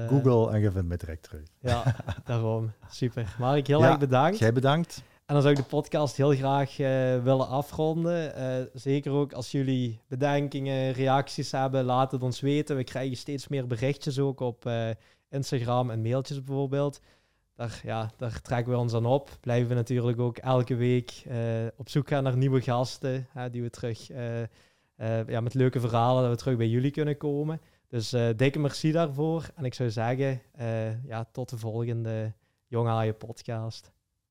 [0.10, 1.44] Google en je vindt me direct terug.
[1.60, 1.95] Ja,
[2.26, 2.72] daarom.
[2.90, 3.36] Super.
[3.40, 4.38] Mark, heel erg bedankt.
[4.38, 5.04] Jij bedankt.
[5.28, 6.88] En dan zou ik de podcast heel graag uh,
[7.24, 8.34] willen afronden.
[8.38, 12.76] Uh, zeker ook als jullie bedenkingen, reacties hebben, laat het ons weten.
[12.76, 14.90] We krijgen steeds meer berichtjes ook op uh,
[15.30, 16.99] Instagram en mailtjes bijvoorbeeld.
[17.58, 19.38] Daar, ja, daar trekken we ons aan op.
[19.42, 21.24] Blijven we natuurlijk ook elke week
[21.78, 23.28] op zoek gaan naar nieuwe gasten.
[23.52, 24.08] die we terug
[25.28, 27.62] ja, met leuke verhalen dat we terug bij jullie kunnen komen.
[27.88, 29.50] Dus dikke merci daarvoor.
[29.56, 30.42] En ik zou zeggen,
[31.08, 32.34] ja, tot de volgende
[32.68, 33.92] Jong Haaien podcast.